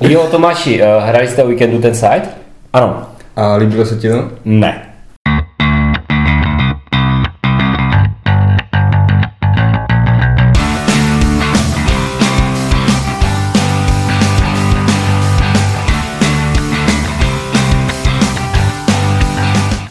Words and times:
Jo, 0.00 0.26
Tomáši, 0.30 0.82
uh, 0.82 1.04
hrali 1.04 1.28
jste 1.28 1.44
o 1.44 1.46
víkendu 1.46 1.78
ten 1.78 1.94
site? 1.94 2.28
Ano. 2.72 3.06
A 3.36 3.56
líbilo 3.56 3.86
se 3.86 3.96
ti 3.96 4.08
to? 4.08 4.30
Ne. 4.44 4.82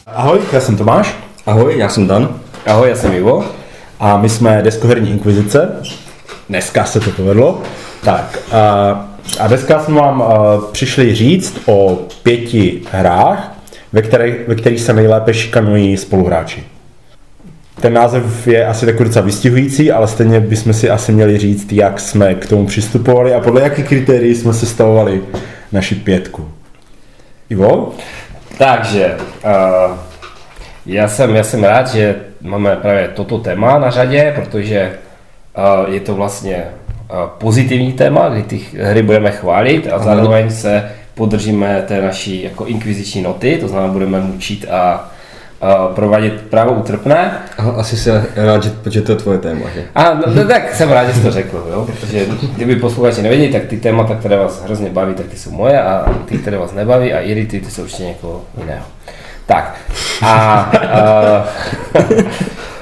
Ahoj, 0.06 0.40
já 0.52 0.60
jsem 0.60 0.78
Tomáš. 0.78 1.16
Ahoj, 1.46 1.78
já 1.78 1.90
jsem 1.90 2.08
Dan. 2.08 2.30
Ahoj, 2.66 2.90
já 2.90 2.96
jsem 2.96 3.14
Ivo. 3.14 3.46
A 4.00 4.18
my 4.18 4.30
jsme 4.30 4.62
Deskoherní 4.62 5.12
inkvizice. 5.12 5.82
Dneska 6.50 6.86
se 6.86 7.00
to 7.00 7.12
povedlo. 7.12 7.62
Tak, 8.04 8.40
a, 8.52 9.15
a 9.40 9.48
dneska 9.48 9.80
jsme 9.80 9.96
vám 9.96 10.22
a, 10.22 10.58
přišli 10.72 11.16
říct 11.16 11.60
o 11.66 12.00
pěti 12.24 12.82
hrách, 12.92 13.52
ve 13.94 14.02
kterých, 14.02 14.36
ve 14.48 14.56
kterých 14.56 14.82
se 14.82 14.94
nejlépe 14.94 15.34
šikanují 15.34 15.98
spoluhráči. 15.98 16.64
Ten 17.82 17.94
název 17.94 18.48
je 18.48 18.68
asi 18.68 18.86
takový 18.86 19.06
docela 19.06 19.26
vystihující, 19.26 19.92
ale 19.92 20.08
stejně 20.08 20.40
bychom 20.40 20.74
si 20.74 20.90
asi 20.90 21.12
měli 21.12 21.38
říct, 21.38 21.72
jak 21.72 22.00
jsme 22.00 22.36
k 22.36 22.48
tomu 22.48 22.66
přistupovali 22.66 23.34
a 23.34 23.40
podle 23.40 23.62
jakých 23.62 23.86
kritérií 23.86 24.36
jsme 24.36 24.54
sestavovali 24.54 25.22
naši 25.72 25.96
pětku. 25.96 26.52
Ivo? 27.50 27.94
Takže, 28.58 29.16
uh, 29.46 29.98
já 30.86 31.08
jsem, 31.08 31.36
já 31.36 31.44
jsem 31.44 31.64
rád, 31.64 31.88
že 31.88 32.16
máme 32.42 32.76
právě 32.76 33.08
toto 33.08 33.38
téma 33.38 33.80
na 33.80 33.90
řadě, 33.90 34.34
protože 34.36 34.98
uh, 35.58 35.94
je 35.94 36.00
to 36.00 36.16
vlastně 36.16 36.56
uh, 36.56 36.85
pozitivní 37.38 37.94
téma, 37.94 38.30
kdy 38.30 38.44
ty 38.44 38.62
hry 38.82 39.04
budeme 39.04 39.32
chválit 39.32 39.88
a 39.92 40.00
zároveň 40.00 40.52
se 40.52 40.92
podržíme 41.16 41.84
té 41.88 42.02
naší 42.02 42.44
jako 42.44 42.66
inkviziční 42.66 43.22
noty, 43.22 43.58
to 43.58 43.68
znamená 43.68 43.94
budeme 43.94 44.20
mučit 44.22 44.66
a 44.72 45.12
provádět 45.96 46.42
právo 46.50 46.74
utrpné. 46.74 47.32
Asi 47.78 47.98
se 47.98 48.26
rád, 48.36 48.64
že, 48.90 49.02
to 49.02 49.12
je 49.12 49.18
tvoje 49.18 49.38
téma, 49.38 49.70
že? 49.76 49.84
A 49.96 50.14
no, 50.14 50.24
no, 50.36 50.46
tak 50.48 50.76
jsem 50.76 50.92
rád, 50.92 51.08
že 51.08 51.14
jsi 51.14 51.22
to 51.22 51.32
řekl, 51.32 51.68
jo? 51.72 51.86
protože 51.86 52.26
kdyby 52.56 52.76
posluchači 52.76 53.22
nevěděli, 53.22 53.52
tak 53.52 53.66
ty 53.66 53.78
témata, 53.78 54.16
které 54.16 54.38
vás 54.38 54.64
hrozně 54.64 54.90
baví, 54.90 55.14
tak 55.14 55.26
ty 55.26 55.38
jsou 55.38 55.52
moje 55.52 55.82
a 55.82 56.14
ty, 56.26 56.38
které 56.38 56.58
vás 56.58 56.74
nebaví 56.74 57.14
a 57.14 57.20
i 57.20 57.46
ty, 57.46 57.62
jsou 57.70 57.82
určitě 57.82 58.04
někoho 58.04 58.42
jiného. 58.58 58.86
Tak 59.46 59.76
a, 60.22 60.72
a 60.92 61.46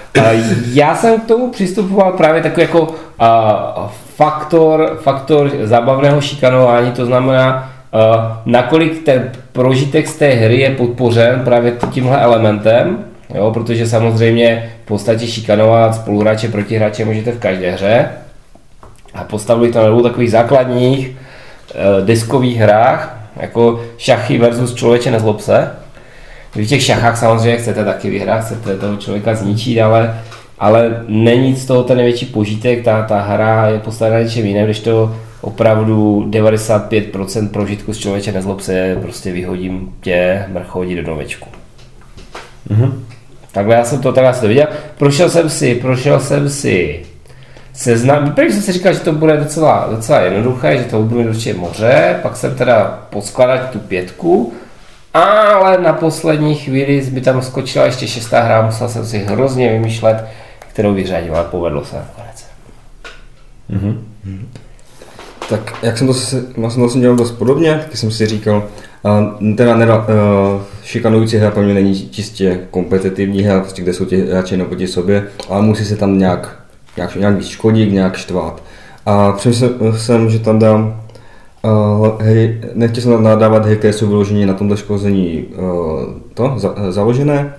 já 0.74 0.96
jsem 0.96 1.20
k 1.20 1.28
tomu 1.28 1.52
přistupoval 1.52 2.12
právě 2.12 2.42
takový 2.42 2.62
jako 2.62 2.88
a, 3.20 3.92
faktor, 4.16 5.00
faktor 5.02 5.52
zábavného 5.64 6.22
šikanování, 6.22 6.92
to 6.92 7.06
znamená, 7.06 7.70
a, 7.94 8.42
nakolik 8.46 9.04
ten 9.04 9.32
prožitek 9.52 10.08
z 10.08 10.16
té 10.16 10.28
hry 10.28 10.60
je 10.60 10.70
podpořen 10.70 11.42
právě 11.44 11.74
tímhle 11.92 12.22
elementem, 12.22 13.06
jo, 13.36 13.52
protože 13.52 13.88
samozřejmě 13.88 14.72
v 14.84 14.88
podstatě 14.88 15.28
šikanovat 15.28 15.96
spoluhráče 15.96 16.48
proti 16.48 16.76
hráče 16.76 17.06
můžete 17.06 17.32
v 17.32 17.40
každé 17.40 17.72
hře. 17.72 18.10
A 19.14 19.24
postavili 19.24 19.72
to 19.72 19.80
na 19.80 19.88
dvou 19.88 20.02
takových 20.02 20.32
základních 20.32 21.08
e, 21.08 21.16
deskových 22.06 22.58
hrách, 22.58 23.18
jako 23.38 23.84
šachy 23.98 24.38
versus 24.38 24.74
člověče 24.74 25.12
nezlob 25.12 25.42
se, 25.42 25.72
v 26.56 26.66
těch 26.66 26.84
šachách 26.84 27.18
samozřejmě 27.18 27.58
chcete 27.58 27.86
taky 27.86 28.10
vyhrát, 28.10 28.46
chcete 28.46 28.78
toho 28.78 28.98
člověka 28.98 29.36
zničit, 29.36 29.82
ale, 29.82 30.22
ale 30.60 31.04
není 31.08 31.56
z 31.56 31.66
toho 31.66 31.84
ten 31.84 31.98
největší 31.98 32.26
požitek, 32.26 32.84
ta, 32.84 33.02
ta 33.02 33.22
hra 33.22 33.68
je 33.68 33.80
postavená 33.80 34.22
něčem 34.22 34.46
jiném, 34.46 34.66
když 34.66 34.80
to 34.80 35.16
opravdu 35.42 36.26
95% 36.30 37.50
prožitku 37.50 37.94
z 37.94 37.98
člověče 37.98 38.32
nezlob 38.32 38.62
se, 38.62 38.98
prostě 39.02 39.32
vyhodím 39.32 39.94
tě, 40.02 40.46
mrchodí 40.48 40.96
do 40.96 41.04
domečku. 41.04 41.50
Mm-hmm. 42.70 42.94
Takhle 43.52 43.76
já 43.76 43.84
jsem 43.84 44.02
to 44.02 44.14
takhle 44.14 44.34
to 44.34 44.48
viděl. 44.48 44.68
Prošel 44.98 45.30
jsem 45.30 45.50
si, 45.50 45.76
prošel 45.76 46.20
jsem 46.20 46.50
si 46.50 47.06
seznam. 47.74 48.32
První 48.32 48.54
jsem 48.54 48.62
si 48.62 48.72
říkal, 48.72 48.94
že 48.94 49.00
to 49.00 49.12
bude 49.12 49.38
docela, 49.38 49.88
docela 49.92 50.20
jednoduché, 50.20 50.78
že 50.78 50.84
to 50.84 51.02
bude 51.02 51.30
určitě 51.30 51.54
moře, 51.54 52.20
pak 52.22 52.38
jsem 52.38 52.56
teda 52.56 53.08
poskladat 53.10 53.70
tu 53.70 53.80
pětku 53.80 54.54
ale 55.14 55.78
na 55.78 55.94
poslední 55.94 56.56
chvíli 56.56 57.02
by 57.12 57.22
tam 57.22 57.42
skočila 57.42 57.86
ještě 57.86 58.08
šestá 58.08 58.42
hra, 58.42 58.62
musel 58.62 58.90
jsem 58.90 59.06
si 59.06 59.20
hrozně 59.20 59.72
vymýšlet, 59.72 60.26
kterou 60.60 60.94
vyřadil, 60.94 61.36
ale 61.36 61.46
povedlo 61.52 61.86
se 61.86 61.96
nakonec. 61.96 62.46
Mm-hmm. 63.72 63.98
Tak 65.50 65.74
jak 65.84 65.98
jsem 65.98 66.08
to, 66.08 66.14
vlastně 66.58 66.88
to 66.88 67.00
dělal 67.00 67.16
dost 67.16 67.32
podobně, 67.32 67.80
taky 67.84 67.98
jsem 67.98 68.12
si 68.12 68.26
říkal, 68.26 68.64
uh, 69.04 69.56
teda 69.56 69.76
neda, 69.76 69.98
uh, 69.98 70.06
šikanující 70.84 71.38
hra 71.38 71.52
pro 71.52 71.64
mě 71.64 71.74
není 71.74 72.10
čistě 72.10 72.60
kompetitivní 72.72 73.42
hra, 73.42 73.60
prostě 73.60 73.82
kde 73.82 73.94
jsou 73.94 74.06
ti 74.06 74.26
hráči 74.26 74.58
proti 74.58 74.88
sobě, 74.88 75.28
ale 75.50 75.62
musí 75.62 75.86
se 75.86 75.96
tam 75.96 76.20
nějak, 76.20 76.60
nějak, 76.98 77.16
nějak 77.16 77.36
víc 77.36 77.48
škodit, 77.48 77.92
nějak 77.92 78.18
štvát. 78.18 78.64
A 79.06 79.32
přemýšlel 79.32 79.72
jsem, 79.98 80.30
že 80.30 80.40
tam 80.40 80.60
dám 80.60 81.03
Uh, 81.68 82.22
hej, 82.22 82.62
nechtěl 82.74 83.04
jsem 83.04 83.24
nadávat 83.24 83.66
hry, 83.66 83.78
které 83.78 83.94
jsou 83.94 84.08
vyloženě 84.08 84.46
na 84.46 84.54
tomto 84.54 84.76
škození 84.76 85.46
uh, 85.58 86.04
to, 86.34 86.54
za, 86.58 86.76
založené, 86.90 87.54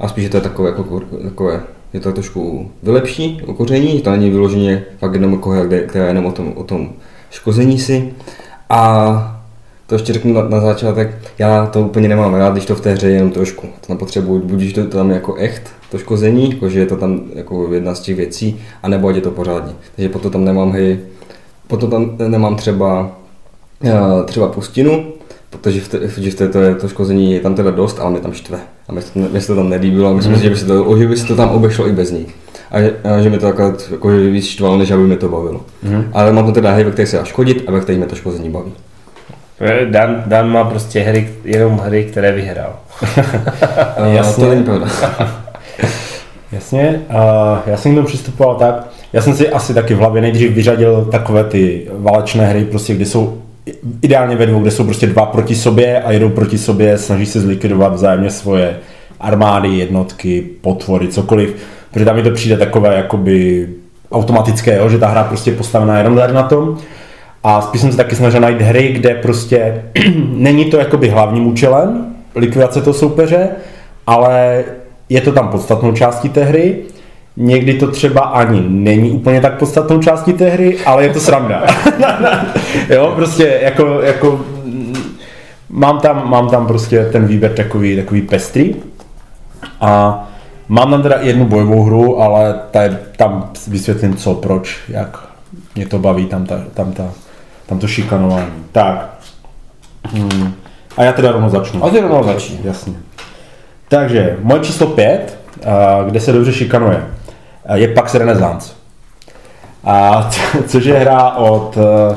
a 0.00 0.08
spíš, 0.08 0.28
to 0.28 0.36
je 0.36 0.40
takové, 0.40 0.68
jako, 0.68 1.00
takové 1.22 1.62
je 1.92 2.00
to 2.00 2.12
trošku 2.12 2.70
vylepší 2.82 3.42
okoření, 3.46 4.00
to 4.00 4.10
není 4.10 4.30
vyloženě 4.30 4.84
fakt 4.98 5.14
jenom 5.14 5.32
jako 5.32 5.50
hra, 5.50 5.64
která 5.86 6.04
je 6.04 6.10
jenom 6.10 6.26
o 6.26 6.32
tom, 6.32 6.52
o 6.56 6.64
tom 6.64 6.88
škození 7.30 7.78
si. 7.78 8.12
A 8.70 9.40
to 9.86 9.94
ještě 9.94 10.12
řeknu 10.12 10.32
na, 10.32 10.48
na 10.48 10.60
začátek, 10.60 11.14
já 11.38 11.66
to 11.66 11.80
úplně 11.80 12.08
nemám 12.08 12.34
rád, 12.34 12.52
když 12.52 12.66
to 12.66 12.74
v 12.74 12.80
té 12.80 12.92
hře 12.92 13.08
je 13.08 13.14
jenom 13.14 13.30
trošku. 13.30 13.66
To 13.80 13.86
tam 13.86 13.96
potřebuji, 13.96 14.38
buď 14.38 14.74
to 14.74 14.84
tam 14.84 15.10
jako 15.10 15.34
echt, 15.34 15.62
to 15.90 15.98
škození, 15.98 16.50
jako 16.50 16.68
že 16.68 16.80
je 16.80 16.86
to 16.86 16.96
tam 16.96 17.20
jako 17.34 17.74
jedna 17.74 17.94
z 17.94 18.00
těch 18.00 18.16
věcí, 18.16 18.60
anebo 18.82 19.08
ať 19.08 19.14
je 19.14 19.22
to 19.22 19.30
pořádně. 19.30 19.72
Takže 19.96 20.08
potom 20.08 20.32
tam 20.32 20.44
nemám 20.44 20.70
hry, 20.70 21.00
potom 21.66 21.90
tam 21.90 22.16
nemám 22.30 22.56
třeba 22.56 23.16
třeba 24.24 24.48
pustinu, 24.48 25.04
protože 25.50 25.80
v, 25.80 25.88
té, 25.88 25.98
že 26.16 26.30
v 26.30 26.34
této 26.34 26.60
je 26.60 26.74
to 26.74 26.88
škození 26.88 27.32
je 27.32 27.40
tam 27.40 27.54
teda 27.54 27.70
dost, 27.70 28.00
ale 28.00 28.10
mě 28.10 28.20
tam 28.20 28.32
štve. 28.32 28.58
A 28.88 28.92
mě, 28.92 29.02
mě 29.14 29.40
se 29.40 29.46
to 29.46 29.56
tam 29.56 29.68
nelíbilo 29.68 30.10
a 30.10 30.12
myslím 30.12 30.32
mm. 30.32 30.38
si, 30.38 30.44
že 30.44 30.50
by 30.50 30.56
se 30.56 30.66
to, 30.66 30.98
že 30.98 31.08
by 31.08 31.16
se 31.16 31.26
to 31.26 31.36
tam 31.36 31.48
obešlo 31.48 31.88
i 31.88 31.92
bez 31.92 32.10
ní. 32.10 32.26
A, 32.70 32.76
a 33.14 33.20
že 33.20 33.30
mi 33.30 33.38
to 33.38 33.46
takhle 33.46 33.72
jako 33.90 34.08
víc 34.08 34.46
štvalo, 34.46 34.78
než 34.78 34.90
aby 34.90 35.02
mě 35.02 35.16
to 35.16 35.28
bavilo. 35.28 35.60
Mm. 35.82 36.04
Ale 36.12 36.32
mám 36.32 36.46
to 36.46 36.52
teda 36.52 36.72
hry, 36.72 36.84
ve 36.84 36.90
kterých 36.90 37.08
se 37.08 37.16
dá 37.16 37.24
škodit 37.24 37.64
a 37.66 37.72
ve 37.72 37.80
kterých 37.80 37.98
mě 37.98 38.08
to 38.08 38.16
škození 38.16 38.50
baví. 38.50 38.72
Dan, 39.90 40.22
Dan 40.26 40.50
má 40.50 40.64
prostě 40.64 41.00
hry, 41.00 41.28
jenom 41.44 41.78
hry, 41.78 42.04
které 42.04 42.32
vyhrál. 42.32 42.76
Jasně. 44.12 44.44
To 44.44 44.50
není 44.50 44.64
pravda. 44.64 44.86
Jasně, 46.52 47.02
uh, 47.10 47.58
já 47.66 47.76
jsem 47.76 47.92
k 47.92 47.94
tomu 47.94 48.06
přistupoval 48.06 48.54
tak, 48.54 48.86
já 49.12 49.22
jsem 49.22 49.34
si 49.34 49.48
asi 49.48 49.74
taky 49.74 49.94
v 49.94 49.98
hlavě 49.98 50.22
nejdřív 50.22 50.52
vyřadil 50.52 51.08
takové 51.10 51.44
ty 51.44 51.88
válečné 51.92 52.46
hry, 52.46 52.64
prostě, 52.64 52.94
kde 52.94 53.06
jsou 53.06 53.42
ideálně 54.02 54.36
ve 54.36 54.46
dvou, 54.46 54.60
kde 54.60 54.70
jsou 54.70 54.84
prostě 54.84 55.06
dva 55.06 55.26
proti 55.26 55.54
sobě 55.54 56.02
a 56.02 56.12
jedou 56.12 56.28
proti 56.28 56.58
sobě, 56.58 56.98
snaží 56.98 57.26
se 57.26 57.40
zlikvidovat 57.40 57.94
vzájemně 57.94 58.30
svoje 58.30 58.76
armády, 59.20 59.68
jednotky, 59.68 60.46
potvory, 60.60 61.08
cokoliv, 61.08 61.56
protože 61.90 62.04
tam 62.04 62.16
mi 62.16 62.22
to 62.22 62.30
přijde 62.30 62.56
takové 62.56 62.96
jakoby 62.96 63.68
automatické, 64.12 64.76
jo, 64.76 64.88
že 64.88 64.98
ta 64.98 65.08
hra 65.08 65.24
prostě 65.24 65.50
je 65.50 65.56
postavená 65.56 65.98
jenom 65.98 66.16
na 66.32 66.42
tom. 66.42 66.78
A 67.42 67.60
spíš 67.60 67.80
jsem 67.80 67.90
se 67.90 67.96
taky 67.96 68.16
snažil 68.16 68.40
najít 68.40 68.60
hry, 68.60 68.88
kde 68.88 69.14
prostě 69.14 69.82
není 70.28 70.64
to 70.64 70.76
jakoby 70.76 71.08
hlavním 71.08 71.46
účelem 71.46 72.14
likvidace 72.34 72.80
toho 72.80 72.94
soupeře, 72.94 73.48
ale 74.06 74.64
je 75.08 75.20
to 75.20 75.32
tam 75.32 75.48
podstatnou 75.48 75.92
částí 75.92 76.28
té 76.28 76.44
hry 76.44 76.76
Někdy 77.36 77.74
to 77.74 77.90
třeba 77.90 78.20
ani 78.20 78.64
není 78.68 79.10
úplně 79.10 79.40
tak 79.40 79.58
podstatnou 79.58 80.02
částí 80.02 80.32
té 80.32 80.48
hry, 80.48 80.78
ale 80.86 81.02
je 81.04 81.12
to 81.12 81.20
sranda. 81.20 81.66
jo, 82.88 83.12
prostě 83.16 83.60
jako, 83.62 84.00
jako 84.02 84.40
mám, 85.68 86.00
tam, 86.00 86.30
mám 86.30 86.50
tam 86.50 86.66
prostě 86.66 87.04
ten 87.04 87.26
výběr 87.26 87.52
takový, 87.52 87.96
takový 87.96 88.22
pestrý 88.22 88.74
a 89.80 90.24
mám 90.68 90.90
tam 90.90 91.02
teda 91.02 91.16
jednu 91.20 91.44
bojovou 91.44 91.82
hru, 91.82 92.22
ale 92.22 92.60
ta 92.70 92.82
je, 92.82 92.98
tam 93.16 93.50
vysvětlím 93.68 94.16
co, 94.16 94.34
proč, 94.34 94.78
jak 94.88 95.28
mě 95.74 95.86
to 95.86 95.98
baví, 95.98 96.26
tam, 96.26 96.46
ta, 96.46 96.60
tam, 96.74 96.92
ta, 96.92 97.10
tam 97.66 97.78
to 97.78 97.86
šikanování. 97.86 98.52
Tak. 98.72 99.14
Hmm. 100.04 100.54
A 100.96 101.02
já 101.02 101.12
teda 101.12 101.32
rovnou 101.32 101.48
začnu. 101.48 101.84
A 101.84 101.90
ty 101.90 102.00
rovnou 102.00 102.24
začni. 102.24 102.58
Jasně. 102.64 102.94
Takže 103.88 104.36
moje 104.42 104.60
číslo 104.60 104.86
pět, 104.86 105.38
kde 106.06 106.20
se 106.20 106.32
dobře 106.32 106.52
šikanuje 106.52 107.02
je 107.74 107.88
Pax 107.88 108.14
Renaissance. 108.14 108.72
A 109.84 110.30
což 110.66 110.84
je 110.84 110.98
hra 110.98 111.30
od, 111.30 111.78
eh, 111.78 112.16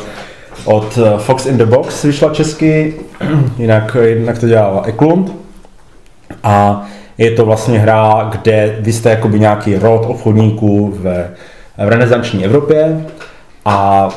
od 0.65 0.99
Fox 1.17 1.45
in 1.45 1.57
the 1.57 1.65
Box, 1.65 2.03
vyšla 2.03 2.33
česky, 2.33 2.95
jinak, 3.57 3.97
jinak 4.03 4.39
to 4.39 4.47
dělala 4.47 4.81
Eklund. 4.85 5.31
A 6.44 6.85
je 7.17 7.31
to 7.31 7.45
vlastně 7.45 7.79
hra, 7.79 8.29
kde 8.31 8.77
vy 8.79 8.94
jste 8.94 9.09
jakoby 9.09 9.39
nějaký 9.39 9.75
rod 9.75 10.05
obchodníků 10.05 10.94
v, 10.95 11.03
v 11.77 11.89
renesanční 11.89 12.45
Evropě 12.45 13.05
a 13.67 14.09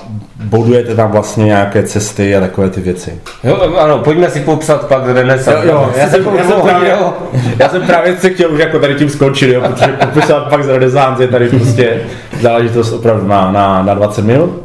bodujete 0.45 0.95
tam 0.95 1.11
vlastně 1.11 1.45
nějaké 1.45 1.83
cesty 1.83 2.37
a 2.37 2.41
takové 2.41 2.71
ty 2.71 2.81
věci. 2.81 3.21
Jo, 3.45 3.77
ano, 3.79 3.99
pojďme 3.99 4.31
si 4.31 4.41
popsat 4.41 4.87
pak 4.87 5.03
renesance. 5.07 5.67
Jo, 5.67 5.73
jo, 5.73 5.93
já 5.97 6.09
jsem, 6.09 6.27
já 6.37 6.45
jsem 6.45 6.61
právě, 6.61 6.95
hodil. 6.95 7.13
já 7.59 7.69
jsem 7.69 7.83
právě 7.83 8.17
se 8.17 8.31
chtěl 8.31 8.53
už 8.53 8.61
jako 8.61 8.79
tady 8.79 8.95
tím 8.95 9.11
skončit, 9.11 9.53
jo, 9.53 9.61
protože 9.61 9.93
popisovat 9.93 10.49
pak 10.49 10.65
z 10.65 10.69
renesance 10.69 11.23
je 11.23 11.29
tady 11.29 11.49
prostě 11.49 12.01
záležitost 12.41 12.93
opravdu 12.93 13.27
na, 13.27 13.53
na, 13.53 13.83
na 13.83 13.95
20 13.95 14.25
minut. 14.25 14.63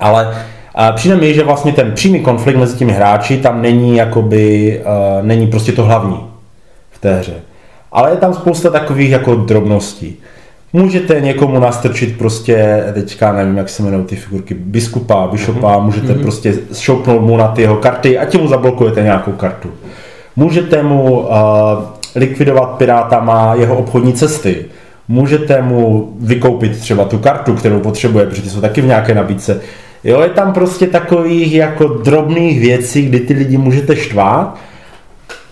Ale 0.00 0.34
a 0.74 0.92
přijde 0.92 1.16
mi, 1.16 1.34
že 1.34 1.44
vlastně 1.44 1.72
ten 1.72 1.92
přímý 1.92 2.20
konflikt 2.20 2.56
mezi 2.56 2.76
těmi 2.76 2.92
hráči 2.92 3.36
tam 3.36 3.62
není 3.62 3.96
jakoby, 3.96 4.80
uh, 4.80 5.26
není 5.26 5.46
prostě 5.46 5.72
to 5.72 5.84
hlavní 5.84 6.26
v 6.90 6.98
té 6.98 7.14
hře. 7.14 7.34
Ale 7.92 8.10
je 8.10 8.16
tam 8.16 8.34
spousta 8.34 8.70
takových 8.70 9.10
jako 9.10 9.34
drobností. 9.34 10.16
Můžete 10.72 11.20
někomu 11.20 11.60
nastrčit 11.60 12.18
prostě, 12.18 12.84
teďka 12.94 13.32
nevím, 13.32 13.56
jak 13.56 13.68
se 13.68 13.82
jmenují 13.82 14.04
ty 14.04 14.16
figurky, 14.16 14.54
biskupa, 14.54 15.26
bishopa, 15.26 15.76
mm-hmm. 15.76 15.84
můžete 15.84 16.12
mm-hmm. 16.12 16.22
prostě 16.22 16.54
šoupnout 16.74 17.22
mu 17.22 17.36
na 17.36 17.48
ty 17.48 17.62
jeho 17.62 17.76
karty 17.76 18.18
a 18.18 18.24
tím 18.24 18.40
mu 18.40 18.48
zablokujete 18.48 19.02
nějakou 19.02 19.32
kartu. 19.32 19.70
Můžete 20.36 20.82
mu 20.82 21.20
uh, 21.20 21.28
likvidovat 22.14 22.66
pirátama 22.66 23.54
jeho 23.54 23.76
obchodní 23.76 24.12
cesty. 24.12 24.64
Můžete 25.08 25.62
mu 25.62 26.12
vykoupit 26.20 26.78
třeba 26.78 27.04
tu 27.04 27.18
kartu, 27.18 27.54
kterou 27.54 27.80
potřebuje, 27.80 28.26
protože 28.26 28.50
jsou 28.50 28.60
taky 28.60 28.80
v 28.80 28.86
nějaké 28.86 29.14
nabídce. 29.14 29.60
Jo, 30.04 30.20
je 30.20 30.28
tam 30.28 30.52
prostě 30.52 30.86
takových 30.86 31.54
jako 31.54 31.84
drobných 31.84 32.60
věcí, 32.60 33.02
kdy 33.02 33.20
ty 33.20 33.34
lidi 33.34 33.58
můžete 33.58 33.96
štvát, 33.96 34.58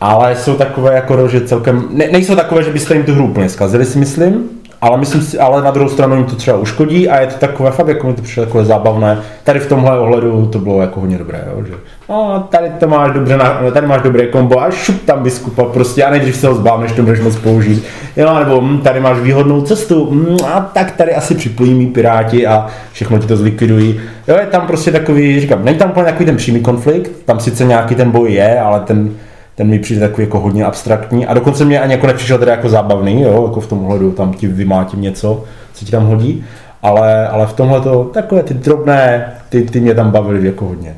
ale 0.01 0.37
jsou 0.37 0.55
takové 0.55 0.95
jako, 0.95 1.29
že 1.29 1.41
celkem, 1.41 1.85
ne, 1.91 2.09
nejsou 2.13 2.37
takové, 2.37 2.63
že 2.63 2.71
byste 2.71 2.95
jim 2.95 3.05
tu 3.05 3.15
hru 3.15 3.25
úplně 3.25 3.49
zkazili, 3.49 3.85
si 3.85 3.99
myslím, 3.99 4.45
ale 4.81 4.99
myslím 4.99 5.23
si, 5.23 5.39
ale 5.39 5.63
na 5.63 5.71
druhou 5.71 5.91
stranu 5.91 6.17
jim 6.17 6.25
to 6.25 6.37
třeba 6.37 6.57
uškodí 6.57 7.09
a 7.09 7.21
je 7.21 7.27
to 7.27 7.39
takové, 7.39 7.71
fakt 7.71 7.89
jako 7.89 8.07
mi 8.07 8.15
to 8.15 8.23
přišlo 8.23 8.45
takové 8.45 8.65
zábavné. 8.65 9.19
Tady 9.45 9.61
v 9.61 9.69
tomhle 9.69 9.99
ohledu 9.99 10.47
to 10.47 10.59
bylo 10.59 10.81
jako 10.81 11.01
hodně 11.01 11.19
dobré, 11.19 11.45
jo, 11.47 11.65
že 11.65 11.75
no, 12.09 12.49
tady 12.51 12.71
to 12.81 12.89
máš 12.89 13.13
dobře, 13.13 13.37
na, 13.37 13.61
tady 13.73 13.87
máš 13.87 14.03
dobré 14.03 14.27
kombo 14.27 14.63
a 14.63 14.71
šup 14.71 15.05
tam 15.05 15.23
biskupa 15.23 15.65
prostě 15.65 16.05
a 16.05 16.11
nejdřív 16.11 16.37
se 16.37 16.49
ho 16.49 16.55
zbáv, 16.55 16.81
než 16.81 16.93
to 16.93 17.03
budeš 17.03 17.21
moc 17.21 17.37
použít. 17.37 17.85
Jo, 18.17 18.35
nebo 18.39 18.61
hm, 18.61 18.79
tady 18.79 19.01
máš 19.01 19.19
výhodnou 19.19 19.63
cestu 19.63 20.09
hm, 20.11 20.37
a 20.47 20.61
tak 20.61 20.91
tady 20.91 21.15
asi 21.15 21.35
připojí 21.35 21.75
mý 21.75 21.87
piráti 21.87 22.47
a 22.47 22.67
všechno 22.93 23.19
ti 23.19 23.27
to 23.27 23.37
zlikvidují. 23.37 24.01
Jo, 24.29 24.37
je 24.41 24.47
tam 24.47 24.67
prostě 24.67 24.93
takový, 24.93 25.41
říkám, 25.41 25.65
není 25.65 25.79
tam 25.79 25.91
úplně 25.91 26.07
takový 26.07 26.27
ten 26.27 26.37
přímý 26.37 26.61
konflikt, 26.61 27.11
tam 27.25 27.41
sice 27.41 27.65
nějaký 27.65 27.95
ten 27.95 28.11
boj 28.11 28.33
je, 28.33 28.61
ale 28.61 28.81
ten, 28.81 29.11
ten 29.57 29.69
mi 29.69 29.79
přijde 29.79 30.01
takový 30.01 30.27
jako 30.27 30.41
hodně 30.41 30.65
abstraktní 30.65 31.27
a 31.27 31.35
dokonce 31.35 31.65
mě 31.65 31.81
ani 31.81 31.93
jako 31.93 32.07
nepřišel 32.07 32.39
teda 32.39 32.53
jako 32.53 32.69
zábavný, 32.69 33.23
jo, 33.23 33.45
jako 33.47 33.61
v 33.61 33.67
tom 33.67 33.85
ohledu, 33.85 34.13
tam 34.13 34.33
ti 34.33 34.47
vymátím 34.47 35.01
něco, 35.01 35.45
co 35.73 35.85
ti 35.85 35.91
tam 35.91 36.07
hodí, 36.07 36.45
ale, 36.83 37.29
ale 37.29 37.47
v 37.47 37.53
tomhle 37.53 37.81
to 37.81 38.05
takové 38.05 38.43
ty 38.43 38.55
drobné, 38.55 39.33
ty, 39.49 39.63
ty 39.63 39.81
mě 39.81 39.95
tam 39.95 40.11
bavily 40.11 40.47
jako 40.47 40.65
hodně. 40.65 40.97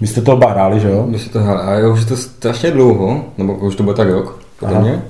Vy 0.00 0.06
jste 0.06 0.20
to 0.20 0.32
oba 0.32 0.50
hráli, 0.50 0.80
že 0.80 0.88
jo? 0.88 1.04
My 1.08 1.18
si 1.18 1.30
to 1.30 1.40
hráli, 1.40 1.82
a 1.82 1.88
už 1.88 2.00
je 2.00 2.06
to 2.06 2.16
strašně 2.16 2.70
dlouho, 2.70 3.24
nebo 3.38 3.54
už 3.54 3.76
to 3.76 3.82
bude 3.82 3.96
tak 3.96 4.10
rok, 4.10 4.42
podle 4.60 4.80
mě, 4.80 5.02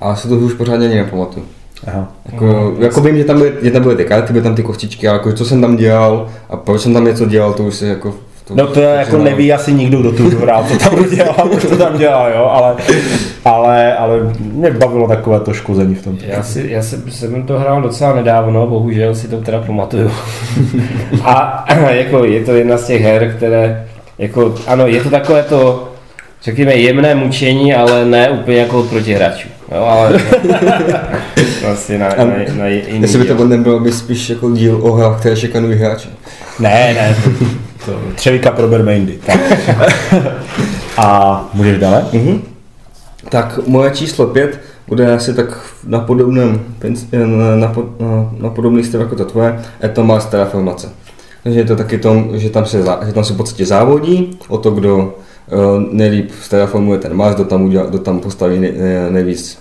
a 0.00 0.16
se 0.16 0.28
to 0.28 0.34
už 0.34 0.54
pořádně 0.54 0.86
ani 0.86 0.96
nepamatuju. 0.96 1.46
Aha. 1.86 2.12
Jako, 2.32 2.74
jako 2.78 3.00
vím, 3.00 3.16
že 3.16 3.24
tam 3.24 3.38
byly, 3.38 3.52
že 3.62 3.70
tam 3.70 3.82
byly 3.82 3.96
ty 3.96 4.04
karty, 4.04 4.32
byly 4.32 4.42
tam 4.42 4.54
ty 4.54 4.62
kostičky, 4.62 5.08
ale 5.08 5.18
jako 5.18 5.32
co 5.32 5.44
jsem 5.44 5.60
tam 5.60 5.76
dělal 5.76 6.28
a 6.50 6.56
proč 6.56 6.80
jsem 6.80 6.94
tam 6.94 7.04
něco 7.04 7.26
dělal, 7.26 7.52
to 7.52 7.62
už 7.62 7.74
se 7.74 7.86
jako 7.86 8.14
to, 8.50 8.56
no 8.56 8.66
to 8.66 8.80
je, 8.80 8.88
jako 8.88 9.18
neví 9.18 9.52
asi 9.52 9.72
nikdo, 9.72 9.98
kdo 9.98 10.12
tu 10.12 10.38
hrál, 10.38 10.64
co 10.68 10.78
tam 10.78 11.10
dělá, 11.14 11.34
to 11.68 11.76
tam 11.76 11.98
dělá, 11.98 12.28
jo, 12.28 12.50
ale, 12.52 12.76
ale, 13.44 13.96
ale 13.96 14.18
mě 14.40 14.70
bavilo 14.70 15.08
takové 15.08 15.40
to 15.40 15.52
škození 15.52 15.94
v 15.94 16.04
tom. 16.04 16.18
Já, 16.26 16.42
si, 16.42 16.66
já 16.68 16.82
si, 16.82 16.96
jsem 17.08 17.42
to 17.42 17.58
hrál 17.58 17.82
docela 17.82 18.14
nedávno, 18.14 18.66
bohužel 18.66 19.14
si 19.14 19.28
to 19.28 19.36
teda 19.36 19.60
pamatuju. 19.60 20.10
A 21.24 21.64
jako 21.90 22.24
je 22.24 22.44
to 22.44 22.54
jedna 22.54 22.76
z 22.76 22.86
těch 22.86 23.02
her, 23.02 23.34
které, 23.36 23.86
jako, 24.18 24.54
ano, 24.66 24.86
je 24.86 25.02
to 25.02 25.10
takové 25.10 25.42
to, 25.42 25.88
řekněme, 26.42 26.74
jemné 26.74 27.14
mučení, 27.14 27.74
ale 27.74 28.04
ne 28.04 28.30
úplně 28.30 28.58
jako 28.58 28.80
od 28.80 28.86
protihráčů. 28.86 29.48
Jo, 29.74 29.82
ale 29.84 30.12
vlastně 31.62 31.98
na, 31.98 32.08
na, 32.08 32.24
na 32.56 32.66
jiný 32.66 33.02
Jestli 33.02 33.18
by 33.18 33.24
to 33.24 33.44
nebylo 33.44 33.80
by 33.80 33.92
spíš 33.92 34.30
jako 34.30 34.50
díl 34.50 34.78
o 34.82 34.92
hrách, 34.92 35.20
které 35.20 35.36
šikanují 35.36 35.78
hráče. 35.78 36.08
Ne, 36.60 36.94
ne, 36.94 37.16
to, 37.84 38.00
Třevika 38.14 38.50
pro 38.50 38.68
Bermaindy. 38.68 39.18
A 40.96 41.44
můžeš 41.54 41.78
dále? 41.78 42.06
Mm-hmm. 42.12 42.40
Tak 43.28 43.60
moje 43.66 43.90
číslo 43.90 44.26
pět 44.26 44.60
bude 44.88 45.14
asi 45.14 45.34
tak 45.34 45.60
na 45.86 46.00
podobném, 46.00 46.60
na, 47.12 47.26
na, 47.26 47.56
na, 47.56 47.72
na 48.38 48.50
podobný 48.50 48.84
styl 48.84 49.00
jako 49.00 49.16
to 49.16 49.24
tvoje, 49.24 49.60
je 49.82 49.88
to 49.88 50.04
Mars 50.04 50.26
Terraformace. 50.26 50.88
Takže 51.42 51.58
je 51.60 51.64
to 51.64 51.76
taky 51.76 51.98
to, 51.98 52.24
že 52.32 52.50
tam 52.50 52.66
se, 52.66 52.84
že 53.06 53.12
tam 53.12 53.24
se 53.24 53.32
v 53.32 53.36
podstatě 53.36 53.66
závodí 53.66 54.38
o 54.48 54.58
to, 54.58 54.70
kdo 54.70 54.96
uh, 54.96 55.12
nejlíp 55.92 56.30
terraformuje 56.50 56.98
ten 56.98 57.14
Mars, 57.14 57.34
kdo 57.34 57.44
tam, 57.44 57.62
udělá, 57.62 57.86
kdo 57.86 57.98
tam 57.98 58.20
postaví 58.20 58.58
nej, 58.58 58.74
nejvíc 59.10 59.58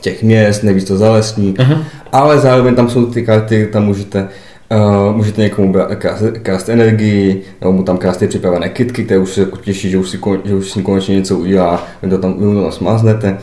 těch 0.00 0.22
měst, 0.22 0.62
nejvíc 0.62 0.84
to 0.84 0.96
zalesní, 0.96 1.54
uh-huh. 1.54 1.84
ale 2.12 2.38
zároveň 2.38 2.74
tam 2.74 2.90
jsou 2.90 3.06
ty 3.06 3.26
karty, 3.26 3.68
tam 3.72 3.84
můžete 3.84 4.28
Uh, 4.70 5.16
můžete 5.16 5.42
někomu 5.42 5.74
krást, 5.94 6.24
krást 6.42 6.68
energii, 6.68 7.42
nebo 7.60 7.72
mu 7.72 7.82
tam 7.82 7.98
krást 7.98 8.20
ty 8.20 8.28
připravené 8.28 8.68
kitky, 8.68 9.04
které 9.04 9.20
už 9.20 9.30
se 9.30 9.48
těší, 9.62 9.90
že 9.90 9.98
už 9.98 10.10
si, 10.10 10.20
že 10.44 10.54
už 10.54 10.70
si 10.70 10.82
konečně 10.82 11.16
něco 11.16 11.38
udělá, 11.38 11.86
vy 12.02 12.10
to 12.10 12.18
tam, 12.18 12.32
vy 12.32 12.54
to 12.54 12.62
tam 12.62 12.72
smáznete. 12.72 13.38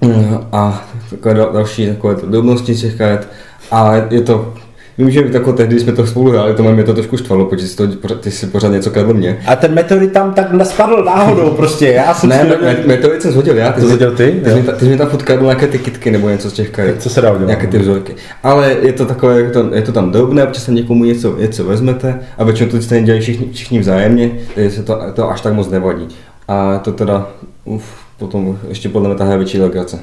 Uh, 0.00 0.36
a 0.52 0.88
takové 1.10 1.34
další 1.34 1.86
takové 1.86 2.14
drobnosti 2.14 2.74
těch 2.74 2.94
karet. 2.94 3.28
A 3.70 3.94
je 4.10 4.20
to 4.20 4.54
Vím, 4.98 5.10
že 5.10 5.24
jako 5.32 5.52
tehdy 5.52 5.80
jsme 5.80 5.92
to 5.92 6.06
spolu 6.06 6.30
hráli, 6.30 6.54
to 6.54 6.62
mě 6.62 6.84
to 6.84 6.94
trošku 6.94 7.16
štvalo, 7.16 7.44
protože 7.44 7.68
jsi 7.68 7.76
to, 7.76 7.86
ty 8.14 8.30
jsi 8.30 8.46
pořád 8.46 8.68
něco 8.68 8.90
kradl 8.90 9.14
mě. 9.14 9.38
A 9.46 9.56
ten 9.56 9.74
meteorit 9.74 10.12
tam 10.12 10.32
tak 10.34 10.52
nespadl 10.52 11.04
náhodou 11.04 11.50
prostě, 11.50 11.86
já 11.86 12.14
jsem 12.14 12.28
Ne, 12.28 12.56
si... 12.82 12.88
meteorit 12.88 13.22
jsem 13.22 13.32
zhodil 13.32 13.56
já. 13.56 13.72
Ty 13.72 13.80
to 13.80 13.86
zhodil 13.86 14.10
ty? 14.10 14.40
Ty, 14.44 14.50
ty, 14.50 14.72
ty 14.72 14.84
jsi 14.84 14.90
mi 14.90 14.96
tam 14.96 15.08
furt 15.08 15.22
kradl 15.22 15.42
nějaké 15.42 15.66
ty 15.66 15.78
kitky 15.78 16.10
nebo 16.10 16.28
něco 16.28 16.50
z 16.50 16.52
těch 16.52 16.70
karet. 16.70 17.02
Co 17.02 17.10
se 17.10 17.20
dá 17.20 17.30
udělat? 17.30 17.46
Nějaké 17.46 17.66
ty 17.66 17.78
vzorky. 17.78 18.14
Ale 18.42 18.76
je 18.82 18.92
to 18.92 19.06
takové, 19.06 19.40
je 19.40 19.50
to, 19.50 19.74
je 19.74 19.82
to 19.82 19.92
tam 19.92 20.10
drobné, 20.12 20.44
občas 20.44 20.64
se 20.64 20.72
někomu 20.72 21.04
něco, 21.04 21.36
něco 21.38 21.64
vezmete 21.64 22.20
a 22.38 22.44
většinou 22.44 22.70
to 22.70 22.82
stejně 22.82 23.06
dělají 23.06 23.22
všichni, 23.22 23.46
všichni 23.52 23.78
vzájemně, 23.78 24.30
takže 24.54 24.70
se 24.70 24.82
to, 24.82 24.98
to 25.14 25.30
až 25.30 25.40
tak 25.40 25.52
moc 25.52 25.70
nevadí. 25.70 26.08
A 26.48 26.78
to 26.78 26.92
teda, 26.92 27.28
uf, 27.64 27.84
potom 28.18 28.58
ještě 28.68 28.88
podle 28.88 29.08
mě 29.08 29.18
ta 29.18 29.36
větší 29.36 29.60
legrace. 29.60 29.98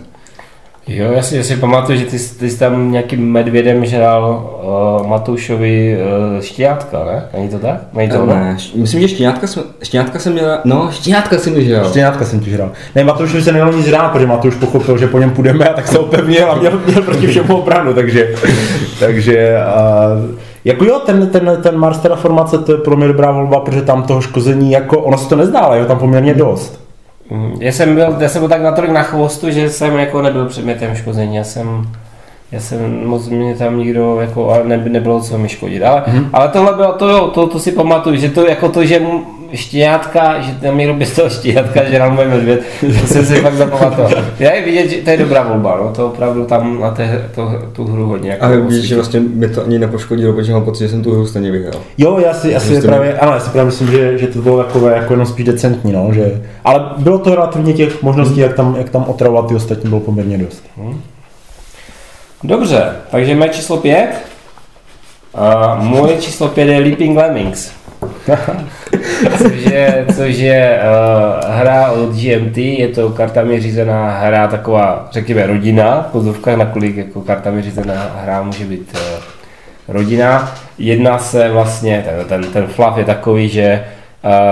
Jo, 0.93 1.11
já 1.11 1.21
si, 1.21 1.37
já 1.37 1.43
si 1.43 1.55
pamatuju, 1.55 1.99
že 1.99 2.05
ty, 2.05 2.19
ty 2.39 2.49
jsi 2.49 2.59
tam 2.59 2.91
nějakým 2.91 3.31
medvědem 3.31 3.85
žral 3.85 4.51
uh, 5.01 5.07
Matoušovi 5.07 5.97
uh, 6.35 6.41
štěňátka, 6.41 7.05
ne? 7.05 7.23
Není 7.33 7.49
to 7.49 7.59
tak? 7.59 7.81
Není 7.93 8.11
to 8.11 8.25
ne, 8.25 8.33
ne, 8.33 8.57
myslím, 8.75 9.01
že 9.01 9.07
štěňátka, 9.07 9.47
jsem, 9.47 9.63
štěňátka 9.83 10.19
jsem 10.19 10.33
měl, 10.33 10.57
no 10.65 10.89
štěňátka 10.91 11.37
jsem 11.37 11.53
mi 11.53 11.65
žral. 11.65 11.89
Štěňátka 11.89 12.25
jsem 12.25 12.39
ti 12.39 12.49
žral. 12.49 12.71
Ne, 12.95 13.03
Matoušovi 13.03 13.43
se 13.43 13.51
neměl 13.51 13.73
nic 13.73 13.85
žrát, 13.85 14.11
protože 14.11 14.27
Matouš 14.27 14.55
pochopil, 14.55 14.97
že 14.97 15.07
po 15.07 15.19
něm 15.19 15.29
půjdeme 15.29 15.69
a 15.69 15.73
tak 15.73 15.87
se 15.87 15.99
opevnil 15.99 16.51
a 16.51 16.55
měl, 16.55 16.81
měl 16.87 17.01
proti 17.01 17.27
všemu 17.27 17.57
obranu, 17.57 17.93
takže, 17.93 18.33
takže 18.99 19.57
uh, 20.19 20.35
jako 20.65 20.85
jo, 20.85 20.99
ten, 21.05 21.27
ten, 21.27 21.57
ten 21.63 21.77
Mars 21.77 21.97
Terraformace, 21.99 22.57
to 22.57 22.71
je 22.71 22.77
pro 22.77 22.97
mě 22.97 23.07
dobrá 23.07 23.31
volba, 23.31 23.59
protože 23.59 23.81
tam 23.81 24.03
toho 24.03 24.21
škození, 24.21 24.71
jako 24.71 24.99
ono 24.99 25.17
se 25.17 25.29
to 25.29 25.35
nezdá, 25.35 25.59
ale 25.59 25.77
je 25.77 25.85
tam 25.85 25.99
poměrně 25.99 26.33
dost. 26.33 26.80
Já 27.59 27.71
jsem 27.71 27.95
byl, 27.95 28.15
já 28.19 28.29
jsem 28.29 28.41
byl 28.41 28.49
tak 28.49 28.61
natolik 28.61 28.91
na 28.91 29.03
chvostu, 29.03 29.51
že 29.51 29.69
jsem 29.69 29.97
jako 29.97 30.21
nebyl 30.21 30.45
předmětem 30.45 30.95
škození. 30.95 31.35
Já 31.35 31.43
jsem, 31.43 31.89
já 32.51 32.59
jsem 32.59 33.05
moc 33.05 33.29
mě 33.29 33.55
tam 33.55 33.77
nikdo 33.77 34.21
jako, 34.21 34.53
ne, 34.63 34.77
nebylo 34.77 35.21
co 35.21 35.37
mi 35.37 35.49
škodit. 35.49 35.83
Ale, 35.83 36.01
mm-hmm. 36.01 36.29
ale 36.33 36.47
tohle 36.49 36.73
bylo 36.73 36.93
to, 36.93 37.09
jo, 37.09 37.27
to, 37.27 37.47
to 37.47 37.59
si 37.59 37.71
pamatuju, 37.71 38.15
že 38.15 38.29
to 38.29 38.47
jako 38.47 38.69
to, 38.69 38.85
že 38.85 39.01
štěňátka, 39.53 40.41
že 40.41 40.51
tam 40.51 40.77
někdo 40.77 41.05
toho 41.15 41.29
štěňátka, 41.29 41.83
že 41.83 41.99
nám 41.99 42.15
můj 42.15 42.25
medvěd, 42.25 42.61
to 43.01 43.07
jsem 43.07 43.25
si 43.25 43.35
fakt 43.35 43.53
zapamatoval. 43.53 44.11
Já 44.39 44.53
je 44.53 44.65
vidět, 44.65 44.89
že 44.89 44.97
to 44.97 45.09
je 45.09 45.17
dobrá 45.17 45.43
volba, 45.43 45.79
no, 45.83 45.91
to 45.93 46.07
opravdu 46.07 46.45
tam 46.45 46.81
na 46.81 46.91
té, 46.91 47.29
to, 47.35 47.51
tu 47.73 47.85
hru 47.85 48.05
hodně. 48.05 48.29
Jako 48.29 48.45
Ale 48.45 48.61
víš, 48.61 48.83
že 48.83 48.95
vlastně 48.95 49.19
mě 49.19 49.49
to 49.49 49.63
ani 49.63 49.79
nepoškodilo, 49.79 50.33
protože 50.33 50.53
mám 50.53 50.65
pocit, 50.65 50.83
že 50.83 50.89
jsem 50.89 51.03
tu 51.03 51.13
hru 51.13 51.25
stejně 51.25 51.51
vyhrál. 51.51 51.81
Jo, 51.97 52.19
já 52.25 52.33
si, 52.33 52.51
já 52.51 52.59
si 52.59 52.81
právě, 52.81 53.17
ano, 53.19 53.33
já 53.33 53.39
si 53.39 53.49
právě 53.49 53.65
myslím, 53.65 53.87
že, 53.87 54.17
že 54.17 54.27
to 54.27 54.41
bylo 54.41 54.63
takové 54.63 54.95
jako 54.95 55.13
jenom 55.13 55.27
spíš 55.27 55.45
decentní, 55.45 55.91
no, 55.91 56.09
že, 56.13 56.41
ale 56.63 56.85
bylo 56.97 57.19
to 57.19 57.35
relativně 57.35 57.73
těch 57.73 58.01
možností, 58.01 58.39
jak 58.39 58.53
tam, 58.53 58.75
jak 58.77 58.89
tam 58.89 59.05
otravovat 59.07 59.47
ty 59.47 59.55
ostatní, 59.55 59.89
bylo 59.89 60.01
poměrně 60.01 60.37
dost. 60.37 60.63
Hmm. 60.77 61.01
Dobře, 62.43 62.95
takže 63.11 63.35
mé 63.35 63.49
číslo 63.49 63.77
pět. 63.77 64.09
Uh, 65.33 65.83
moje 65.83 66.17
číslo 66.17 66.47
pět 66.47 66.67
je 66.67 66.79
Leaping 66.79 67.17
Lemmings. 67.17 67.71
Což 69.37 69.65
je, 69.71 70.05
což 70.15 70.37
je 70.37 70.79
uh, 70.79 71.55
hra 71.55 71.91
od 71.91 72.09
GMT, 72.09 72.57
je 72.57 72.87
to 72.87 73.09
kartami 73.09 73.59
řízená 73.59 74.19
hra, 74.19 74.47
taková, 74.47 75.07
řekněme, 75.11 75.47
rodina, 75.47 76.09
pozovka, 76.11 76.55
nakolik 76.55 76.97
jako 76.97 77.21
kartami 77.21 77.61
řízená 77.61 78.15
hra 78.23 78.41
může 78.41 78.65
být 78.65 78.93
uh, 78.93 79.23
rodina. 79.87 80.55
Jedná 80.77 81.17
se 81.17 81.49
vlastně, 81.49 82.05
ten, 82.05 82.25
ten, 82.25 82.51
ten 82.51 82.67
flav 82.67 82.97
je 82.97 83.05
takový, 83.05 83.49
že 83.49 83.85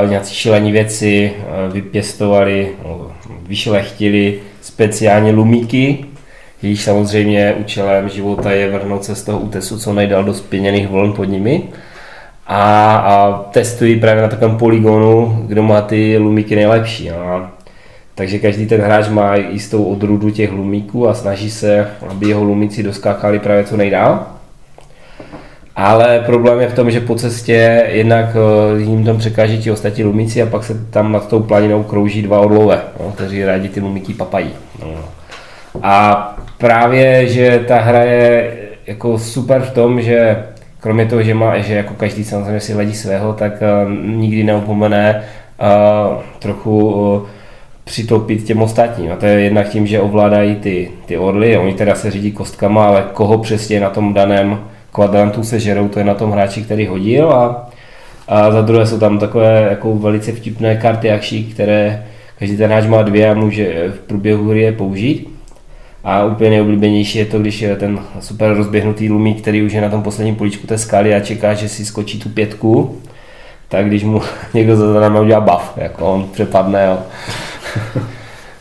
uh, 0.03 0.09
nějací 0.09 0.35
šílení 0.35 0.71
věci 0.71 1.31
uh, 1.37 1.73
vypěstovali, 1.73 2.71
uh, 2.83 3.11
vyšlechtili 3.47 4.39
speciálně 4.61 5.31
lumíky, 5.31 6.05
Jejíž 6.61 6.83
samozřejmě 6.83 7.55
účelem 7.59 8.09
života 8.09 8.51
je 8.51 8.71
vrhnout 8.71 9.03
se 9.03 9.15
z 9.15 9.23
toho 9.23 9.39
útesu 9.39 9.79
co 9.79 9.93
nejdál 9.93 10.23
do 10.23 10.33
spěněných 10.33 10.87
vln 10.87 11.13
pod 11.13 11.23
nimi. 11.23 11.63
A, 12.51 12.95
a 12.95 13.43
testují 13.51 13.99
právě 13.99 14.21
na 14.21 14.27
takovém 14.27 14.57
poligonu, 14.57 15.43
kdo 15.47 15.63
má 15.63 15.81
ty 15.81 16.17
lumíky 16.17 16.55
nejlepší. 16.55 17.09
No. 17.09 17.49
Takže 18.15 18.39
každý 18.39 18.65
ten 18.65 18.81
hráč 18.81 19.07
má 19.07 19.35
jistou 19.35 19.83
odrůdu 19.83 20.29
těch 20.29 20.51
lumíků 20.51 21.07
a 21.07 21.13
snaží 21.13 21.51
se, 21.51 21.87
aby 22.09 22.27
jeho 22.27 22.43
lumíci 22.43 22.83
doskákali 22.83 23.39
právě 23.39 23.63
co 23.63 23.77
nejdál. 23.77 24.25
Ale 25.75 26.19
problém 26.19 26.59
je 26.59 26.67
v 26.67 26.73
tom, 26.73 26.91
že 26.91 26.99
po 26.99 27.15
cestě 27.15 27.85
jednak 27.87 28.25
eh, 28.35 28.79
jim 28.81 29.05
tam 29.05 29.17
překáží 29.17 29.57
ti 29.57 29.71
ostatní 29.71 30.03
lumíci 30.03 30.41
a 30.41 30.45
pak 30.45 30.63
se 30.63 30.73
tam 30.89 31.11
nad 31.11 31.27
tou 31.27 31.39
planinou 31.39 31.83
krouží 31.83 32.21
dva 32.21 32.39
orlové, 32.39 32.81
no, 32.99 33.11
kteří 33.11 33.45
rádi 33.45 33.69
ty 33.69 33.79
lumíky 33.79 34.13
papají. 34.13 34.49
No. 34.81 34.95
A 35.83 36.37
právě, 36.57 37.27
že 37.27 37.63
ta 37.67 37.79
hra 37.79 38.03
je 38.03 38.51
jako 38.87 39.19
super 39.19 39.61
v 39.61 39.71
tom, 39.71 40.01
že 40.01 40.43
kromě 40.79 41.05
toho, 41.05 41.23
že, 41.23 41.33
má, 41.33 41.57
že 41.57 41.73
jako 41.73 41.93
každý 41.93 42.23
samozřejmě 42.23 42.59
si 42.59 42.73
hledí 42.73 42.93
svého, 42.93 43.33
tak 43.33 43.53
uh, 43.61 43.91
nikdy 44.19 44.43
neopomene 44.43 45.23
uh, 45.61 46.21
trochu 46.39 46.91
uh, 46.91 47.27
přitopit 47.83 48.43
těm 48.43 48.61
ostatním. 48.61 49.11
A 49.11 49.15
to 49.15 49.25
je 49.25 49.41
jednak 49.41 49.69
tím, 49.69 49.87
že 49.87 50.01
ovládají 50.01 50.55
ty, 50.55 50.91
ty 51.05 51.17
orly, 51.17 51.57
oni 51.57 51.73
teda 51.73 51.95
se 51.95 52.11
řídí 52.11 52.31
kostkama, 52.31 52.87
ale 52.87 53.05
koho 53.13 53.37
přesně 53.37 53.79
na 53.79 53.89
tom 53.89 54.13
daném 54.13 54.59
kvadrantu 54.91 55.43
se 55.43 55.59
žerou, 55.59 55.87
to 55.87 55.99
je 55.99 56.05
na 56.05 56.13
tom 56.13 56.31
hráči, 56.31 56.61
který 56.61 56.87
hodil 56.87 57.31
a, 57.31 57.69
a 58.27 58.51
za 58.51 58.61
druhé 58.61 58.85
jsou 58.85 58.99
tam 58.99 59.19
takové 59.19 59.67
jako 59.69 59.95
velice 59.95 60.31
vtipné 60.31 60.75
karty 60.75 61.11
akší, 61.11 61.45
které 61.45 62.05
každý 62.39 62.57
ten 62.57 62.71
hráč 62.71 62.85
má 62.85 63.01
dvě 63.01 63.29
a 63.29 63.33
může 63.33 63.89
v 63.89 63.99
průběhu 63.99 64.49
hry 64.49 64.61
je 64.61 64.71
použít. 64.71 65.38
A 66.09 66.25
úplně 66.25 66.49
nejoblíbenější 66.49 67.17
je 67.17 67.25
to, 67.25 67.39
když 67.39 67.61
je 67.61 67.75
ten 67.75 67.99
super 68.19 68.53
rozběhnutý 68.53 69.09
lumík, 69.09 69.41
který 69.41 69.63
už 69.63 69.73
je 69.73 69.81
na 69.81 69.89
tom 69.89 70.03
posledním 70.03 70.35
poličku 70.35 70.67
té 70.67 70.77
skaly 70.77 71.15
a 71.15 71.19
čeká, 71.19 71.53
že 71.53 71.69
si 71.69 71.85
skočí 71.85 72.19
tu 72.19 72.29
pětku, 72.29 72.97
tak 73.67 73.85
když 73.85 74.03
mu 74.03 74.21
někdo 74.53 74.75
za 74.75 74.99
námi 74.99 75.19
udělá 75.19 75.41
buff, 75.41 75.77
jako 75.77 76.05
on 76.05 76.29
přepadne 76.33 76.85
jo. 76.85 76.99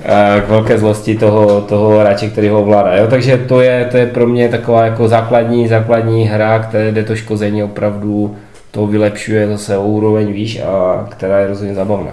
k 0.47 0.49
velké 0.49 0.79
zlosti 0.79 1.17
toho, 1.17 1.61
toho 1.61 1.99
hráče, 1.99 2.29
který 2.29 2.49
ho 2.49 2.61
ovládá. 2.61 2.97
Jo? 2.97 3.07
Takže 3.07 3.37
to 3.37 3.61
je, 3.61 3.89
to 3.91 3.97
je 3.97 4.07
pro 4.07 4.27
mě 4.27 4.49
taková 4.49 4.85
jako 4.85 5.09
základní, 5.09 5.69
základní 5.69 6.25
hra, 6.25 6.59
které, 6.59 6.93
kde 6.93 7.05
to 7.05 7.17
škození 7.17 7.63
opravdu 7.63 8.37
to 8.71 8.87
vylepšuje 8.87 9.49
zase 9.49 9.79
o 9.79 9.87
úroveň 9.87 10.33
výš 10.33 10.61
a 10.61 11.07
která 11.11 11.39
je 11.39 11.47
rozhodně 11.47 11.75
zabavná. 11.75 12.13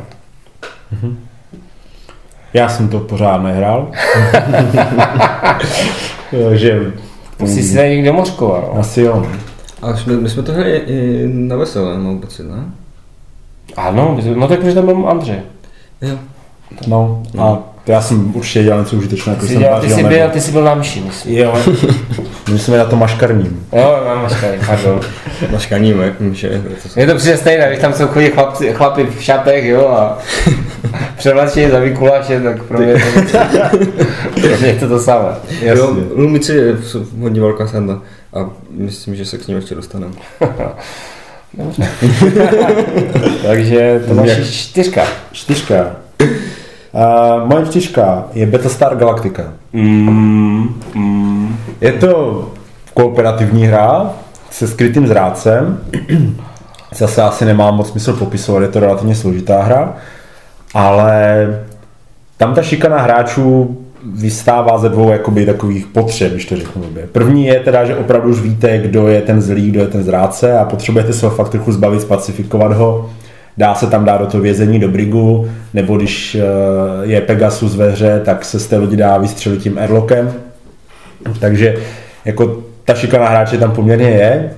Mm-hmm. 0.93 1.15
Já 2.55 2.69
jsem 2.69 2.89
to 2.89 2.99
pořád 2.99 3.37
nehrál. 3.37 3.91
že... 6.53 6.93
Musí 7.39 7.63
si 7.63 7.75
najít 7.75 7.95
někde 7.95 8.11
mořkova. 8.11 8.63
No. 8.73 8.79
Asi 8.79 9.01
jo. 9.01 9.25
Ale 9.81 9.97
my, 10.07 10.17
my 10.17 10.29
jsme 10.29 10.43
to 10.43 10.51
hráli 10.51 10.77
i 10.77 11.27
na 11.27 11.55
veselé, 11.55 11.97
mám 11.97 12.19
pocit, 12.19 12.43
ne? 12.43 12.71
Ano, 13.77 14.17
no 14.35 14.47
tak 14.47 14.59
protože 14.59 14.75
tam 14.75 14.85
byl 14.85 15.09
Andřej. 15.09 15.41
Jo. 16.01 16.17
No, 16.87 17.23
a 17.39 17.57
já 17.87 18.01
jsem 18.01 18.35
určitě 18.35 18.63
dělal 18.63 18.79
něco 18.79 18.95
užitečného. 18.95 19.35
Jako 19.35 19.47
ty, 19.47 19.53
jsem 19.53 19.61
dělal, 19.61 19.81
ty, 19.81 19.89
jsi 19.89 20.03
byl, 20.03 20.29
ty 20.29 20.41
jsi 20.41 20.51
byl 20.51 20.63
na 20.63 20.75
mši, 20.75 21.01
myslím. 21.01 21.37
Jo, 21.37 21.57
my 22.51 22.59
jsme 22.59 22.77
na 22.77 22.85
to 22.85 22.95
maškarním. 22.95 23.67
Jo, 23.73 24.03
na 24.07 24.15
maškarním, 24.15 24.61
pardon. 24.67 25.01
maškarním, 25.51 26.15
mše. 26.19 26.61
Je 26.95 27.07
to 27.07 27.15
přesně 27.15 27.37
stejné, 27.37 27.67
když 27.67 27.79
tam 27.79 27.93
jsou 27.93 28.07
chodí 28.07 28.29
chlapci, 28.29 28.73
chlapi 28.73 29.07
v 29.17 29.23
šatech, 29.23 29.65
jo, 29.65 29.87
a 29.87 30.17
převlačení 31.17 31.71
za 31.71 31.79
výkuláše, 31.79 32.41
tak 32.41 32.63
pro 32.63 32.79
mě 32.79 32.93
to, 32.93 33.37
pro 34.41 34.57
mě 34.59 34.67
je 34.67 34.75
to 34.75 34.87
to 34.87 34.99
samé. 34.99 35.29
Jo, 35.61 35.97
Lumici 36.15 36.53
je 36.53 36.75
hodně 37.19 37.41
velká 37.41 37.67
senda 37.67 38.01
a 38.33 38.49
myslím, 38.69 39.15
že 39.15 39.25
se 39.25 39.37
k 39.37 39.47
ním 39.47 39.57
ještě 39.57 39.75
dostaneme. 39.75 40.13
Takže 43.43 44.03
to 44.07 44.13
máš 44.13 44.29
čtyřka. 44.51 45.07
Čtyřka. 45.31 45.95
Uh, 46.95 47.47
moje 47.49 47.65
čtyřka 47.65 48.25
je 48.33 48.45
Battlestar 48.45 48.95
Galactica. 48.95 49.43
Mm, 49.73 50.81
mm. 50.95 51.55
Je 51.81 51.91
to 51.91 52.43
kooperativní 52.93 53.65
hra 53.65 54.13
se 54.51 54.67
skrytým 54.67 55.07
zrádcem. 55.07 55.79
Zase 56.95 57.21
asi 57.21 57.45
nemá 57.45 57.71
moc 57.71 57.89
smysl 57.89 58.13
popisovat, 58.13 58.61
je 58.61 58.67
to 58.67 58.79
relativně 58.79 59.15
složitá 59.15 59.63
hra. 59.63 59.93
Ale 60.73 61.47
tam 62.37 62.53
ta 62.53 62.61
šikana 62.61 62.97
hráčů 63.01 63.77
vystává 64.13 64.77
ze 64.77 64.89
dvou 64.89 65.11
jakoby, 65.11 65.45
takových 65.45 65.85
potřeb, 65.85 66.31
když 66.31 66.45
to 66.45 66.55
řeknu 66.55 66.83
První 67.11 67.45
je 67.45 67.59
teda, 67.59 67.85
že 67.85 67.95
opravdu 67.95 68.29
už 68.29 68.41
víte, 68.41 68.77
kdo 68.77 69.07
je 69.07 69.21
ten 69.21 69.41
zlý, 69.41 69.71
kdo 69.71 69.79
je 69.79 69.87
ten 69.87 70.03
zrádce 70.03 70.57
a 70.59 70.65
potřebujete 70.65 71.13
se 71.13 71.25
ho 71.25 71.31
fakt 71.31 71.49
trochu 71.49 71.71
zbavit, 71.71 72.01
spacifikovat 72.01 72.73
ho 72.73 73.09
dá 73.57 73.75
se 73.75 73.87
tam 73.87 74.05
dát 74.05 74.17
do 74.17 74.25
toho 74.25 74.43
vězení, 74.43 74.79
do 74.79 74.87
brigu, 74.87 75.49
nebo 75.73 75.97
když 75.97 76.35
eh, 76.35 76.41
je 77.01 77.21
Pegasus 77.21 77.75
ve 77.75 77.91
hře, 77.91 78.21
tak 78.25 78.45
se 78.45 78.59
z 78.59 78.67
té 78.67 78.77
lodi 78.77 78.97
dá 78.97 79.17
vystřelit 79.17 79.61
tím 79.61 79.77
airlockem. 79.77 80.33
Takže 81.39 81.75
jako 82.25 82.63
ta 82.85 82.93
šikana 82.93 83.29
hráče 83.29 83.57
tam 83.57 83.71
poměrně 83.71 84.09
je, 84.09 84.51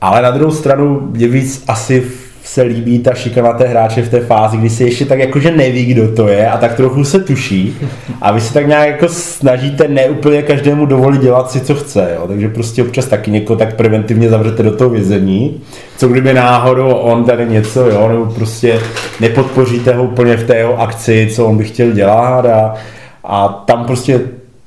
ale 0.00 0.22
na 0.22 0.30
druhou 0.30 0.52
stranu 0.52 1.12
je 1.16 1.28
víc 1.28 1.64
asi 1.68 2.04
se 2.48 2.62
líbí 2.62 2.98
ta 2.98 3.14
šikana 3.14 3.52
té 3.52 3.66
hráče 3.66 4.02
v 4.02 4.08
té 4.08 4.20
fázi, 4.20 4.56
kdy 4.56 4.70
se 4.70 4.84
ještě 4.84 5.04
tak 5.04 5.18
jakože 5.18 5.50
neví, 5.50 5.84
kdo 5.84 6.12
to 6.12 6.28
je 6.28 6.48
a 6.48 6.58
tak 6.58 6.74
trochu 6.74 7.04
se 7.04 7.20
tuší 7.20 7.76
a 8.22 8.32
vy 8.32 8.40
se 8.40 8.54
tak 8.54 8.66
nějak 8.66 8.88
jako 8.88 9.08
snažíte 9.08 9.88
neúplně 9.88 10.42
každému 10.42 10.86
dovolit 10.86 11.20
dělat 11.20 11.50
si, 11.50 11.60
co 11.60 11.74
chce, 11.74 12.10
jo? 12.14 12.28
takže 12.28 12.48
prostě 12.48 12.82
občas 12.82 13.06
taky 13.06 13.30
někoho 13.30 13.56
tak 13.56 13.76
preventivně 13.76 14.28
zavřete 14.28 14.62
do 14.62 14.76
toho 14.76 14.90
vězení, 14.90 15.60
co 15.98 16.08
kdyby 16.08 16.34
náhodou 16.34 16.88
on 16.88 17.24
tady 17.24 17.46
něco, 17.46 17.90
jo, 17.90 18.08
nebo 18.08 18.26
prostě 18.26 18.80
nepodpoříte 19.20 19.94
ho 19.94 20.04
úplně 20.04 20.36
v 20.36 20.46
té 20.46 20.56
jeho 20.56 20.80
akci, 20.80 21.28
co 21.34 21.46
on 21.46 21.56
by 21.56 21.64
chtěl 21.64 21.92
dělat 21.92 22.46
a, 22.46 22.74
a 23.24 23.48
tam 23.48 23.84
prostě 23.84 24.20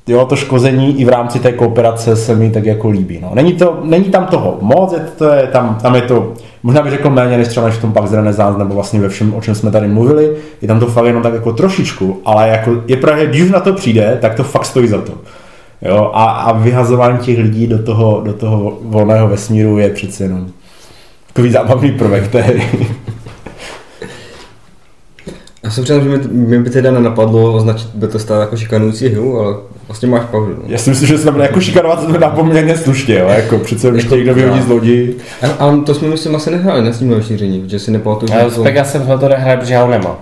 jo, 0.06 0.24
to 0.24 0.36
škození 0.36 1.00
i 1.00 1.04
v 1.04 1.08
rámci 1.08 1.38
té 1.38 1.52
kooperace 1.52 2.16
se 2.16 2.34
mi 2.34 2.50
tak 2.50 2.64
jako 2.64 2.90
líbí. 2.90 3.18
No. 3.22 3.30
Není, 3.34 3.52
to, 3.52 3.80
není 3.84 4.04
tam 4.04 4.26
toho 4.26 4.58
moc, 4.60 4.92
je 4.92 5.00
to, 5.18 5.28
je, 5.28 5.46
tam, 5.46 5.78
tam 5.82 5.94
je 5.94 6.02
to, 6.02 6.32
možná 6.62 6.82
bych 6.82 6.92
řekl 6.92 7.10
méně 7.10 7.38
než 7.38 7.48
třeba 7.48 7.66
než 7.66 7.74
v 7.74 7.80
tom 7.80 7.92
Pax 7.92 8.12
Renaissance, 8.12 8.58
nebo 8.58 8.74
vlastně 8.74 9.00
ve 9.00 9.08
všem, 9.08 9.34
o 9.34 9.40
čem 9.40 9.54
jsme 9.54 9.70
tady 9.70 9.88
mluvili, 9.88 10.36
je 10.62 10.68
tam 10.68 10.80
to 10.80 10.86
fakt 10.86 11.06
jenom 11.06 11.22
tak 11.22 11.34
jako 11.34 11.52
trošičku, 11.52 12.20
ale 12.24 12.48
jako 12.48 12.82
je 12.86 12.96
právě, 12.96 13.26
když 13.26 13.50
na 13.50 13.60
to 13.60 13.72
přijde, 13.72 14.18
tak 14.20 14.34
to 14.34 14.44
fakt 14.44 14.64
stojí 14.64 14.88
za 14.88 15.00
to. 15.00 15.12
Jo, 15.82 16.10
a, 16.14 16.24
a 16.24 16.52
vyhazování 16.52 17.18
těch 17.18 17.38
lidí 17.38 17.66
do 17.66 17.82
toho, 17.82 18.20
do 18.24 18.32
toho 18.32 18.78
volného 18.82 19.28
vesmíru 19.28 19.78
je 19.78 19.90
přece 19.90 20.24
jenom 20.24 20.46
takový 21.26 21.50
zábavný 21.50 21.92
prvek 21.92 22.28
té 22.28 22.40
hry. 22.40 22.62
Já 25.72 25.74
jsem 25.74 25.84
přijel, 25.84 26.02
že 26.02 26.28
mi, 26.28 26.58
by 26.58 26.70
teda 26.70 26.90
nenapadlo 26.90 27.54
označit 27.54 27.88
by 27.94 28.08
to 28.08 28.18
stále 28.18 28.40
jako 28.40 28.56
šikanující 28.56 29.08
hru, 29.08 29.40
ale 29.40 29.54
vlastně 29.86 30.08
máš 30.08 30.24
pravdu. 30.30 30.54
No. 30.56 30.62
Já 30.66 30.78
si 30.78 30.90
myslím, 30.90 31.08
že 31.08 31.18
se 31.18 31.24
tam 31.24 31.40
jako 31.40 31.60
šikanovat 31.60 32.06
to 32.06 32.18
dá 32.18 32.30
poměrně 32.30 32.76
slušně, 32.76 33.18
jo? 33.18 33.28
jako 33.28 33.58
přece 33.58 33.90
když 33.90 34.04
to 34.04 34.16
někdo 34.16 34.34
vyhodí 34.34 34.60
z 34.60 34.68
lodi. 34.68 35.14
A, 35.42 35.64
a, 35.64 35.76
to 35.86 35.94
jsme 35.94 36.08
myslím 36.08 36.36
asi 36.36 36.50
nehráli 36.50 36.82
na 36.82 36.92
s 36.92 36.98
tím 36.98 37.12
rozšíření, 37.12 37.64
že 37.66 37.78
si 37.78 37.90
nepamatuju, 37.90 38.32
že... 38.32 38.50
S 38.50 38.62
Pegasem 38.62 39.04
jsme 39.04 39.18
to 39.18 39.28
nehráli, 39.28 39.58
protože 39.58 39.74
já 39.74 39.82
ho 39.82 39.90
nemám. 39.90 40.16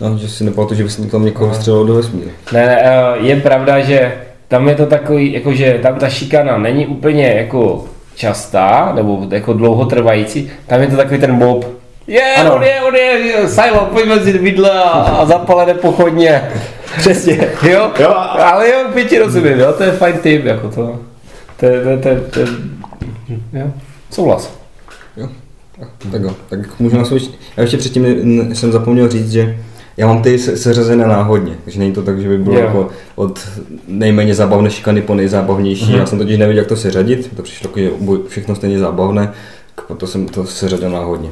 No, 0.00 0.18
že 0.18 0.28
si 0.28 0.44
nepamatuju, 0.44 0.78
že 0.78 0.84
bys 0.84 0.96
tam 0.96 1.24
někoho 1.24 1.54
střelil 1.54 1.86
do 1.86 1.94
vesmíru. 1.94 2.30
Ne, 2.52 2.66
ne, 2.66 2.82
eh, 2.84 3.26
je 3.26 3.36
pravda, 3.36 3.80
že 3.80 4.12
tam 4.48 4.68
je 4.68 4.74
to 4.74 4.86
takový, 4.86 5.32
jakože 5.32 5.78
tam 5.82 5.94
ta 5.94 6.08
šikana 6.08 6.58
není 6.58 6.86
úplně 6.86 7.28
jako 7.28 7.84
častá, 8.14 8.92
nebo 8.94 9.26
jako 9.30 9.52
dlouhotrvající, 9.52 10.50
tam 10.66 10.80
je 10.80 10.86
to 10.86 10.96
takový 10.96 11.20
ten 11.20 11.32
mob, 11.32 11.79
je, 12.10 12.34
ano. 12.34 12.54
on 12.54 12.62
je, 12.62 12.80
on 12.80 12.96
je, 12.96 13.48
Silo, 13.48 13.88
pojďme 13.92 14.20
si 14.20 14.38
vidle 14.38 14.70
a, 14.82 15.24
zapalené 15.24 15.74
pochodně. 15.74 16.42
Přesně. 16.98 17.48
Jo? 17.62 17.90
jo? 17.98 18.14
Ale 18.16 18.70
jo, 18.70 18.76
pěti 18.94 19.18
rozumím, 19.18 19.58
jo, 19.58 19.72
to 19.72 19.82
je 19.82 19.92
fajn 19.92 20.18
tým, 20.18 20.46
jako 20.46 20.68
to. 20.68 20.98
To 21.56 21.66
je, 21.66 21.82
to 21.82 21.88
je, 21.88 21.96
to 21.96 22.08
je, 22.08 22.16
to 22.16 22.40
je, 22.40 22.46
jo, 23.52 23.72
souhlas. 24.10 24.52
Jo, 25.16 25.28
tak 26.12 26.22
jo, 26.22 26.36
tak 26.48 26.80
můžu 26.80 27.04
switch. 27.04 27.30
Já 27.56 27.62
ještě 27.62 27.76
předtím 27.76 28.04
jsem 28.54 28.72
zapomněl 28.72 29.08
říct, 29.08 29.32
že 29.32 29.58
já 29.96 30.06
mám 30.06 30.22
ty 30.22 30.38
seřazené 30.38 31.06
náhodně, 31.06 31.52
takže 31.64 31.78
není 31.78 31.92
to 31.92 32.02
tak, 32.02 32.20
že 32.20 32.28
by 32.28 32.38
bylo 32.38 32.56
yeah. 32.56 32.66
jako 32.66 32.88
od 33.14 33.48
nejméně 33.88 34.34
zábavné 34.34 34.70
šikany 34.70 35.02
po 35.02 35.14
nejzábavnější. 35.14 35.84
Mm-hmm. 35.84 35.98
Já 35.98 36.06
jsem 36.06 36.18
totiž 36.18 36.38
nevěděl, 36.38 36.62
jak 36.62 36.68
to 36.68 36.76
seřadit, 36.76 37.36
to 37.36 37.42
přišlo 37.42 37.70
jako 37.76 38.18
všechno 38.28 38.54
stejně 38.54 38.78
zábavné, 38.78 39.32
proto 39.86 40.06
jsem 40.06 40.28
to 40.28 40.46
seřadil 40.46 40.90
náhodně. 40.90 41.30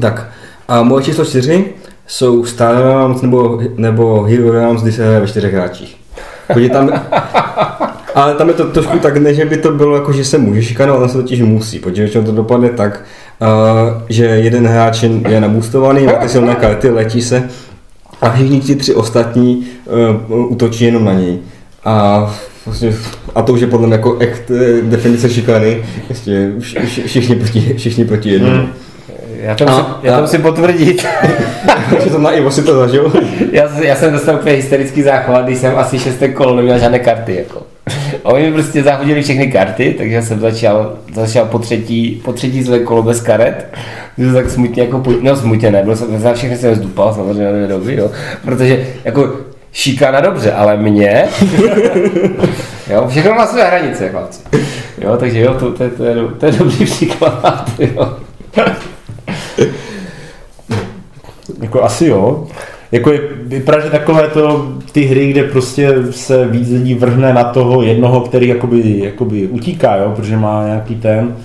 Tak, 0.00 0.28
a 0.68 0.82
moje 0.82 1.04
číslo 1.04 1.24
4 1.24 1.64
jsou 2.06 2.44
Star 2.44 2.76
Realms 2.76 3.22
nebo, 3.22 3.60
nebo 3.76 4.22
Hero 4.22 4.52
Realms, 4.52 4.82
kdy 4.82 4.92
se 4.92 5.04
hraje 5.04 5.20
ve 5.20 5.26
čtyřech 5.26 5.54
hráčích. 5.54 5.96
tam, 6.72 6.90
ale 8.14 8.34
tam 8.34 8.48
je 8.48 8.54
to 8.54 8.64
trošku 8.64 8.98
tak, 8.98 9.16
ne, 9.16 9.34
že 9.34 9.44
by 9.44 9.56
to 9.56 9.70
bylo 9.70 9.94
jako, 9.94 10.12
že 10.12 10.24
se 10.24 10.38
může 10.38 10.62
šikanovat, 10.62 11.00
ale 11.00 11.08
se 11.08 11.18
totiž 11.18 11.42
musí, 11.42 11.78
protože 11.78 12.22
to 12.22 12.32
dopadne 12.32 12.68
tak, 12.68 13.04
uh, 13.40 14.02
že 14.08 14.24
jeden 14.24 14.66
hráč 14.66 15.02
je 15.02 15.40
nabustovaný, 15.40 16.06
máte 16.06 16.28
silné 16.28 16.54
karty, 16.54 16.90
letí 16.90 17.22
se 17.22 17.48
a 18.20 18.30
všichni 18.30 18.60
ti 18.60 18.74
tři 18.74 18.94
ostatní 18.94 19.66
uh, 20.30 20.52
útočí 20.52 20.84
jenom 20.84 21.04
na 21.04 21.12
něj. 21.12 21.38
A 21.84 22.26
Vlastně, 22.66 22.94
a 23.34 23.42
to 23.42 23.52
už 23.52 23.60
je 23.60 23.66
podle 23.66 23.86
mě 23.86 23.94
jako 23.96 24.16
echt 24.18 24.50
eh, 24.50 24.82
definice 24.82 25.30
šikany, 25.30 25.84
vš- 26.10 27.06
všichni 27.06 27.36
proti, 27.36 27.74
všichni 27.76 28.04
proti 28.04 28.30
jednomu. 28.30 28.54
Hmm. 28.56 28.68
Já 29.40 29.54
to, 29.54 29.68
A- 29.68 29.70
musím, 29.70 29.84
já 30.02 30.16
to 30.16 30.20
musím 30.22 30.42
potvrdit. 30.42 31.06
Takže 31.90 32.10
to 32.10 32.18
na 32.18 32.30
Ivo 32.30 32.50
si 32.50 32.62
to 32.62 32.74
zažil. 32.76 33.12
já, 33.52 33.64
já, 33.82 33.96
jsem 33.96 34.12
dostal 34.12 34.34
úplně 34.34 34.54
hysterický 34.54 35.02
záchvat, 35.02 35.44
když 35.44 35.58
jsem 35.58 35.78
asi 35.78 35.98
šesté 35.98 36.28
kolo 36.28 36.56
neměl 36.56 36.78
žádné 36.78 36.98
karty. 36.98 37.34
Jako. 37.36 37.62
A 38.24 38.28
oni 38.28 38.46
mi 38.46 38.52
prostě 38.52 38.82
zahodili 38.82 39.22
všechny 39.22 39.52
karty, 39.52 39.94
takže 39.98 40.22
jsem 40.22 40.40
začal, 40.40 40.92
začal 41.14 41.44
po 41.44 41.58
třetí, 41.58 42.22
po 42.24 42.32
třetí 42.32 42.62
zlé 42.62 42.78
kolo 42.78 43.02
bez 43.02 43.20
karet. 43.20 43.66
Byl 44.18 44.34
tak 44.34 44.50
smutně 44.50 44.82
jako, 44.82 45.02
no 45.22 45.36
smutně 45.36 45.70
ne, 45.70 45.82
byl 45.82 45.96
jsem, 45.96 46.18
za 46.20 46.32
všechny 46.34 46.56
jsem 46.56 46.74
zdupal, 46.74 47.14
samozřejmě 47.14 47.44
na 47.44 47.50
dvě 47.52 47.66
doby, 47.66 47.96
jo. 47.96 48.10
Protože 48.44 48.86
jako 49.04 49.32
šikana 49.72 50.20
dobře, 50.20 50.52
ale 50.52 50.76
mě, 50.76 51.24
jo, 52.90 53.06
všechno 53.08 53.34
má 53.34 53.46
své 53.46 53.64
hranice, 53.64 54.08
chlapci. 54.08 54.40
Jo, 55.00 55.16
takže 55.16 55.40
jo, 55.40 55.54
to, 55.54 55.72
to, 55.72 55.84
je- 55.84 55.90
to, 55.90 56.04
je, 56.04 56.14
to 56.38 56.46
je 56.46 56.52
dobrý 56.52 56.84
příklad, 56.86 57.70
jo. 57.78 58.16
Jako 61.60 61.82
asi 61.82 62.06
jo. 62.06 62.46
Jako 62.92 63.12
je, 63.12 63.20
vypadá, 63.42 63.80
že 63.80 63.90
takové 63.90 64.28
to, 64.28 64.68
ty 64.92 65.04
hry, 65.04 65.30
kde 65.30 65.42
prostě 65.42 65.94
se 66.10 66.46
víc 66.46 66.70
lidí 66.70 66.94
vrhne 66.94 67.32
na 67.32 67.44
toho 67.44 67.82
jednoho, 67.82 68.20
který 68.20 68.48
jakoby, 68.48 69.00
jakoby 69.04 69.46
utíká, 69.46 69.96
jo, 69.96 70.12
protože 70.16 70.36
má 70.36 70.66
nějaký 70.66 70.94
ten, 70.94 71.36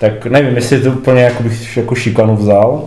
tak 0.00 0.26
nevím, 0.26 0.56
jestli 0.56 0.80
to 0.80 0.90
úplně 0.90 1.22
jako 1.22 1.42
bych 1.42 1.76
jako 1.76 1.94
šikanu 1.94 2.36
vzal, 2.36 2.82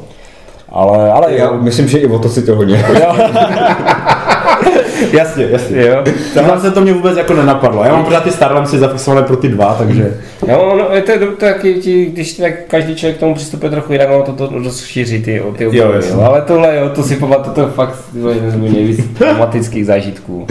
ale, 0.69 1.11
ale 1.11 1.33
Já 1.37 1.45
jo. 1.45 1.57
myslím, 1.61 1.87
že 1.87 1.97
Ivo 1.97 2.19
to 2.19 2.29
si 2.29 2.41
to 2.41 2.55
hodně. 2.55 2.85
jo. 5.01 5.07
jasně, 5.17 5.47
jasně. 5.51 5.85
Jo. 5.87 6.03
Tohle 6.33 6.59
se 6.59 6.71
to 6.71 6.81
mě 6.81 6.93
vůbec 6.93 7.17
jako 7.17 7.33
nenapadlo. 7.33 7.83
Já 7.83 7.91
mám 7.91 8.05
pořád 8.05 8.23
ty 8.23 8.31
Starlandsy 8.31 8.79
zafixované 8.79 9.27
pro 9.27 9.37
ty 9.37 9.47
dva, 9.49 9.75
takže 9.75 10.17
No, 10.47 10.75
no, 10.75 10.87
je 10.95 11.01
to, 11.01 11.31
taky, 11.37 11.73
ti- 11.73 12.05
když 12.05 12.33
tak 12.33 12.53
každý 12.67 12.95
člověk 12.95 13.17
k 13.17 13.19
tomu 13.19 13.35
přistupuje 13.35 13.71
trochu 13.71 13.93
jinak, 13.93 14.09
ono 14.11 14.23
to, 14.23 14.33
to 14.33 14.49
rozšíří 14.63 15.23
ty, 15.23 15.41
ty 15.57 15.63
Jo, 15.63 15.71
jo. 15.73 16.21
Ale 16.21 16.41
tohle, 16.41 16.75
jo, 16.77 16.89
to 16.89 17.03
si 17.03 17.15
pamatuju, 17.15 17.53
to 17.55 17.67
fakt 17.67 17.95
jeden 18.33 18.51
z 18.51 18.55
mých 18.55 18.71
nejvíc 18.73 19.05
dramatických 19.19 19.85
zážitků 19.85 20.47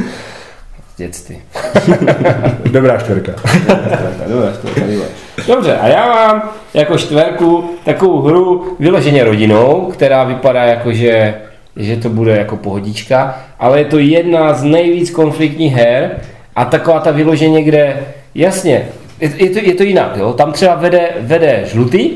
dětství. 0.97 1.38
dobrá 2.71 2.99
čtvrka. 2.99 3.33
Dobré, 4.28 4.52
čtvrka, 4.54 4.80
dobré. 4.80 5.09
Dobře, 5.47 5.76
a 5.76 5.87
já 5.88 6.07
mám 6.09 6.50
jako 6.75 6.99
čtverku 6.99 7.71
takovou 7.85 8.21
hru 8.23 8.76
vyloženě 8.80 9.25
rodinou, 9.25 9.90
která 9.92 10.25
vypadá 10.25 10.62
jako, 10.64 10.92
že, 10.92 11.35
že 11.76 11.96
to 11.96 12.08
bude 12.08 12.36
jako 12.36 12.56
pohodička, 12.56 13.38
ale 13.58 13.78
je 13.78 13.84
to 13.84 13.98
jedna 13.98 14.54
z 14.54 14.62
nejvíc 14.62 15.10
konfliktních 15.10 15.74
her 15.74 16.10
a 16.56 16.64
taková 16.64 17.00
ta 17.00 17.10
vyloženě, 17.10 17.62
kde, 17.62 18.06
jasně, 18.34 18.88
je, 19.20 19.32
je, 19.36 19.50
to, 19.50 19.58
je 19.58 19.74
to 19.74 19.82
jinak, 19.82 20.16
jo? 20.16 20.32
tam 20.32 20.52
třeba 20.52 20.74
vede, 20.74 21.08
vede 21.20 21.62
žlutý, 21.66 22.10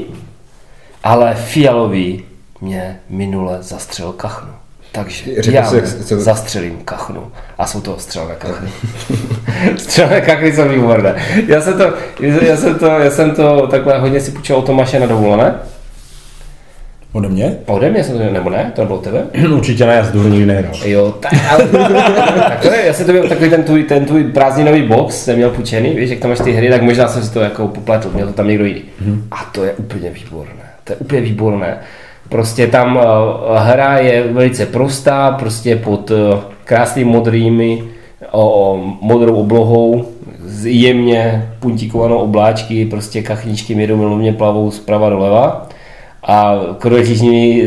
ale 1.05 1.35
fialový 1.35 2.25
mě 2.61 2.97
minule 3.11 3.59
zastřelil 3.61 4.13
kachnu. 4.13 4.51
Takže 4.93 5.25
Řekl 5.39 5.55
já 5.57 5.71
mu 5.71 5.77
jak 5.77 5.87
se- 5.87 6.21
zastřelím 6.21 6.79
kachnu. 6.85 7.33
A 7.59 7.67
jsou 7.67 7.81
to 7.81 7.99
střelné 7.99 8.35
kachny. 8.39 8.69
střelné 9.77 10.21
kachny 10.21 10.53
jsou 10.53 10.69
výborné. 10.69 11.23
Já 11.47 11.61
jsem 11.61 11.79
to, 11.79 11.93
já 12.21 12.57
jsem 12.57 12.79
to, 12.79 12.87
já 12.87 13.11
jsem 13.11 13.31
to 13.31 13.67
takhle 13.67 13.99
hodně 13.99 14.21
si 14.21 14.31
půjčil 14.31 14.57
od 14.57 14.67
Tomáše 14.67 15.01
na 15.01 15.07
dovolené. 15.07 15.55
Ode 17.15 17.29
mě? 17.29 17.57
Ode 17.67 17.91
mě 17.91 18.05
jsem 18.05 18.19
to, 18.19 18.33
nebo 18.33 18.51
ne? 18.51 18.73
To 18.75 18.85
bylo 18.85 18.99
od 18.99 19.05
tebe? 19.05 19.23
Určitě 19.55 19.87
ne, 19.87 19.95
já 19.95 20.05
z 20.05 20.15
nikdy 20.15 20.47
nehrál. 20.47 20.75
Jo, 20.85 21.15
tak, 21.21 21.33
ale, 21.51 21.67
to 22.63 22.69
já 22.69 22.93
jsem 22.93 23.07
to 23.07 23.13
měl 23.13 23.29
takový 23.29 23.51
ten 23.51 23.63
tvůj, 23.63 23.83
ten 23.83 24.05
tvůj 24.05 24.25
prázdninový 24.25 24.83
box, 24.83 25.25
jsem 25.25 25.37
měl 25.37 25.51
půjčený, 25.51 25.91
víš, 25.91 26.11
jak 26.11 26.19
tam 26.19 26.31
máš 26.31 26.41
ty 26.41 26.53
hry, 26.53 26.71
tak 26.71 26.83
možná 26.83 27.09
jsem 27.09 27.23
si 27.23 27.33
to 27.33 27.41
jako 27.41 27.69
popletl, 27.69 28.11
měl 28.15 28.27
to 28.27 28.33
tam 28.33 28.49
někdo 28.49 28.65
jiný. 28.65 28.83
A 29.31 29.51
to 29.53 29.65
je 29.65 29.73
úplně 29.73 30.11
výborné, 30.11 30.65
to 30.85 30.93
je 30.93 30.97
úplně 30.97 31.21
výborné. 31.21 31.79
Prostě 32.29 32.67
tam 32.67 32.97
uh, 32.97 33.03
hra 33.57 33.99
je 33.99 34.23
velice 34.23 34.67
prostá, 34.67 35.31
prostě 35.31 35.77
pod 35.77 36.11
uh, 36.11 36.19
krásnými 36.65 37.11
modrými, 37.11 37.83
o, 38.31 38.73
o, 38.73 38.97
modrou 39.01 39.35
oblohou, 39.35 40.09
jemně 40.63 41.51
puntíkovanou 41.61 42.17
obláčky, 42.17 42.87
prostě 42.87 43.23
kachničky 43.23 43.75
mědomilovně 43.75 44.33
plavou 44.33 44.71
zprava 44.71 45.11
doleva 45.11 45.69
a 46.25 46.61
kroječiční 46.79 47.63
e, 47.63 47.67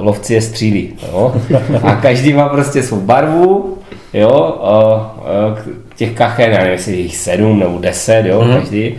lovci 0.00 0.34
je 0.34 0.40
střílí. 0.40 0.94
Jo? 1.12 1.34
A 1.82 1.94
každý 1.96 2.32
má 2.32 2.48
prostě 2.48 2.82
svou 2.82 3.00
barvu, 3.00 3.78
jo? 4.14 4.58
A, 4.62 4.68
a, 4.70 5.54
k- 5.54 5.96
těch 5.96 6.12
kachen, 6.12 6.50
já 6.52 6.58
nevím, 6.58 6.72
jestli 6.72 6.92
je 6.92 6.98
jich 7.00 7.16
sedm 7.16 7.58
nebo 7.58 7.78
deset, 7.78 8.26
jo? 8.26 8.42
Mhm. 8.42 8.54
každý. 8.60 8.94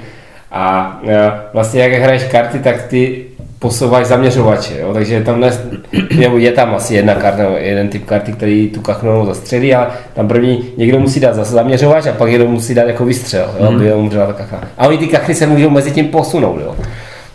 A 0.52 1.00
e, 1.08 1.32
vlastně 1.54 1.82
jak 1.82 1.92
hraješ 2.02 2.24
karty, 2.24 2.60
tak 2.60 2.84
ty 2.84 3.26
posouváš 3.60 4.06
zaměřovače, 4.06 4.74
jo? 4.80 4.94
takže 4.94 5.24
tam 5.24 5.36
dnes, 5.36 5.62
nebo 6.20 6.38
je 6.38 6.52
tam 6.52 6.76
asi 6.76 6.96
jedna 6.96 7.16
karta, 7.16 7.44
jeden 7.58 7.88
typ 7.90 8.06
karty, 8.06 8.32
který 8.32 8.68
tu 8.70 8.82
kachnou 8.82 9.26
zastřelí, 9.26 9.76
ale 9.76 9.88
tam 10.14 10.28
první 10.28 10.64
někdo 10.78 11.00
musí 11.00 11.20
dát 11.20 11.36
zase 11.36 11.52
zaměřovač 11.52 12.06
a 12.08 12.12
pak 12.12 12.30
někdo 12.30 12.48
musí 12.48 12.76
dát 12.76 12.88
jako 12.88 13.06
vystřel, 13.06 13.52
jo? 13.60 13.66
aby 13.68 13.94
umřela 13.94 14.26
ta 14.26 14.34
kachna. 14.34 14.62
A 14.78 14.88
oni 14.88 14.98
ty 14.98 15.08
kachny 15.08 15.36
se 15.36 15.48
můžou 15.48 15.70
mezi 15.70 15.92
tím 15.92 16.08
posunout, 16.08 16.60
jo? 16.62 16.76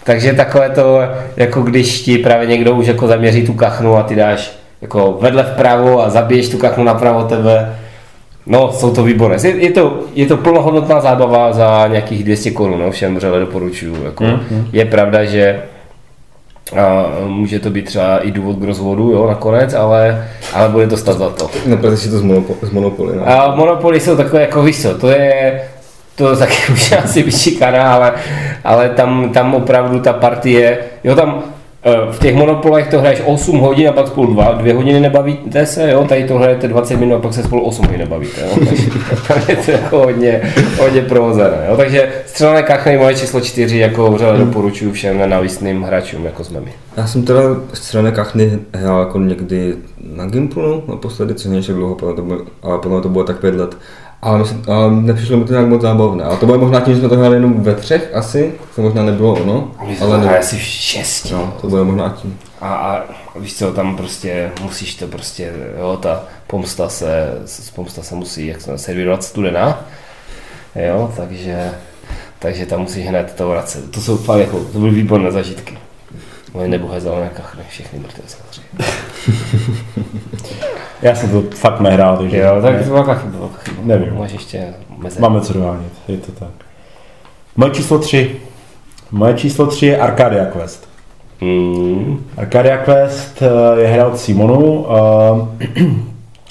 Takže 0.04 0.32
takové 0.32 0.70
to, 0.70 0.98
jako 1.36 1.62
když 1.62 2.00
ti 2.02 2.18
právě 2.18 2.46
někdo 2.46 2.72
už 2.74 2.86
jako 2.86 3.06
zaměří 3.06 3.46
tu 3.46 3.52
kachnu 3.52 3.96
a 3.96 4.02
ty 4.02 4.14
dáš 4.16 4.52
jako 4.82 5.18
vedle 5.20 5.42
vpravo 5.42 6.02
a 6.04 6.10
zabiješ 6.10 6.48
tu 6.48 6.58
kachnu 6.58 6.84
napravo 6.84 7.24
tebe, 7.24 7.76
No, 8.46 8.72
jsou 8.72 8.90
to 8.94 9.02
výborné. 9.04 9.36
Je, 9.48 9.56
je, 9.64 9.70
to, 9.70 10.00
je 10.14 10.26
to 10.26 10.36
plnohodnotná 10.36 11.00
zábava 11.00 11.52
za 11.52 11.86
nějakých 11.86 12.24
200 12.24 12.50
korun, 12.50 12.80
no, 12.80 12.90
všem 12.90 13.16
vřele 13.16 13.40
doporučuju. 13.40 14.04
Jako, 14.04 14.24
Mm, 14.24 14.68
Je 14.72 14.84
pravda, 14.84 15.24
že 15.24 15.62
a 16.80 17.06
může 17.26 17.60
to 17.60 17.70
být 17.70 17.84
třeba 17.84 18.18
i 18.18 18.30
důvod 18.30 18.56
k 18.58 18.64
rozvodu, 18.64 19.10
jo, 19.10 19.26
nakonec, 19.26 19.74
ale, 19.74 20.28
ale 20.54 20.68
bude 20.68 20.86
to 20.86 20.96
stát 20.96 21.18
za 21.18 21.30
to. 21.30 21.50
No, 21.66 21.76
protože 21.76 21.96
si 21.96 22.10
to 22.10 22.18
z, 22.18 22.22
monopo, 22.22 22.54
z 22.62 22.70
Monopoly. 22.70 23.16
No. 23.16 23.28
A 23.28 23.54
Monopoly 23.54 24.00
jsou 24.00 24.16
takové 24.16 24.40
jako, 24.42 24.62
víš 24.62 24.82
co, 24.82 24.98
to 24.98 25.08
je, 25.08 25.62
to 26.16 26.36
taky 26.38 26.72
už 26.72 26.92
asi 26.92 27.22
vyšikaná, 27.22 27.94
ale, 27.94 28.12
ale 28.64 28.88
tam, 28.88 29.30
tam 29.30 29.54
opravdu 29.54 30.00
ta 30.00 30.12
partie, 30.12 30.78
jo 31.04 31.14
tam 31.14 31.42
eh, 31.82 32.12
v 32.12 32.18
těch 32.18 32.34
monopolech 32.34 32.88
to 32.88 33.00
hraješ 33.00 33.22
8 33.24 33.58
hodin 33.58 33.88
a 33.88 33.92
pak 33.92 34.06
spolu 34.06 34.32
2, 34.32 34.52
2 34.52 34.74
hodiny 34.74 35.00
nebavíte 35.00 35.66
se, 35.66 35.90
jo, 35.90 36.04
tady 36.08 36.24
to 36.24 36.34
hrajete 36.34 36.68
20 36.68 36.96
minut 36.96 37.14
a 37.14 37.18
pak 37.18 37.34
se 37.34 37.42
spolu 37.42 37.64
8 37.64 37.84
hodin 37.84 38.00
nebavíte, 38.00 38.40
jo, 38.40 38.66
takže 38.68 38.90
tam 39.28 39.38
je 39.48 39.56
to 39.56 39.70
jako 39.70 39.98
hodně, 39.98 40.40
hodně 40.78 41.02
provozené, 41.02 41.66
jo, 41.68 41.76
takže 41.76 42.08
střelné 42.26 42.62
kachny 42.62 42.98
moje 42.98 43.14
číslo 43.14 43.40
4 43.40 43.78
jako 43.78 44.12
vřele 44.12 44.38
doporučuji 44.38 44.92
všem 44.92 45.18
nenávistným 45.18 45.82
hráčům, 45.82 46.24
jako 46.24 46.44
jsme 46.44 46.60
my. 46.60 46.72
Já 46.96 47.06
jsem 47.06 47.22
teda 47.22 47.40
střelné 47.72 48.12
kachny 48.12 48.58
hrál 48.74 49.00
jako 49.00 49.18
někdy 49.18 49.74
na 50.16 50.26
Gimplu 50.26 50.82
naposledy, 50.88 51.34
což 51.34 51.46
není 51.46 51.62
dlouho, 51.62 51.96
ale 52.62 52.78
podle 52.78 53.00
to 53.00 53.08
bylo 53.08 53.24
tak 53.24 53.40
pět 53.40 53.54
let. 53.54 53.76
Ale, 54.24 54.38
myslím, 54.38 54.62
ale 54.68 54.90
nepřišlo 54.90 55.36
mi 55.36 55.44
to 55.44 55.52
nějak 55.52 55.66
moc 55.68 55.82
zábavné. 55.82 56.24
A 56.24 56.36
to 56.36 56.46
bylo 56.46 56.58
možná 56.58 56.80
tím, 56.80 56.94
že 56.94 57.00
jsme 57.00 57.08
to 57.08 57.16
hráli 57.16 57.36
jenom 57.36 57.62
ve 57.62 57.74
třech 57.74 58.10
asi, 58.14 58.54
to 58.76 58.82
možná 58.82 59.02
nebylo 59.02 59.32
ono. 59.34 59.70
Ale 60.00 60.18
ne, 60.18 60.38
asi 60.38 60.56
v 60.56 60.60
šesti. 60.60 61.32
no, 61.32 61.54
to 61.60 61.66
bylo 61.68 61.84
možná 61.84 62.08
tím. 62.08 62.38
A, 62.60 62.74
a 62.74 63.02
víš 63.38 63.56
co, 63.58 63.72
tam 63.72 63.96
prostě 63.96 64.50
musíš 64.62 64.94
to 64.94 65.06
prostě, 65.06 65.52
jo, 65.80 65.96
ta 66.02 66.22
pomsta 66.46 66.88
se, 66.88 67.38
s- 67.44 67.70
pomsta 67.70 68.02
se 68.02 68.14
musí 68.14 68.46
jak 68.46 68.60
se 68.60 68.78
servírovat 68.78 69.22
studená, 69.24 69.80
jo, 70.88 71.12
takže, 71.16 71.70
takže 72.38 72.66
tam 72.66 72.80
musíš 72.80 73.06
hned 73.06 73.34
to 73.36 73.48
vracet. 73.48 73.90
To 73.90 74.00
jsou 74.00 74.16
fakt 74.16 74.40
jako, 74.40 74.58
to 74.72 74.78
byly 74.78 74.90
výborné 74.90 75.30
zažitky. 75.30 75.78
Moje 76.54 76.68
nebohé 76.68 77.00
zelené 77.00 77.30
kachny, 77.36 77.62
všechny 77.68 77.98
mrtvé 77.98 78.24
samozřejmě. 78.26 78.94
Já 81.02 81.14
jsem 81.14 81.28
to 81.30 81.42
fakt 81.56 81.80
nehrál, 81.80 82.16
takže 82.16 82.36
Jo, 82.38 82.62
tak 82.62 82.78
to 82.78 82.84
byla 82.90 83.14
chyba. 83.14 83.48
Nevím. 83.84 84.18
Máš 84.18 84.32
ještě 84.32 84.74
meze. 84.98 85.20
máme 85.20 85.40
co 85.40 85.52
dohánět, 85.52 85.92
je 86.08 86.16
to 86.16 86.32
tak. 86.32 86.48
Moje 87.56 87.70
číslo 87.70 87.98
3. 87.98 88.36
Moje 89.10 89.34
číslo 89.34 89.66
3 89.66 89.86
je 89.86 89.98
Arcadia 89.98 90.44
Quest. 90.44 90.88
Mm, 91.40 92.24
Arcadia 92.36 92.76
Quest 92.76 93.42
eh, 93.42 93.80
je 93.80 93.88
hra 93.88 94.06
od 94.06 94.18
Simonu, 94.18 94.86
eh, 94.88 95.64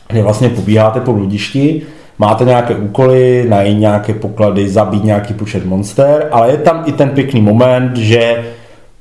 kde 0.07 0.23
vlastně 0.23 0.49
pobíháte 0.49 0.99
po 0.99 1.11
ludišti, 1.11 1.81
máte 2.19 2.45
nějaké 2.45 2.75
úkoly, 2.75 3.45
najít 3.49 3.79
nějaké 3.79 4.13
poklady, 4.13 4.69
zabít 4.69 5.03
nějaký 5.03 5.33
počet 5.33 5.65
monster, 5.65 6.27
ale 6.31 6.51
je 6.51 6.57
tam 6.57 6.83
i 6.85 6.91
ten 6.91 7.09
pěkný 7.09 7.41
moment, 7.41 7.97
že 7.97 8.43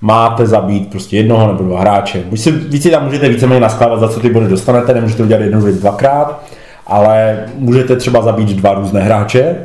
máte 0.00 0.46
zabít 0.46 0.90
prostě 0.90 1.16
jednoho 1.16 1.46
nebo 1.46 1.64
dva 1.64 1.80
hráče. 1.80 2.22
Buď 2.28 2.40
si, 2.40 2.50
víc 2.50 2.82
si 2.82 2.90
tam 2.90 3.04
můžete 3.04 3.28
víceméně 3.28 3.60
naskládat, 3.60 4.00
za 4.00 4.08
co 4.08 4.20
ty 4.20 4.30
body 4.30 4.48
dostanete, 4.48 4.94
nemůžete 4.94 5.22
udělat 5.22 5.42
jednou 5.42 5.60
nebo 5.60 5.78
dvakrát, 5.78 6.42
ale 6.86 7.44
můžete 7.58 7.96
třeba 7.96 8.22
zabít 8.22 8.48
dva 8.48 8.74
různé 8.74 9.00
hráče, 9.00 9.56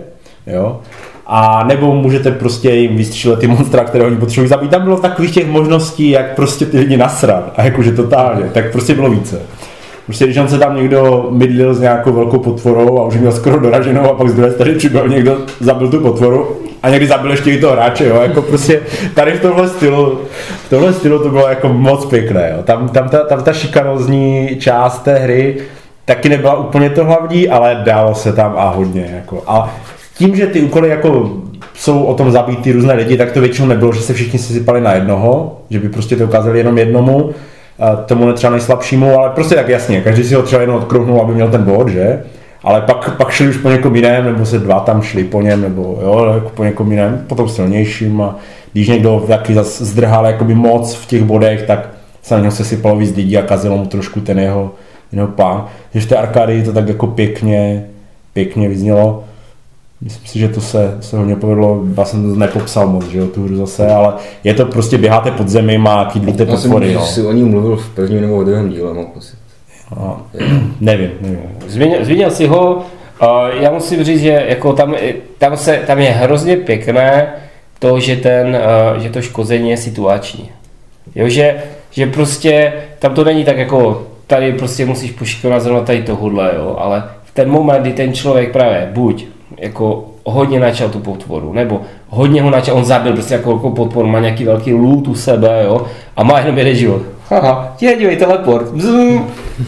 jo. 0.47 0.79
A 1.25 1.63
nebo 1.67 1.95
můžete 1.95 2.31
prostě 2.31 2.71
jim 2.71 2.97
vystřílet 2.97 3.39
ty 3.39 3.47
monstra, 3.47 3.83
které 3.83 4.05
oni 4.05 4.15
potřebují 4.15 4.49
zabít. 4.49 4.71
Tam 4.71 4.83
bylo 4.83 4.97
takových 4.97 5.33
těch 5.33 5.47
možností, 5.47 6.09
jak 6.09 6.35
prostě 6.35 6.65
ty 6.65 6.79
lidi 6.79 6.97
nasrat. 6.97 7.53
A 7.55 7.63
jakože 7.63 7.91
totálně, 7.91 8.43
tak 8.43 8.71
prostě 8.71 8.93
bylo 8.93 9.09
více. 9.09 9.41
Prostě 10.05 10.25
když 10.25 10.37
on 10.37 10.47
se 10.47 10.59
tam 10.59 10.75
někdo 10.75 11.27
mydlil 11.31 11.73
s 11.73 11.79
nějakou 11.79 12.11
velkou 12.11 12.39
potvorou 12.39 12.99
a 12.99 13.05
už 13.05 13.15
měl 13.15 13.31
skoro 13.31 13.59
doraženou 13.59 14.11
a 14.11 14.13
pak 14.13 14.29
z 14.29 14.33
druhé 14.33 14.51
strany 14.51 14.75
přibyl 14.75 15.09
někdo, 15.09 15.37
zabil 15.59 15.89
tu 15.89 15.99
potvoru 15.99 16.57
a 16.83 16.89
někdy 16.89 17.07
zabil 17.07 17.31
ještě 17.31 17.51
i 17.51 17.61
toho 17.61 17.73
hráče, 17.73 18.05
jo, 18.05 18.21
jako 18.21 18.41
prostě 18.41 18.81
tady 19.13 19.31
v 19.31 19.41
tomhle 19.41 19.69
stylu, 19.69 20.19
v 20.65 20.69
tomhle 20.69 20.93
stylu 20.93 21.19
to 21.19 21.29
bylo 21.29 21.47
jako 21.47 21.69
moc 21.69 22.05
pěkné, 22.05 22.53
jo. 22.55 22.63
Tam, 22.63 22.89
tam, 22.89 23.09
ta, 23.09 23.17
tam 23.17 23.43
ta 23.43 23.53
šikanozní 23.53 24.57
část 24.59 24.99
té 24.99 25.15
hry 25.15 25.57
taky 26.07 26.29
nebyla 26.29 26.55
úplně 26.55 26.89
to 26.89 27.05
hlavní, 27.05 27.49
ale 27.49 27.81
dalo 27.85 28.15
se 28.15 28.33
tam 28.33 28.53
a 28.57 28.69
hodně, 28.69 29.09
jako. 29.15 29.43
A 29.47 29.75
tím, 30.17 30.35
že 30.35 30.47
ty 30.47 30.61
úkoly 30.61 30.89
jako 30.89 31.31
jsou 31.73 32.03
o 32.03 32.13
tom 32.13 32.31
zabít 32.31 32.61
ty 32.61 32.71
různé 32.71 32.93
lidi, 32.93 33.17
tak 33.17 33.31
to 33.31 33.41
většinou 33.41 33.67
nebylo, 33.67 33.93
že 33.93 34.01
se 34.01 34.13
všichni 34.13 34.39
sypali 34.39 34.81
na 34.81 34.93
jednoho, 34.93 35.57
že 35.69 35.79
by 35.79 35.89
prostě 35.89 36.15
to 36.15 36.23
ukázali 36.23 36.57
jenom 36.57 36.77
jednomu, 36.77 37.29
tomu 38.05 38.33
třeba 38.33 38.51
nejslabšímu, 38.51 39.19
ale 39.19 39.29
prostě 39.29 39.55
tak 39.55 39.69
jasně, 39.69 40.01
každý 40.01 40.23
si 40.23 40.35
ho 40.35 40.41
třeba 40.41 40.61
jenom 40.61 40.75
odkrouhnul, 40.75 41.21
aby 41.21 41.33
měl 41.33 41.49
ten 41.49 41.63
bod, 41.63 41.87
že? 41.87 42.23
Ale 42.63 42.81
pak, 42.81 43.17
pak 43.17 43.29
šli 43.29 43.49
už 43.49 43.57
po 43.57 43.69
někom 43.69 43.95
jiném, 43.95 44.25
nebo 44.25 44.45
se 44.45 44.59
dva 44.59 44.79
tam 44.79 45.01
šli 45.01 45.23
po 45.23 45.41
něm, 45.41 45.61
nebo 45.61 45.99
jo, 46.01 46.31
jako 46.33 46.49
po 46.49 46.63
někom 46.63 46.91
jiném, 46.91 47.25
potom 47.27 47.49
silnějším 47.49 48.21
a 48.21 48.35
když 48.73 48.87
někdo 48.87 49.23
taky 49.27 49.55
zdrhal 49.63 50.25
jakoby 50.25 50.55
moc 50.55 50.95
v 50.95 51.05
těch 51.05 51.23
bodech, 51.23 51.63
tak 51.63 51.89
se 52.21 52.33
na 52.33 52.39
něho 52.39 52.51
se 52.51 52.65
sypalo 52.65 52.95
víc 52.95 53.15
lidí 53.15 53.37
a 53.37 53.41
kazilo 53.41 53.77
mu 53.77 53.85
trošku 53.85 54.21
ten 54.21 54.39
jeho, 54.39 54.71
jeho 55.11 55.27
plán. 55.27 55.65
Že 55.93 56.01
v 56.01 56.05
té 56.05 56.15
arkády 56.15 56.63
to 56.63 56.73
tak 56.73 56.87
jako 56.87 57.07
pěkně, 57.07 57.85
pěkně 58.33 58.69
vyznělo. 58.69 59.23
Myslím 60.01 60.27
si, 60.27 60.39
že 60.39 60.47
to 60.47 60.61
se, 60.61 60.97
se 60.99 61.17
hodně 61.17 61.35
povedlo, 61.35 61.83
já 61.97 62.05
jsem 62.05 62.33
to 62.33 62.39
nepopsal 62.39 62.87
moc, 62.87 63.05
že 63.05 63.17
jo, 63.17 63.27
tu 63.27 63.43
hru 63.43 63.55
zase, 63.55 63.87
ale 63.87 64.13
je 64.43 64.53
to 64.53 64.65
prostě 64.65 64.97
běháte 64.97 65.31
pod 65.31 65.47
zemi, 65.49 65.77
má 65.77 66.05
kydlíte 66.05 66.45
potvory, 66.45 66.93
no. 66.93 67.05
si 67.05 67.25
o 67.25 67.31
ní 67.31 67.43
mluvil 67.43 67.75
v 67.75 67.89
prvním 67.89 68.21
nebo 68.21 68.43
druhém 68.43 68.69
díle, 68.69 68.93
mám 68.93 69.05
pocit. 69.05 69.37
No, 69.95 70.21
nevím, 70.79 71.11
nevím. 71.21 71.39
Zmínil, 71.67 72.05
zmínil 72.05 72.31
si 72.31 72.47
ho, 72.47 72.75
uh, 72.75 72.81
já 73.59 73.71
musím 73.71 74.03
říct, 74.03 74.21
že 74.21 74.45
jako 74.47 74.73
tam, 74.73 74.95
tam, 75.37 75.57
se, 75.57 75.81
tam 75.87 75.99
je 75.99 76.11
hrozně 76.11 76.57
pěkné 76.57 77.33
to, 77.79 77.99
že, 77.99 78.15
ten, 78.15 78.47
uh, 78.95 79.01
že 79.01 79.09
to 79.09 79.21
škození 79.21 79.69
je 79.69 79.77
situační. 79.77 80.49
Jo, 81.15 81.29
že, 81.29 81.55
že 81.91 82.05
prostě 82.05 82.73
tam 82.99 83.13
to 83.13 83.23
není 83.23 83.45
tak 83.45 83.57
jako 83.57 84.07
tady 84.27 84.53
prostě 84.53 84.85
musíš 84.85 85.11
pošikonat 85.11 85.61
zrovna 85.61 85.81
tady 85.83 86.03
tohle, 86.03 86.51
jo, 86.57 86.75
ale 86.79 87.03
v 87.23 87.31
ten 87.33 87.49
moment, 87.49 87.81
kdy 87.81 87.93
ten 87.93 88.13
člověk 88.13 88.51
právě 88.51 88.89
buď 88.93 89.25
jako 89.57 90.05
hodně 90.23 90.59
načal 90.59 90.89
tu 90.89 90.99
potvoru, 90.99 91.53
nebo 91.53 91.81
hodně 92.09 92.41
ho 92.41 92.49
načal, 92.49 92.77
on 92.77 92.85
zabil 92.85 93.13
prostě 93.13 93.33
jako 93.33 93.49
velkou 93.49 93.71
potvoru, 93.71 94.07
má 94.07 94.19
nějaký 94.19 94.43
velký 94.43 94.73
loot 94.73 95.07
u 95.07 95.15
sebe, 95.15 95.63
jo, 95.65 95.85
a 96.15 96.23
má 96.23 96.39
jenom 96.39 96.57
jeden 96.57 96.75
život. 96.75 97.01
Haha, 97.29 97.73
tě 97.77 97.95
dívej, 97.99 98.17
teleport, 98.17 98.71
bzum, 98.71 99.27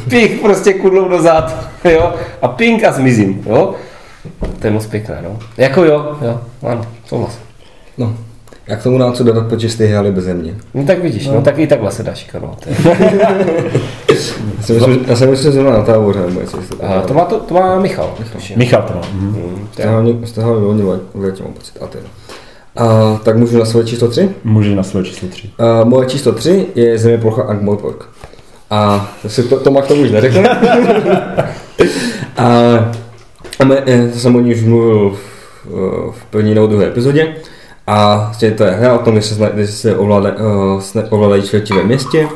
pich 0.10 0.40
prostě 0.40 0.74
kudlou 0.74 1.10
dozad, 1.10 1.68
jo, 1.84 2.14
a 2.42 2.48
pink 2.48 2.84
a 2.84 2.92
zmizím, 2.92 3.44
jo. 3.46 3.74
To 4.60 4.68
je 4.68 4.74
moc 4.74 4.86
pěkné, 4.86 5.20
no. 5.24 5.40
Jako 5.58 5.84
jo, 5.84 6.16
jo, 6.22 6.40
ano, 6.64 6.82
souhlas. 7.06 7.40
No, 7.98 8.14
já 8.70 8.76
k 8.76 8.84
tomu 8.84 8.98
nám 8.98 9.14
co 9.14 9.24
dodat, 9.24 9.48
protože 9.48 9.70
jste 9.70 9.86
hráli 9.86 10.12
bez 10.12 10.26
mě. 10.28 10.56
No 10.74 10.86
tak 10.86 11.04
vidíš, 11.04 11.28
no, 11.28 11.34
no 11.34 11.42
tak 11.42 11.60
i 11.60 11.68
takhle 11.68 11.92
se 11.92 12.04
dá 12.04 12.14
šikanovat. 12.14 12.68
já 15.08 15.16
jsem 15.16 15.30
myslím, 15.30 15.54
že 15.54 15.64
na 15.64 15.84
táboře, 15.84 16.20
nebo 16.20 16.42
něco. 16.42 16.58
To 17.08 17.14
má, 17.14 17.26
to, 17.26 17.40
to 17.40 17.54
má 17.54 17.80
Michal. 17.80 18.16
Michal, 18.20 18.42
Michal 18.56 18.82
to 18.82 18.94
má. 18.94 19.02
Mm. 19.14 20.26
Jste 20.26 20.42
hlavně 20.42 20.62
volně 20.62 20.84
v 21.14 21.22
létě, 21.22 21.44
mám 21.44 21.54
pocit. 21.54 21.74
A 21.82 21.88
teda. 21.88 22.06
A, 22.76 23.18
tak 23.24 23.38
můžu 23.38 23.60
na 23.60 23.66
svoje 23.66 23.86
číslo 23.86 24.08
3? 24.08 24.30
Můžu 24.44 24.76
na 24.76 24.84
svoje 24.84 25.06
číslo 25.06 25.28
3. 25.28 25.50
A, 25.58 25.84
moje 25.84 26.08
číslo 26.08 26.32
3 26.32 26.66
je 26.76 26.98
země 26.98 27.18
plocha 27.18 27.44
Ankh-Morpork. 27.44 28.06
A 28.70 29.12
si 29.28 29.44
to, 29.44 29.60
to 29.60 29.72
má 29.72 29.82
k 29.82 29.88
tomu 29.88 30.02
už 30.02 30.12
neřekl. 30.12 30.40
a, 32.38 32.46
a 33.60 33.64
my, 33.64 33.76
to 34.14 34.20
jsem 34.20 34.36
o 34.36 34.40
ní 34.40 34.56
už 34.56 34.64
mluvil 34.64 35.10
v, 35.10 35.20
v 36.12 36.26
první 36.30 36.56
nebo 36.56 36.68
druhé 36.68 36.88
epizodě. 36.88 37.36
A 37.90 38.16
vlastně 38.26 38.52
to 38.52 38.64
je 38.64 38.72
hra 38.72 38.94
o 38.94 38.98
tom, 38.98 39.16
že 39.16 39.22
se, 39.22 39.52
že 39.58 39.68
se 39.68 39.98
ovládají, 39.98 40.36
uh, 40.36 41.04
ovládají 41.10 41.42
čtvrti 41.44 41.74
ve 41.74 41.84
městě. 41.84 42.28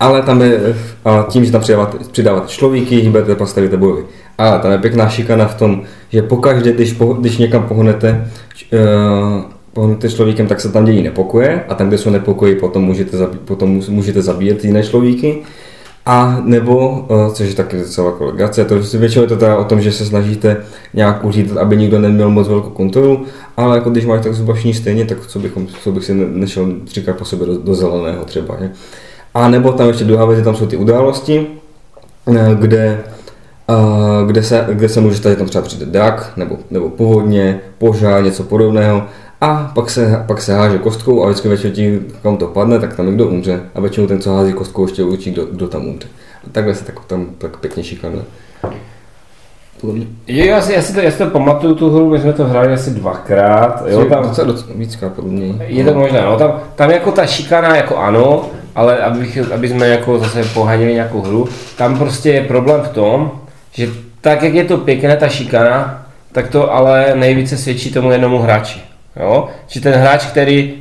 Ale 0.00 0.22
tam 0.22 0.42
je, 0.42 0.58
uh, 0.58 1.22
tím, 1.28 1.44
že 1.44 1.52
tam 1.52 1.60
přidáváte, 1.60 1.98
přidáváte 2.12 2.48
člověky, 2.48 2.96
hýbete, 2.96 3.34
postavíte 3.34 3.76
bojovy. 3.76 4.04
A 4.38 4.58
tam 4.58 4.72
je 4.72 4.78
pěkná 4.78 5.08
šikana 5.08 5.46
v 5.46 5.54
tom, 5.54 5.82
že 6.08 6.22
pokaždé, 6.22 6.72
když, 6.72 6.92
po, 6.92 7.12
když 7.12 7.38
někam 7.38 7.62
pohnete, 7.62 8.30
uh, 8.72 9.42
pohnete 9.72 10.10
člověkem, 10.10 10.46
tak 10.46 10.60
se 10.60 10.72
tam 10.72 10.84
dějí 10.84 11.02
nepokoje 11.02 11.64
a 11.68 11.74
tam, 11.74 11.88
kde 11.88 11.98
jsou 11.98 12.10
nepokoji, 12.10 12.54
potom 12.54 12.82
můžete, 12.82 13.16
zabí, 13.16 13.38
potom 13.44 13.82
můžete 13.88 14.22
zabíjet 14.22 14.64
jiné 14.64 14.82
člověky. 14.82 15.42
A 16.06 16.40
nebo, 16.44 17.06
eh, 17.10 17.34
což 17.34 17.48
je 17.48 17.54
taky 17.54 17.76
docela 17.76 18.14
legrace, 18.20 18.64
to 18.64 18.74
většinou 18.98 19.24
je 19.24 19.28
to 19.28 19.36
teda 19.36 19.56
o 19.56 19.64
tom, 19.64 19.80
že 19.80 19.92
se 19.92 20.04
snažíte 20.06 20.56
nějak 20.94 21.24
uřídit, 21.24 21.56
aby 21.56 21.76
nikdo 21.76 21.98
neměl 21.98 22.30
moc 22.30 22.48
velkou 22.48 22.70
kontrolu, 22.70 23.24
ale 23.56 23.76
jako 23.76 23.90
když 23.90 24.04
máš 24.04 24.22
tak 24.22 24.34
zhruba 24.34 24.54
stejně, 24.72 25.04
tak 25.04 25.26
co, 25.26 25.38
bychom, 25.38 25.66
co 25.66 25.92
bych 25.92 26.04
si 26.04 26.14
nešel 26.14 26.72
třikrát 26.84 27.16
po 27.16 27.24
sobě 27.24 27.46
do, 27.46 27.58
do 27.58 27.74
zeleného 27.74 28.24
třeba. 28.24 28.56
Ne? 28.60 28.72
A 29.34 29.48
nebo 29.48 29.72
tam 29.72 29.88
ještě 29.88 30.04
druhá 30.04 30.24
věc, 30.24 30.44
tam 30.44 30.56
jsou 30.56 30.66
ty 30.66 30.76
události, 30.76 31.46
eh, 32.36 32.56
kde 32.60 33.04
Uh, 33.68 34.26
kde, 34.26 34.42
se, 34.42 34.66
kde 34.72 34.88
se 34.88 35.00
může 35.00 35.16
stát, 35.16 35.30
že 35.30 35.36
tam 35.36 35.46
třeba 35.46 35.64
přijde 35.64 35.86
drak, 35.86 36.32
nebo, 36.36 36.58
nebo 36.70 36.90
povodně, 36.90 37.60
požár, 37.78 38.24
něco 38.24 38.42
podobného. 38.42 39.02
A 39.40 39.72
pak 39.74 39.90
se, 39.90 40.24
pak 40.26 40.42
se 40.42 40.54
háže 40.54 40.78
kostkou 40.78 41.24
a 41.24 41.26
vždycky 41.26 41.48
večer 41.48 41.70
tím, 41.70 42.06
kam 42.22 42.36
to 42.36 42.46
padne, 42.46 42.78
tak 42.78 42.96
tam 42.96 43.06
někdo 43.06 43.26
umře. 43.26 43.60
A 43.74 43.80
většinou 43.80 44.06
ten, 44.06 44.20
co 44.20 44.34
hází 44.34 44.52
kostkou, 44.52 44.86
ještě 44.86 45.04
určí, 45.04 45.30
kdo, 45.30 45.46
kdo 45.46 45.68
tam 45.68 45.86
umře. 45.86 46.08
A 46.46 46.50
takhle 46.52 46.74
se 46.74 46.84
tak, 46.84 47.04
tam 47.04 47.26
tak 47.38 47.56
pěkně 47.56 47.84
šikanuje. 47.84 48.24
Jo, 50.26 50.44
já 50.44 50.60
si, 50.60 50.72
já, 50.72 50.82
si 50.82 50.94
to, 50.94 51.00
já 51.00 51.10
si 51.10 51.18
to 51.18 51.26
pamatuju, 51.26 51.74
tu 51.74 51.90
hru, 51.90 52.10
my 52.10 52.18
jsme 52.18 52.32
to 52.32 52.44
hráli 52.44 52.72
asi 52.72 52.90
dvakrát. 52.90 53.82
Jo, 53.86 54.04
tam, 54.04 54.22
docela, 54.22 54.46
docela 54.46 54.72
víckrát 54.74 55.12
podle 55.12 55.30
mě. 55.30 55.54
Je 55.66 55.84
to 55.84 55.94
možné, 55.94 56.22
no, 56.22 56.36
tam, 56.36 56.60
tam 56.74 56.90
jako 56.90 57.12
ta 57.12 57.26
šikana, 57.26 57.76
jako 57.76 57.96
ano, 57.96 58.50
ale 58.74 58.98
abych, 58.98 59.38
aby 59.54 59.68
jsme 59.68 59.88
jako 59.88 60.18
zase 60.18 60.44
pohanili 60.54 60.92
nějakou 60.92 61.20
hru, 61.20 61.48
tam 61.76 61.98
prostě 61.98 62.30
je 62.30 62.44
problém 62.44 62.80
v 62.80 62.88
tom, 62.88 63.30
že 63.72 63.88
tak, 64.20 64.42
jak 64.42 64.54
je 64.54 64.64
to 64.64 64.76
pěkné, 64.76 65.16
ta 65.16 65.28
šikana, 65.28 66.06
tak 66.32 66.48
to 66.48 66.72
ale 66.72 67.12
nejvíce 67.14 67.56
svědčí 67.56 67.92
tomu 67.92 68.10
jednomu 68.10 68.38
hráči. 68.38 68.95
Jo? 69.20 69.48
Či 69.66 69.80
ten 69.80 69.94
hráč, 69.94 70.26
který, 70.26 70.74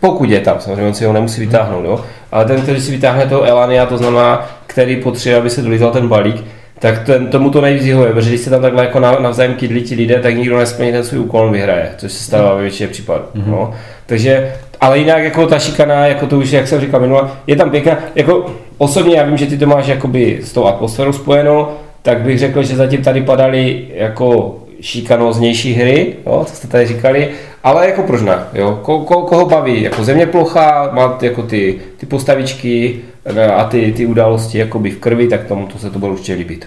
pokud 0.00 0.30
je 0.30 0.40
tam, 0.40 0.56
samozřejmě 0.60 0.86
on 0.86 0.94
si 0.94 1.04
ho 1.04 1.12
nemusí 1.12 1.40
vytáhnout, 1.40 1.84
jo? 1.84 2.00
ale 2.32 2.44
ten, 2.44 2.60
který 2.60 2.80
si 2.80 2.90
vytáhne 2.90 3.26
toho 3.26 3.42
Elania, 3.42 3.86
to 3.86 3.98
znamená, 3.98 4.50
který 4.66 4.96
potřebuje, 4.96 5.40
aby 5.40 5.50
se 5.50 5.62
dolízal 5.62 5.90
ten 5.90 6.08
balík, 6.08 6.44
tak 6.78 7.04
ten, 7.06 7.26
tomu 7.26 7.50
to 7.50 7.60
nejvíc 7.60 7.84
vyhovuje, 7.84 8.12
protože 8.12 8.28
když 8.28 8.40
se 8.40 8.50
tam 8.50 8.62
takhle 8.62 8.84
jako 8.84 9.00
navzájem 9.00 9.54
kydlí 9.54 9.82
ti 9.82 9.94
lidé, 9.94 10.18
tak 10.18 10.36
nikdo 10.36 10.58
nesplní 10.58 10.92
ten 10.92 11.04
svůj 11.04 11.20
úkol, 11.20 11.50
vyhraje, 11.50 11.90
což 11.96 12.12
se 12.12 12.24
stává 12.24 12.54
ve 12.54 12.62
většině 12.62 12.88
případů. 12.88 13.24
Mm-hmm. 13.34 13.46
No. 13.46 13.74
Takže, 14.06 14.52
ale 14.80 14.98
jinak 14.98 15.24
jako 15.24 15.46
ta 15.46 15.58
šikana, 15.58 16.06
jako 16.06 16.26
to 16.26 16.38
už, 16.38 16.50
jak 16.50 16.68
jsem 16.68 16.80
říkal 16.80 17.00
minule, 17.00 17.28
je 17.46 17.56
tam 17.56 17.70
pěkná, 17.70 17.98
jako 18.14 18.46
osobně 18.78 19.16
já 19.16 19.22
vím, 19.24 19.36
že 19.36 19.46
ty 19.46 19.58
to 19.58 19.66
máš 19.66 19.86
jakoby 19.86 20.40
s 20.42 20.52
tou 20.52 20.66
atmosférou 20.66 21.12
spojenou, 21.12 21.68
tak 22.02 22.20
bych 22.20 22.38
řekl, 22.38 22.62
že 22.62 22.76
zatím 22.76 23.02
tady 23.02 23.22
padaly 23.22 23.84
jako 23.94 24.56
šikanóznější 24.80 25.72
hry, 25.72 26.14
jo, 26.26 26.44
co 26.48 26.56
jste 26.56 26.68
tady 26.68 26.86
říkali, 26.86 27.28
ale 27.62 27.86
jako 27.86 28.02
proč 28.02 28.22
ne, 28.22 28.38
jo, 28.54 28.80
ko, 28.82 28.98
ko, 29.00 29.22
koho 29.22 29.46
baví, 29.46 29.82
jako 29.82 30.04
země 30.04 30.26
plocha, 30.26 30.90
má 30.92 31.18
jako 31.22 31.42
ty, 31.42 31.80
ty 31.96 32.06
postavičky 32.06 33.00
eh, 33.24 33.46
a 33.46 33.64
ty, 33.64 33.92
ty 33.96 34.06
události 34.06 34.58
jakoby 34.58 34.90
v 34.90 34.98
krvi, 34.98 35.28
tak 35.28 35.44
tomu 35.44 35.66
to 35.66 35.78
se 35.78 35.90
to 35.90 35.98
bude 35.98 36.12
určitě 36.12 36.34
líbit. 36.34 36.66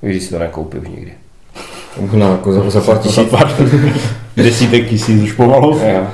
Když 0.00 0.22
si 0.22 0.30
to 0.30 0.38
nekoupí 0.38 0.78
už 0.78 0.88
nikdy. 0.88 1.12
Možná 2.00 2.30
jako 2.30 2.52
za, 2.52 2.70
za 2.70 2.80
pár 2.80 2.98
tisíc. 2.98 3.34
Desítek 4.36 4.88
tisíc 4.88 5.22
už 5.22 5.32
pomalu. 5.32 5.80
Jo. 5.94 6.06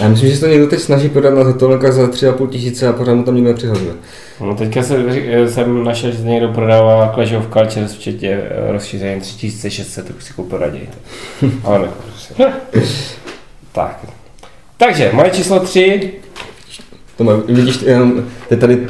Já 0.00 0.08
myslím, 0.08 0.30
že 0.30 0.36
se 0.36 0.40
to 0.40 0.46
někdo 0.46 0.66
teď 0.66 0.80
snaží 0.80 1.08
prodat 1.08 1.34
na 1.34 1.44
Zatolenka 1.44 1.92
za 1.92 2.06
3,5 2.06 2.48
tisíce 2.48 2.88
a 2.88 2.92
pořád 2.92 3.14
mu 3.14 3.22
tam 3.22 3.34
nikdo 3.34 3.50
nepřihazuje. 3.50 3.92
No 4.40 4.54
teďka 4.54 4.82
se, 4.82 5.04
jsem 5.48 5.84
našel, 5.84 6.12
že 6.12 6.22
někdo 6.22 6.48
prodává 6.48 7.12
Clash 7.14 7.32
of 7.32 7.48
Cultures 7.52 7.92
včetně 7.92 8.30
eh, 8.30 8.72
rozšíření 8.72 9.20
3600, 9.20 10.06
tak 10.06 10.22
si 10.22 10.32
koupil 10.32 10.58
raději. 10.58 10.88
Ale 11.64 11.78
ne, 11.78 11.88
prostě. 12.02 12.34
Tak. 13.72 14.06
Takže, 14.76 15.10
moje 15.12 15.30
číslo 15.30 15.60
3. 15.60 16.12
To 17.16 17.24
má, 17.24 17.32
vidíš, 17.46 17.82
jenom, 17.82 18.24
teď 18.48 18.60
tady 18.60 18.76
uh, 18.76 18.86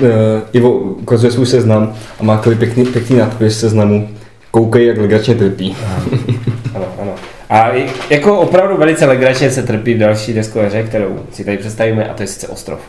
Ivo 0.52 0.70
ukazuje 0.78 1.32
svůj 1.32 1.46
seznam 1.46 1.94
a 2.20 2.22
má 2.22 2.36
takový 2.36 2.56
pěkný, 2.56 2.84
pěkný 2.84 3.16
nadpis 3.16 3.60
seznamu. 3.60 4.08
Koukej, 4.50 4.86
jak 4.86 4.98
legračně 4.98 5.34
trpí. 5.34 5.76
ano, 6.74 6.86
ano. 7.02 7.14
A 7.50 7.70
jako 8.10 8.38
opravdu 8.38 8.76
velice 8.76 9.06
legračně 9.06 9.50
se 9.50 9.62
trpí 9.62 9.94
v 9.94 9.98
další 9.98 10.32
deskové 10.32 10.66
hře, 10.66 10.82
kterou 10.82 11.20
si 11.32 11.44
tady 11.44 11.56
představíme, 11.56 12.08
a 12.08 12.14
to 12.14 12.22
je 12.22 12.26
sice 12.26 12.48
Ostrov. 12.48 12.80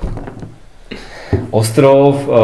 Ostrov 1.51 2.27
uh, 2.27 2.35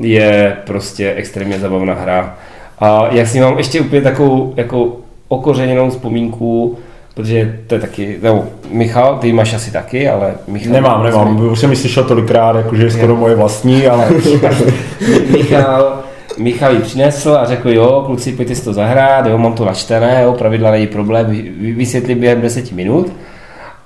je 0.00 0.56
prostě 0.66 1.12
extrémně 1.16 1.58
zabavná 1.58 1.94
hra. 1.94 2.38
A 2.78 3.08
já 3.10 3.26
si 3.26 3.40
mám 3.40 3.58
ještě 3.58 3.80
úplně 3.80 4.02
takovou 4.02 4.54
jako 4.56 4.96
okořeněnou 5.28 5.90
vzpomínku, 5.90 6.78
protože 7.16 7.58
to 7.66 7.74
je 7.74 7.80
taky, 7.80 8.18
nebo 8.22 8.44
Michal, 8.70 9.18
ty 9.18 9.32
máš 9.32 9.54
asi 9.54 9.72
taky, 9.72 10.08
ale 10.08 10.34
Michal... 10.48 10.72
Nemám, 10.72 11.04
nemám, 11.04 11.46
už 11.46 11.58
jsem 11.58 11.70
ji 11.70 11.76
slyšel 11.76 12.04
tolikrát, 12.04 12.56
jakože 12.56 12.84
je 12.84 12.90
skoro 12.90 13.16
moje 13.16 13.34
vlastní, 13.34 13.86
ale... 13.86 14.10
Michal 15.30 16.02
Michal 16.38 16.74
ji 16.74 16.80
přinesl 16.80 17.32
a 17.32 17.44
řekl, 17.44 17.70
jo, 17.70 18.02
kluci, 18.06 18.32
pojďte 18.32 18.54
si 18.54 18.64
to 18.64 18.72
zahrát, 18.72 19.26
jo, 19.26 19.38
mám 19.38 19.52
to 19.52 19.64
načtené, 19.64 20.22
jo, 20.22 20.32
pravidla 20.32 20.70
není 20.70 20.86
problém, 20.86 21.26
vy- 21.26 21.72
vysvětlím 21.72 22.20
během 22.20 22.40
10 22.40 22.72
minut. 22.72 23.12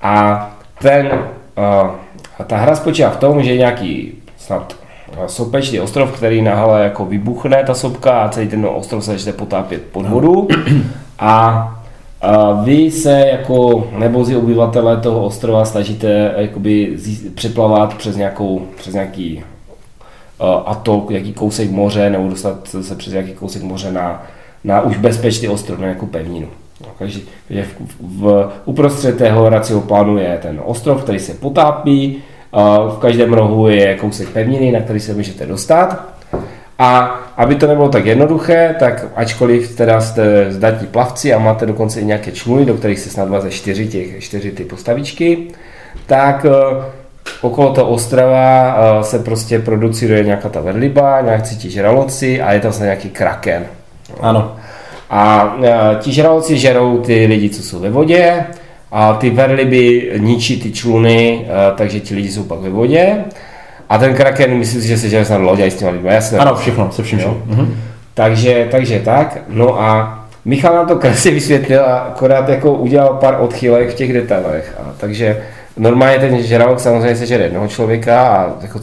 A 0.01 0.49
ten, 0.81 1.11
a 2.39 2.43
ta 2.47 2.57
hra 2.57 2.75
spočívá 2.75 3.09
v 3.09 3.17
tom, 3.17 3.43
že 3.43 3.51
je 3.51 3.57
nějaký 3.57 4.13
snad 4.37 4.75
uh, 5.17 5.25
sopečný 5.25 5.79
ostrov, 5.79 6.11
který 6.11 6.41
na 6.41 6.55
hale 6.55 6.83
jako 6.83 7.05
vybuchne 7.05 7.63
ta 7.63 7.73
sopka 7.73 8.11
a 8.11 8.29
celý 8.29 8.47
ten 8.47 8.67
ostrov 8.71 9.05
se 9.05 9.11
začne 9.11 9.33
potápět 9.33 9.81
pod 9.91 10.05
vodu. 10.05 10.47
A 11.19 11.80
a 12.21 12.51
vy 12.51 12.91
se 12.91 13.25
jako 13.31 13.87
nebozí 13.97 14.35
obyvatelé 14.35 14.97
toho 14.97 15.25
ostrova 15.25 15.65
snažíte 15.65 16.33
jakoby 16.37 16.97
přeplavat 17.35 17.97
přes, 17.97 18.15
nějakou, 18.15 18.61
přes 18.77 18.93
nějaký 18.93 19.43
uh, 20.41 20.47
atol, 20.65 21.05
nějaký 21.09 21.33
kousek 21.33 21.71
moře, 21.71 22.09
nebo 22.09 22.29
dostat 22.29 22.67
se 22.81 22.95
přes 22.95 23.13
nějaký 23.13 23.33
kousek 23.33 23.63
moře 23.63 23.91
na, 23.91 24.23
na 24.63 24.81
už 24.81 24.97
bezpečný 24.97 25.47
ostrov, 25.47 25.79
na 25.79 25.85
nějakou 25.85 26.05
pevninu. 26.05 26.47
No, 26.81 26.87
takže 26.99 27.19
v, 27.49 27.75
v, 27.99 28.51
uprostřed 28.65 29.17
tého 29.17 29.45
hracího 29.45 29.81
plánu 29.81 30.17
je 30.17 30.39
ten 30.41 30.61
ostrov, 30.65 31.03
který 31.03 31.19
se 31.19 31.33
potápí, 31.33 32.23
v 32.89 32.97
každém 32.99 33.33
rohu 33.33 33.67
je 33.67 33.97
kousek 33.97 34.29
pevniny, 34.29 34.71
na 34.71 34.79
který 34.79 34.99
se 34.99 35.13
můžete 35.13 35.45
dostat. 35.45 36.10
A 36.81 37.19
aby 37.37 37.55
to 37.55 37.67
nebylo 37.67 37.89
tak 37.89 38.05
jednoduché, 38.05 38.75
tak 38.79 39.05
ačkoliv 39.15 39.75
teda 39.75 40.01
jste 40.01 40.51
zdatní 40.51 40.87
plavci 40.87 41.33
a 41.33 41.39
máte 41.39 41.65
dokonce 41.65 41.99
i 42.01 42.05
nějaké 42.05 42.31
čluny, 42.31 42.65
do 42.65 42.73
kterých 42.73 42.99
se 42.99 43.09
snad 43.09 43.29
vaze 43.29 43.51
čtyři, 43.51 43.87
těch, 43.87 44.23
čtyři 44.23 44.51
ty 44.51 44.63
postavičky, 44.63 45.47
tak 46.05 46.45
eh, 46.45 46.83
okolo 47.41 47.73
toho 47.73 47.89
ostrova 47.89 48.75
eh, 48.77 49.03
se 49.03 49.19
prostě 49.19 49.59
producuje 49.59 50.23
nějaká 50.23 50.49
ta 50.49 50.61
vedliba, 50.61 51.21
nějaký 51.21 51.57
ti 51.57 51.69
žraloci 51.69 52.41
a 52.41 52.53
je 52.53 52.59
tam 52.59 52.73
se 52.73 52.83
nějaký 52.83 53.09
kraken. 53.09 53.65
Ano. 54.19 54.55
A 55.09 55.55
eh, 55.63 55.95
ti 55.99 56.11
žraloci 56.11 56.57
žerou 56.57 56.97
ty 56.97 57.25
lidi, 57.25 57.49
co 57.49 57.63
jsou 57.63 57.79
ve 57.79 57.89
vodě 57.89 58.45
a 58.91 59.13
ty 59.13 59.29
verliby 59.29 60.11
ničí 60.17 60.61
ty 60.61 60.71
čluny, 60.71 61.47
takže 61.75 61.99
ti 61.99 62.15
lidi 62.15 62.31
jsou 62.31 62.43
pak 62.43 62.59
ve 62.59 62.69
vodě. 62.69 63.23
A 63.91 63.97
ten 63.97 64.13
kraken, 64.13 64.57
myslím 64.57 64.81
si, 64.81 64.87
že 64.87 64.97
se 64.97 65.09
žere 65.09 65.25
snad 65.25 65.37
loď 65.41 65.59
s 65.59 65.75
těma 65.75 65.91
lidmi. 65.91 66.09
Já 66.13 66.21
si 66.21 66.35
Ano, 66.37 66.55
všechno, 66.55 66.91
se 66.91 67.03
vším. 67.03 67.19
Mhm. 67.45 67.75
takže, 68.13 68.67
takže 68.71 68.99
tak. 68.99 69.37
No 69.47 69.81
a 69.81 70.17
Michal 70.45 70.75
nám 70.75 70.87
to 70.87 70.95
krásně 70.95 71.31
vysvětlil 71.31 71.85
a 71.85 71.97
akorát 71.99 72.49
jako 72.49 72.73
udělal 72.73 73.13
pár 73.13 73.37
odchylek 73.39 73.89
v 73.89 73.93
těch 73.93 74.13
detailech. 74.13 74.75
A 74.79 74.93
takže 74.97 75.41
normálně 75.77 76.19
ten 76.19 76.43
žralok 76.43 76.79
samozřejmě 76.79 77.15
se 77.15 77.25
žere 77.25 77.43
jednoho 77.43 77.67
člověka 77.67 78.27
a 78.27 78.49
jako 78.61 78.79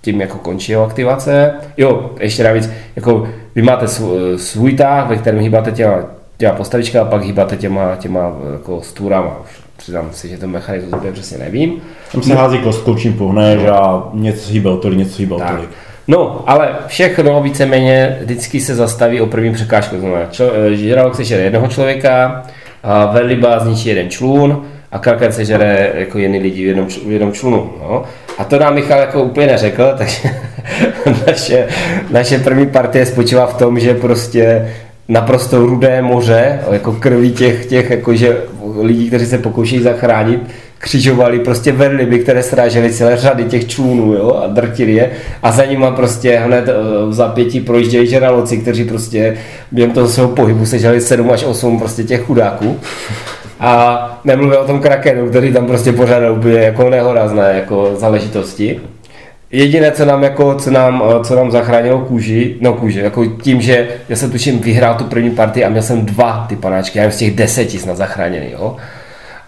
tím 0.00 0.20
jako 0.20 0.38
končí 0.38 0.72
jeho 0.72 0.84
aktivace. 0.84 1.54
Jo, 1.76 2.10
ještě 2.20 2.44
navíc, 2.44 2.70
jako 2.96 3.28
vy 3.54 3.62
máte 3.62 3.88
svůj, 3.88 4.38
svůj 4.38 4.72
tah, 4.72 5.08
ve 5.08 5.16
kterém 5.16 5.40
hýbáte 5.40 5.72
těma, 5.72 5.94
těma 6.40 6.52
postavička 6.52 7.02
a 7.02 7.04
pak 7.04 7.22
hýbáte 7.22 7.56
těma, 7.56 7.96
těma 7.96 8.32
jako 8.52 8.80
stůrama. 8.82 9.36
Přiznám 9.76 10.08
si, 10.12 10.28
že 10.28 10.36
ten 10.36 10.50
mechanismus 10.50 10.94
úplně 10.94 11.12
přesně 11.12 11.38
nevím. 11.38 11.72
Tam 12.12 12.22
se 12.22 12.34
hází 12.34 12.58
kostkou, 12.58 12.94
čím 12.94 13.12
pohneš 13.12 13.60
a 13.64 14.08
něco 14.14 14.52
hýbe 14.52 14.70
o 14.70 14.76
tolik, 14.76 14.98
něco 14.98 15.18
hýbe 15.18 15.34
o 15.34 15.38
Tak. 15.38 15.50
tolik. 15.50 15.70
No, 16.08 16.44
ale 16.46 16.68
všechno 16.86 17.42
víceméně 17.42 18.18
vždycky 18.20 18.60
se 18.60 18.74
zastaví 18.74 19.20
o 19.20 19.26
prvním 19.26 19.52
překážku. 19.52 19.94
To 19.94 20.00
znamená, 20.00 20.26
eh, 20.40 20.74
žralok 20.74 21.14
se 21.14 21.24
žere 21.24 21.42
jednoho 21.42 21.68
člověka, 21.68 22.42
a 22.82 23.06
veliba 23.06 23.58
zničí 23.58 23.88
jeden 23.88 24.10
člun 24.10 24.64
a 24.92 24.98
kraken 24.98 25.32
se 25.32 25.44
žere 25.44 25.92
jako 25.94 26.18
jiný 26.18 26.38
lidi 26.38 26.64
v 26.64 26.66
jednom, 26.66 26.86
v 26.86 27.10
jednom 27.10 27.32
člunu. 27.32 27.70
No. 27.80 28.02
A 28.38 28.44
to 28.44 28.58
nám 28.58 28.74
Michal 28.74 29.00
jako 29.00 29.22
úplně 29.22 29.46
neřekl, 29.46 29.94
takže 29.98 30.30
naše, 31.26 31.66
naše 32.10 32.38
první 32.38 32.66
partie 32.66 33.06
spočívá 33.06 33.46
v 33.46 33.58
tom, 33.58 33.80
že 33.80 33.94
prostě 33.94 34.68
naprosto 35.10 35.66
rudé 35.66 36.02
moře, 36.02 36.60
jako 36.72 36.92
krví 36.92 37.32
těch, 37.32 37.66
těch 37.66 37.90
jakože 37.90 38.42
lidí, 38.80 39.08
kteří 39.08 39.26
se 39.26 39.38
pokoušejí 39.38 39.82
zachránit, 39.82 40.40
křižovali 40.78 41.38
prostě 41.38 41.72
verliby, 41.72 42.18
které 42.18 42.42
srážely 42.42 42.92
celé 42.92 43.16
řady 43.16 43.44
těch 43.44 43.68
člunů 43.68 44.12
jo, 44.12 44.40
a 44.44 44.46
drtili 44.46 44.92
je 44.92 45.10
a 45.42 45.52
za 45.52 45.64
nima 45.64 45.90
prostě 45.90 46.36
hned 46.36 46.68
eh, 46.68 46.72
v 47.06 47.12
zapětí 47.12 47.60
projíždějí 47.60 48.06
žraloci, 48.06 48.58
kteří 48.58 48.84
prostě 48.84 49.36
během 49.72 49.92
toho 49.92 50.08
svého 50.08 50.28
pohybu 50.28 50.66
sežali 50.66 51.00
7 51.00 51.30
až 51.30 51.44
8 51.44 51.78
prostě 51.78 52.02
těch 52.02 52.22
chudáků. 52.22 52.80
A 53.60 54.20
nemluvím 54.24 54.58
o 54.60 54.64
tom 54.64 54.80
krakenu, 54.80 55.28
který 55.28 55.52
tam 55.52 55.66
prostě 55.66 55.92
pořád 55.92 56.30
úplně 56.30 56.58
jako 56.58 56.90
nehorazné 56.90 57.52
jako 57.54 57.90
záležitosti. 57.96 58.80
Jediné, 59.52 59.90
co 59.90 60.04
nám, 60.04 60.22
jako, 60.22 60.54
co 60.54 60.70
nám, 60.70 61.02
eh, 61.06 61.24
co 61.24 61.36
nám 61.36 61.50
zachránilo 61.50 61.98
kůži, 61.98 62.56
no 62.60 62.72
kůži, 62.74 63.00
jako 63.00 63.26
tím, 63.26 63.60
že 63.60 63.88
já 64.08 64.16
jsem 64.16 64.30
tuším 64.30 64.58
vyhrál 64.58 64.94
tu 64.94 65.04
první 65.04 65.30
partii 65.30 65.64
a 65.64 65.68
měl 65.68 65.82
jsem 65.82 66.06
dva 66.06 66.46
ty 66.48 66.56
panáčky, 66.56 66.98
já 66.98 67.04
jsem 67.04 67.12
z 67.12 67.16
těch 67.16 67.34
deseti 67.34 67.78
snad 67.78 67.96
zachráněný, 67.96 68.50
jo. 68.52 68.76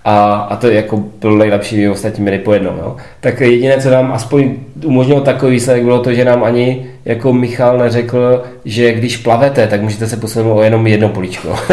A, 0.04 0.32
a 0.32 0.56
to 0.56 0.70
jako 0.70 1.04
byl 1.20 1.36
nejlepší, 1.36 1.88
ostatní 1.88 2.22
měli 2.22 2.38
po 2.38 2.52
jednom, 2.52 2.76
jo. 2.78 2.96
Tak 3.20 3.40
jediné, 3.40 3.80
co 3.80 3.90
nám 3.90 4.12
aspoň 4.12 4.54
umožnilo 4.84 5.20
takový 5.20 5.52
výsledek, 5.52 5.84
bylo 5.84 5.98
to, 5.98 6.12
že 6.12 6.24
nám 6.24 6.44
ani 6.44 6.86
jako 7.04 7.32
Michal 7.32 7.78
neřekl, 7.78 8.42
že 8.64 8.92
když 8.92 9.16
plavete, 9.16 9.66
tak 9.66 9.82
můžete 9.82 10.06
se 10.08 10.16
posunout 10.16 10.52
o 10.58 10.62
jenom 10.62 10.86
jedno 10.86 11.08
políčko. 11.08 11.48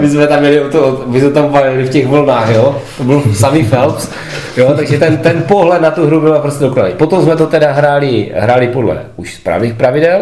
My 0.00 0.08
jsme- 0.08 0.26
tam 0.26 0.40
měli, 0.40 0.60
to, 0.72 1.04
my 1.06 1.20
jsme 1.20 1.30
tam 1.30 1.48
valili 1.52 1.84
v 1.84 1.90
těch 1.90 2.06
vlnách, 2.06 2.54
jo. 2.54 2.76
To 2.98 3.04
byl 3.04 3.22
samý 3.34 3.64
Phelps, 3.64 4.10
jo. 4.56 4.72
Takže 4.76 4.98
ten, 4.98 5.16
ten 5.16 5.42
pohled 5.42 5.82
na 5.82 5.90
tu 5.90 6.06
hru 6.06 6.20
byl 6.20 6.38
prostě 6.38 6.64
dokonalý. 6.64 6.92
Potom 6.92 7.22
jsme 7.22 7.36
to 7.36 7.46
teda 7.46 7.72
hráli, 7.72 8.32
hráli 8.36 8.68
podle 8.68 8.98
už 9.16 9.34
správných 9.34 9.74
pravidel 9.74 10.20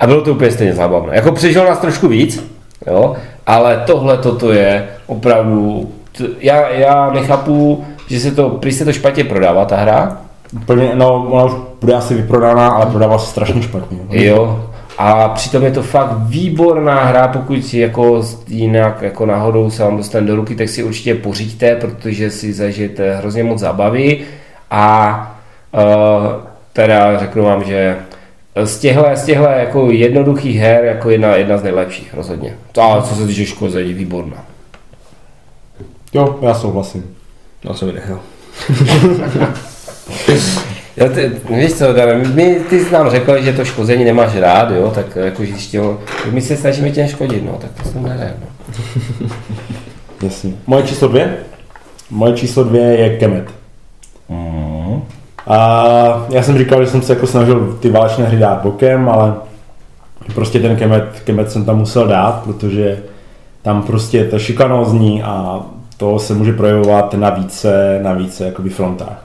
a 0.00 0.06
bylo 0.06 0.22
to 0.22 0.32
úplně 0.32 0.50
stejně 0.50 0.74
zábavné. 0.74 1.16
Jako 1.16 1.32
přežil 1.32 1.64
nás 1.64 1.78
trošku 1.78 2.08
víc, 2.08 2.44
jo, 2.86 3.16
ale 3.46 3.82
tohle 3.86 4.16
toto 4.18 4.52
je 4.52 4.86
opravdu, 5.06 5.90
já, 6.40 6.68
já 6.68 7.10
nechápu, 7.12 7.84
že 8.08 8.20
se 8.20 8.30
to, 8.30 8.48
prý 8.50 8.72
se 8.72 8.84
to 8.84 8.92
špatně 8.92 9.24
prodává 9.24 9.64
ta 9.64 9.76
hra, 9.76 10.20
Úplně, 10.62 10.90
no, 10.94 11.26
ona 11.30 11.44
už 11.44 11.52
bude 11.80 11.94
asi 11.94 12.14
vyprodaná, 12.14 12.68
ale 12.68 12.86
prodává 12.86 13.18
se 13.18 13.30
strašně 13.30 13.62
špatně. 13.62 13.98
jo, 14.10 14.70
a 14.98 15.28
přitom 15.28 15.64
je 15.64 15.70
to 15.70 15.82
fakt 15.82 16.12
výborná 16.18 17.04
hra, 17.04 17.28
pokud 17.28 17.64
si 17.64 17.78
jako 17.78 18.22
jinak 18.48 19.02
jako 19.02 19.26
náhodou 19.26 19.70
se 19.70 19.82
vám 19.82 19.96
dostane 19.96 20.26
do 20.26 20.36
ruky, 20.36 20.54
tak 20.54 20.68
si 20.68 20.82
určitě 20.82 21.14
pořiďte, 21.14 21.76
protože 21.76 22.30
si 22.30 22.52
zažijete 22.52 23.16
hrozně 23.16 23.44
moc 23.44 23.58
zábavy 23.58 24.20
a 24.70 25.36
uh, 25.72 25.80
teda 26.72 27.18
řeknu 27.18 27.44
vám, 27.44 27.64
že 27.64 27.96
z 28.64 28.78
těchto, 28.78 29.04
z 29.14 29.24
těchto 29.24 29.44
jako 29.44 29.90
jednoduchých 29.90 30.56
her 30.58 30.84
jako 30.84 31.10
jedna, 31.10 31.36
jedna 31.36 31.58
z 31.58 31.62
nejlepších 31.62 32.14
rozhodně. 32.14 32.56
A 32.80 33.02
co 33.02 33.14
se 33.14 33.26
týče 33.26 33.46
škození, 33.46 33.94
výborná. 33.94 34.44
Jo, 36.12 36.38
já 36.42 36.54
souhlasím. 36.54 37.16
No, 37.64 37.74
jsem 37.74 37.88
nehrál. 37.94 38.20
Jo, 40.96 41.08
ty, 41.08 41.32
víš 41.50 41.72
co, 41.72 41.92
Dane, 41.92 42.14
my, 42.14 42.60
ty 42.70 42.84
jsi 42.84 42.92
nám 42.92 43.10
řekl, 43.10 43.42
že 43.42 43.52
to 43.52 43.64
škození 43.64 44.04
nemáš 44.04 44.36
rád, 44.36 44.70
jo, 44.70 44.92
tak 44.94 45.16
jako 45.16 45.42
tak 46.22 46.32
my 46.32 46.40
se 46.40 46.56
snažíme 46.56 46.90
tě 46.90 47.08
škodit, 47.08 47.44
no, 47.44 47.52
tak 47.52 47.70
to 47.82 47.88
jsem 47.88 48.02
neřekl. 48.02 48.34
No. 49.20 49.28
Jasně. 50.22 50.52
Moje 50.66 50.82
číslo 50.82 51.08
dvě? 51.08 51.36
Moje 52.10 52.32
číslo 52.32 52.64
dvě 52.64 52.82
je 52.82 53.18
Kemet. 53.18 53.44
Mm. 54.28 55.02
A 55.46 56.26
já 56.30 56.42
jsem 56.42 56.58
říkal, 56.58 56.84
že 56.84 56.90
jsem 56.90 57.02
se 57.02 57.12
jako 57.12 57.26
snažil 57.26 57.78
ty 57.80 57.90
válečné 57.90 58.24
hry 58.24 58.38
dát 58.38 58.62
bokem, 58.62 59.08
ale 59.08 59.34
prostě 60.34 60.60
ten 60.60 60.76
Kemet, 60.76 61.20
Kemet 61.24 61.50
jsem 61.50 61.64
tam 61.64 61.78
musel 61.78 62.06
dát, 62.06 62.42
protože 62.44 63.02
tam 63.62 63.82
prostě 63.82 64.18
je 64.18 64.24
to 64.24 64.38
šikanózní 64.38 65.22
a 65.22 65.62
to 65.96 66.18
se 66.18 66.34
může 66.34 66.52
projevovat 66.52 67.14
na 67.14 67.30
více, 67.30 68.00
na 68.02 68.12
více 68.12 68.44
jakoby 68.44 68.70
frontách. 68.70 69.24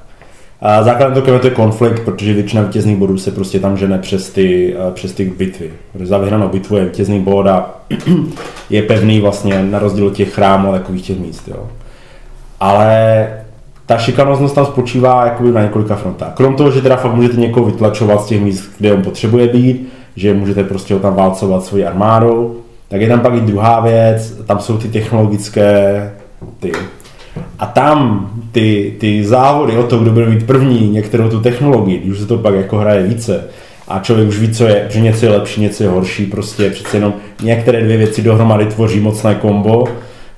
A 0.62 0.84
základem 0.84 1.13
toho 1.13 1.26
Kemetu 1.26 1.48
je 1.48 1.54
konflikt, 1.54 2.00
protože 2.00 2.34
většina 2.34 2.62
vítězných 2.62 2.98
bodů 2.98 3.17
se 3.17 3.32
prostě 3.32 3.60
tam 3.60 3.78
žene 3.78 4.00
přes 4.00 4.30
ty, 4.30 4.76
eh, 4.76 4.91
přes 4.91 5.13
ty 5.13 5.26
bitvy. 5.26 5.72
Za 6.04 6.17
vyhranou 6.17 6.48
bitvu 6.48 6.78
je 6.78 6.86
vítězný 6.86 7.19
bod 7.19 7.48
a 7.48 7.76
je 8.69 8.82
pevný 8.82 9.19
vlastně 9.19 9.63
na 9.63 9.80
rozdíl 9.80 10.08
od 10.08 10.13
těch 10.13 10.34
chrámů 10.34 10.69
a 10.69 10.78
takových 10.78 11.02
těch 11.02 11.19
míst. 11.19 11.48
Jo. 11.48 11.67
Ale 12.60 13.28
ta 13.86 13.98
šikanoznost 13.98 14.56
tam 14.56 14.65
spočívá 14.65 15.26
jakoby 15.26 15.52
na 15.52 15.62
několika 15.62 15.95
frontách. 15.95 16.34
Krom 16.34 16.56
toho, 16.56 16.72
že 16.72 16.82
teda 16.82 16.95
fakt 16.95 17.13
můžete 17.13 17.38
někoho 17.38 17.65
vytlačovat 17.65 18.22
z 18.22 18.26
těch 18.26 18.41
míst, 18.41 18.72
kde 18.78 18.93
on 18.93 19.02
potřebuje 19.02 19.48
být, 19.48 19.93
že 20.15 20.34
můžete 20.34 20.63
prostě 20.63 20.93
ho 20.93 21.00
tam 21.00 21.15
válcovat 21.15 21.63
svojí 21.63 21.86
armádou, 21.86 22.56
tak 22.88 23.02
je 23.02 23.08
tam 23.08 23.19
pak 23.19 23.34
i 23.34 23.41
druhá 23.41 23.80
věc, 23.80 24.34
tam 24.45 24.60
jsou 24.60 24.78
ty 24.78 24.88
technologické 24.88 26.12
ty. 26.60 26.72
A 27.60 27.65
tam 27.65 28.30
ty, 28.52 28.93
ty 29.00 29.24
závody 29.24 29.78
o 29.78 29.84
to, 29.84 29.98
kdo 29.98 30.12
bude 30.12 30.26
mít 30.26 30.48
první 30.48 30.89
některou 30.89 31.30
tu 31.30 31.39
technologii, 31.39 32.00
když 32.00 32.19
se 32.19 32.26
to 32.26 32.38
pak 32.38 32.56
jako 32.56 32.78
hraje 32.78 33.04
více, 33.04 33.43
a 33.88 34.00
člověk 34.00 34.28
už 34.28 34.39
ví, 34.39 34.54
co 34.54 34.67
je, 34.67 34.88
že 34.89 35.02
něco 35.02 35.26
je 35.26 35.32
lepší, 35.32 35.62
něco 35.62 35.84
je 35.84 35.89
horší, 35.89 36.26
prostě 36.26 36.69
přece 36.69 36.98
jenom 36.98 37.13
některé 37.43 37.82
dvě 37.82 37.98
věci 37.98 38.22
dohromady 38.22 38.65
tvoří 38.65 39.00
mocné 39.00 39.36
kombo, 39.36 39.84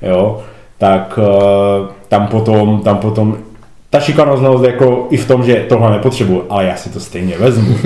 jo, 0.01 0.41
tak 0.77 1.19
uh, 1.21 1.87
tam 2.07 2.27
potom, 2.27 2.81
tam 2.83 2.97
potom 2.97 3.37
ta 3.89 3.99
šikanoznost 3.99 4.63
jako 4.63 5.07
i 5.09 5.17
v 5.17 5.27
tom, 5.27 5.43
že 5.43 5.65
tohle 5.69 5.91
nepotřebuji, 5.91 6.45
ale 6.49 6.65
já 6.65 6.75
si 6.75 6.89
to 6.89 6.99
stejně 6.99 7.37
vezmu. 7.37 7.75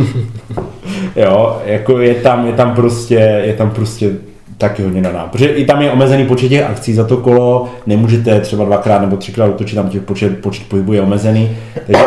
Jo, 1.16 1.62
jako 1.66 2.00
je 2.00 2.16
tam, 2.16 2.48
je 2.48 2.54
tam 2.54 2.76
prostě, 2.76 3.42
je 3.46 3.54
tam 3.54 3.70
prostě 3.70 4.12
taky 4.58 4.84
hodně 4.84 5.02
daná. 5.02 5.28
Protože 5.32 5.48
i 5.48 5.66
tam 5.66 5.82
je 5.82 5.92
omezený 5.92 6.26
počet 6.26 6.50
těch 6.50 6.64
akcí 6.64 6.94
za 6.94 7.04
to 7.04 7.18
kolo, 7.18 7.70
nemůžete 7.86 8.42
třeba 8.42 8.66
dvakrát 8.66 9.02
nebo 9.02 9.18
třikrát 9.18 9.48
utočit, 9.48 9.76
tam 9.76 9.90
těch 9.90 10.02
počet, 10.02 10.42
počet 10.42 10.68
pohybů 10.68 10.94
je 10.94 11.02
omezený. 11.02 11.58
Takže 11.88 12.04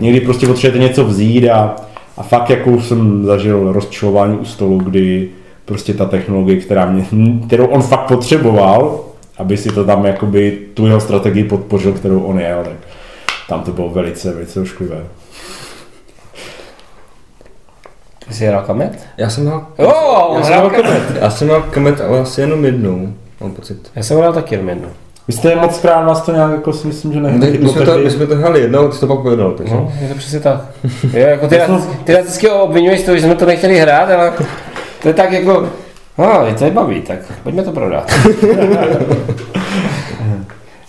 někdy 0.00 0.20
prostě 0.20 0.46
potřebujete 0.46 0.88
něco 0.88 1.04
vzít 1.04 1.48
a, 1.48 1.76
a 2.16 2.22
fakt 2.22 2.50
jako 2.50 2.80
jsem 2.80 3.24
zažil 3.24 3.72
rozčilování 3.72 4.38
u 4.38 4.44
stolu, 4.44 4.78
kdy 4.78 5.28
prostě 5.64 5.94
ta 5.94 6.04
technologie, 6.04 6.60
která 6.60 6.86
mě, 6.86 7.04
kterou 7.46 7.66
on 7.66 7.82
fakt 7.82 8.08
potřeboval, 8.08 9.00
aby 9.38 9.56
si 9.56 9.68
to 9.68 9.84
tam 9.84 10.04
jakoby 10.04 10.58
tu 10.74 10.86
jeho 10.86 11.00
strategii 11.00 11.44
podpořil, 11.44 11.92
kterou 11.92 12.20
on 12.20 12.40
jel, 12.40 12.64
tak 12.64 12.76
tam 13.48 13.62
to 13.62 13.72
bylo 13.72 13.88
velice, 13.88 14.32
velice 14.32 14.60
ošklivé. 14.60 15.04
Ty 18.28 18.34
jsi 18.34 18.46
hrál 18.46 18.62
kamet? 18.62 19.06
Já 19.16 19.30
jsem 19.30 19.46
hrál, 19.46 19.66
Jo, 19.78 19.92
já 20.36 20.42
jsem 20.42 20.54
hrál 20.54 20.70
kamet. 20.70 21.02
Já 21.20 21.30
jsem 21.30 21.48
hrál 21.48 21.62
kamet, 21.70 22.00
ale 22.00 22.20
asi 22.20 22.40
jenom 22.40 22.64
jednou, 22.64 23.08
mám 23.40 23.52
pocit. 23.52 23.90
Já 23.96 24.02
jsem 24.02 24.18
hrál 24.18 24.32
taky 24.32 24.54
jenom 24.54 24.68
jednu. 24.68 24.88
Vy 25.28 25.32
jste 25.32 25.56
moc 25.56 25.78
krát 25.78 26.06
vás 26.06 26.22
to 26.22 26.32
nějak 26.32 26.50
jako 26.50 26.72
si 26.72 26.86
myslím, 26.86 27.12
že 27.12 27.20
My, 27.20 27.38
nechytlo 27.38 27.66
my, 27.66 27.72
jsme, 27.72 27.84
to, 27.86 27.98
my 27.98 28.10
jsme 28.10 28.26
to 28.26 28.36
hráli 28.36 28.60
jednou, 28.60 28.88
ty 28.88 28.94
jsi 28.94 29.00
to 29.00 29.06
pak 29.06 29.18
povedal, 29.18 29.50
takže. 29.52 29.74
No, 29.74 29.92
je 30.00 30.08
to 30.08 30.14
přesně 30.14 30.40
tak. 30.40 30.60
Jo, 31.02 31.26
jako 31.26 31.48
ty, 31.48 31.58
nás, 31.68 31.88
ty 32.04 32.12
nás 32.12 32.22
vždycky 32.22 32.48
obvinuješ 32.50 33.02
toho, 33.02 33.16
že 33.16 33.22
jsme 33.22 33.34
to 33.34 33.46
nechtěli 33.46 33.78
hrát, 33.78 34.10
ale 34.10 34.32
to 35.02 35.08
je 35.08 35.14
tak 35.14 35.32
jako, 35.32 35.68
no, 36.18 36.46
je 36.46 36.54
to 36.54 36.64
je 36.64 36.70
baví, 36.70 37.02
tak 37.02 37.18
pojďme 37.42 37.62
to 37.62 37.72
prodat. 37.72 38.12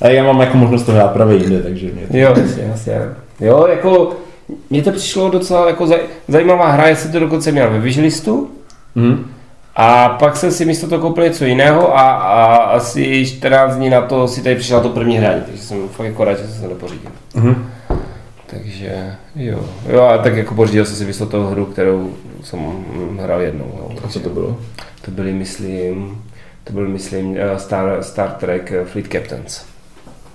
A 0.02 0.08
já 0.10 0.24
mám 0.24 0.42
jako 0.42 0.58
možnost 0.58 0.84
to 0.84 0.92
hrát 0.92 1.12
právě 1.12 1.38
jinde, 1.38 1.64
takže 1.64 1.88
mě 1.88 2.22
Jo, 2.22 2.34
jasně, 2.38 2.64
jasně. 2.64 3.02
Jo, 3.40 3.68
jako, 3.70 4.12
mně 4.70 4.82
to 4.82 4.92
přišlo 4.92 5.30
docela 5.30 5.68
jako 5.70 5.88
zaj, 5.88 6.00
zajímavá 6.28 6.72
hra, 6.72 6.88
jestli 6.88 7.12
to 7.12 7.20
dokonce 7.20 7.52
měl 7.52 7.70
ve 7.72 7.80
Vigilistu, 7.80 8.52
Mhm. 8.96 9.32
a 9.76 10.10
pak 10.10 10.38
jsem 10.38 10.52
si 10.52 10.66
místo 10.66 10.88
toho 10.88 11.02
koupil 11.02 11.24
něco 11.24 11.46
jiného 11.46 11.98
a, 11.98 12.12
a 12.12 12.56
asi 12.56 13.26
14 13.28 13.76
dní 13.76 13.90
na 13.90 14.02
to 14.02 14.28
si 14.28 14.42
tady 14.44 14.56
přišla 14.56 14.80
to 14.80 14.90
první 14.90 15.18
hraní, 15.18 15.42
takže 15.46 15.62
jsem 15.64 15.90
fakt 15.90 16.06
jako 16.08 16.24
rád, 16.24 16.38
že 16.38 16.44
jsem 16.44 16.54
se 16.56 16.62
to 16.62 16.68
nepořídil. 16.70 17.12
Mhm. 17.36 17.70
Takže 18.48 19.16
jo, 19.36 19.60
jo 19.90 20.02
a 20.02 20.18
tak 20.18 20.36
jako 20.38 20.56
pořídil 20.56 20.86
jsem 20.86 20.96
si 20.96 21.06
místo 21.06 21.26
toho 21.26 21.50
hru, 21.50 21.66
kterou 21.66 22.14
jsem 22.44 22.60
hrál 23.20 23.42
jednou. 23.42 23.66
Jo. 23.78 23.92
A 24.04 24.08
co 24.08 24.20
to 24.20 24.30
bylo? 24.30 24.58
To 25.02 25.12
byly, 25.12 25.34
myslím, 25.34 26.22
to 26.64 26.74
byl, 26.74 26.88
myslím, 26.88 27.38
eh, 27.40 27.60
Star, 27.60 27.98
Star 28.04 28.30
Trek 28.32 28.72
eh, 28.72 28.86
Fleet 28.86 29.08
Captains. 29.12 29.66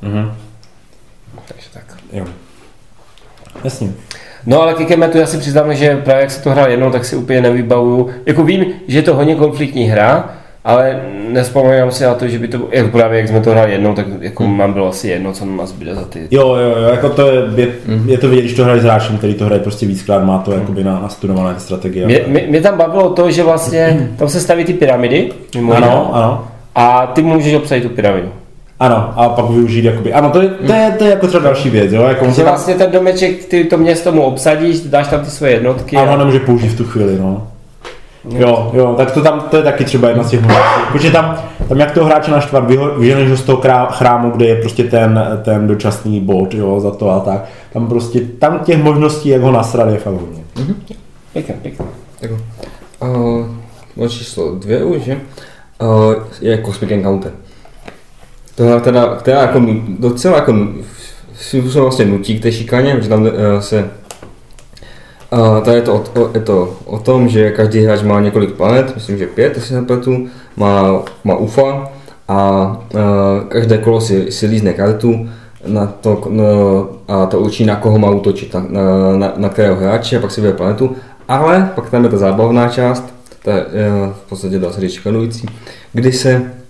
Mhm. 0.03 0.33
Takže 1.48 1.66
tak. 1.75 1.96
Jo. 2.12 2.25
Jasně. 3.64 3.88
No 4.46 4.62
ale 4.62 4.74
ke 4.74 4.84
Kemetu 4.84 5.18
já 5.18 5.26
si 5.26 5.38
přiznám, 5.38 5.74
že 5.74 5.96
právě 5.96 6.20
jak 6.20 6.30
se 6.30 6.42
to 6.42 6.50
hrál 6.50 6.70
jednou, 6.70 6.90
tak 6.90 7.04
si 7.04 7.16
úplně 7.16 7.40
nevybavuju. 7.40 8.08
Jako 8.26 8.44
vím, 8.44 8.64
že 8.88 8.98
je 8.98 9.02
to 9.02 9.14
hodně 9.14 9.34
konfliktní 9.34 9.84
hra, 9.84 10.30
ale 10.64 11.00
nespomínám 11.28 11.90
si 11.90 12.04
na 12.04 12.14
to, 12.14 12.28
že 12.28 12.38
by 12.38 12.48
to, 12.48 12.68
jako 12.70 12.88
právě 12.88 13.18
jak 13.18 13.28
jsme 13.28 13.40
to 13.40 13.50
hráli 13.50 13.72
jednou, 13.72 13.94
tak 13.94 14.06
jako 14.20 14.44
hmm. 14.44 14.56
mám 14.56 14.72
bylo 14.72 14.88
asi 14.88 15.08
jedno, 15.08 15.32
co 15.32 15.44
nás 15.44 15.68
zbyde 15.68 15.94
za 15.94 16.04
ty. 16.04 16.28
Jo, 16.30 16.54
jo, 16.54 16.76
jo, 16.76 16.88
jako 16.88 17.08
to 17.08 17.30
je, 17.30 17.42
je, 17.56 17.68
je 18.06 18.18
to 18.18 18.28
vidět, 18.28 18.42
když 18.42 18.54
to 18.54 18.64
hraje 18.64 18.80
s 18.80 18.84
hráčem, 18.84 19.18
který 19.18 19.34
to 19.34 19.44
hraje 19.44 19.60
prostě 19.60 19.86
víckrát, 19.86 20.24
má 20.24 20.38
to 20.38 20.52
jakoby 20.52 20.84
na, 20.84 21.00
nastudované 21.00 21.60
strategie. 21.60 22.06
Mě, 22.06 22.24
mě, 22.26 22.44
mě, 22.48 22.60
tam 22.60 22.76
bavilo 22.76 23.10
to, 23.10 23.30
že 23.30 23.42
vlastně 23.42 24.10
tam 24.16 24.28
se 24.28 24.40
staví 24.40 24.64
ty 24.64 24.72
pyramidy, 24.72 25.32
mimo 25.54 25.72
Ano, 25.72 26.10
ano. 26.14 26.48
a 26.74 27.06
ty 27.06 27.22
můžeš 27.22 27.54
obsadit 27.54 27.82
tu 27.82 27.88
pyramidu. 27.88 28.28
Ano, 28.82 29.12
a 29.16 29.28
pak 29.28 29.50
využít 29.50 29.84
jakoby, 29.84 30.12
ano, 30.12 30.30
to 30.30 30.42
je, 30.42 30.48
to 30.48 30.72
je, 30.72 30.94
to 30.98 31.04
je 31.04 31.10
jako 31.10 31.26
třeba 31.26 31.44
další 31.44 31.70
věc, 31.70 31.92
jo, 31.92 32.02
jako 32.02 32.32
se 32.32 32.44
vlastně 32.44 32.74
ten 32.74 32.90
domeček, 32.90 33.44
ty 33.44 33.64
to 33.64 33.78
město 33.78 34.12
mu 34.12 34.22
obsadíš, 34.22 34.80
dáš 34.80 35.08
tam 35.08 35.20
ty 35.20 35.30
svoje 35.30 35.52
jednotky. 35.52 35.96
ano, 35.96 36.12
a- 36.12 36.16
nemůže 36.16 36.40
použít 36.40 36.68
v 36.68 36.76
tu 36.76 36.84
chvíli, 36.84 37.18
no. 37.18 37.48
Jo, 38.28 38.70
jo, 38.74 38.94
tak 38.96 39.10
to 39.10 39.20
tam, 39.22 39.40
to 39.50 39.56
je 39.56 39.62
taky 39.62 39.84
třeba 39.84 40.08
jedna 40.08 40.22
z 40.24 40.30
těch 40.30 40.40
možností. 40.42 40.80
Protože 40.92 41.10
tam, 41.10 41.36
tam 41.68 41.78
jak 41.78 41.90
toho 41.92 42.06
hráče 42.06 42.30
naštvat, 42.30 42.64
vyženeš 42.98 43.30
ho 43.30 43.36
z 43.36 43.42
toho 43.42 43.58
krá- 43.62 43.86
chrámu, 43.90 44.30
kde 44.30 44.46
je 44.46 44.56
prostě 44.60 44.84
ten, 44.84 45.20
ten 45.44 45.66
dočasný 45.66 46.20
bod, 46.20 46.54
jo, 46.54 46.80
za 46.80 46.90
to 46.90 47.10
a 47.10 47.20
tak. 47.20 47.44
Tam 47.72 47.86
prostě, 47.86 48.20
tam 48.38 48.58
těch 48.58 48.82
možností, 48.82 49.28
jak 49.28 49.42
ho 49.42 49.52
nasrat, 49.52 49.88
je 49.90 49.98
fakt 49.98 50.14
hodně. 50.14 50.42
Pěkně, 51.32 51.54
pěkně. 51.62 51.84
Tak, 52.20 52.30
uh, 53.96 54.08
číslo 54.08 54.54
dvě 54.54 54.84
už, 54.84 55.02
že? 55.02 55.16
Uh, 55.82 56.14
je 56.40 56.62
Cosmic 56.66 56.90
Encounter. 56.90 57.32
To 58.54 58.64
je 58.64 58.80
teda, 58.80 59.16
která 59.16 59.40
jako 59.40 59.62
docela 59.98 60.36
jako 60.36 60.54
způsobem 61.34 61.82
vlastně 61.82 62.04
nutí 62.04 62.38
k 62.38 62.42
té 62.42 62.52
šikaně, 62.52 62.98
že 63.00 63.08
tam 63.08 63.22
uh, 63.22 63.30
se 63.60 63.90
Uh, 65.32 65.64
tady 65.64 65.76
je 65.76 65.82
to, 65.82 65.94
o, 65.94 66.30
je 66.34 66.40
to 66.40 66.76
o 66.84 66.98
tom, 66.98 67.28
že 67.28 67.50
každý 67.50 67.80
hráč 67.80 68.02
má 68.02 68.20
několik 68.20 68.52
planet, 68.52 68.94
myslím, 68.94 69.18
že 69.18 69.26
pět, 69.26 69.54
jestli 69.54 69.68
se 69.68 69.74
nepletu, 69.74 70.28
má, 70.56 71.02
má 71.24 71.36
UFA 71.36 71.88
a 72.28 72.66
uh, 72.94 73.00
každé 73.48 73.78
kolo 73.78 74.00
si, 74.00 74.32
si 74.32 74.46
lízne 74.46 74.72
kartu 74.72 75.28
na 75.66 75.86
to, 75.86 76.22
no, 76.28 76.44
a 77.08 77.26
to 77.26 77.40
určí, 77.40 77.64
na 77.64 77.76
koho 77.76 77.98
má 77.98 78.10
útočit, 78.10 78.54
na, 78.54 78.60
na, 78.60 79.16
na, 79.16 79.32
na 79.36 79.48
kterého 79.48 79.76
hráče, 79.76 80.18
a 80.18 80.20
pak 80.20 80.30
si 80.30 80.40
vybere 80.40 80.56
planetu. 80.56 80.96
Ale 81.28 81.72
pak 81.74 81.90
tam 81.90 82.04
je 82.04 82.10
ta 82.10 82.16
zábavná 82.16 82.68
část, 82.68 83.14
ta 83.44 83.52
je 83.52 83.64
uh, 83.64 84.12
v 84.12 84.28
podstatě 84.28 84.58
dá 84.58 84.72
se 84.72 84.80
říct 84.80 85.00
kdy 85.92 86.12
se 86.12 86.30
eh, 86.30 86.62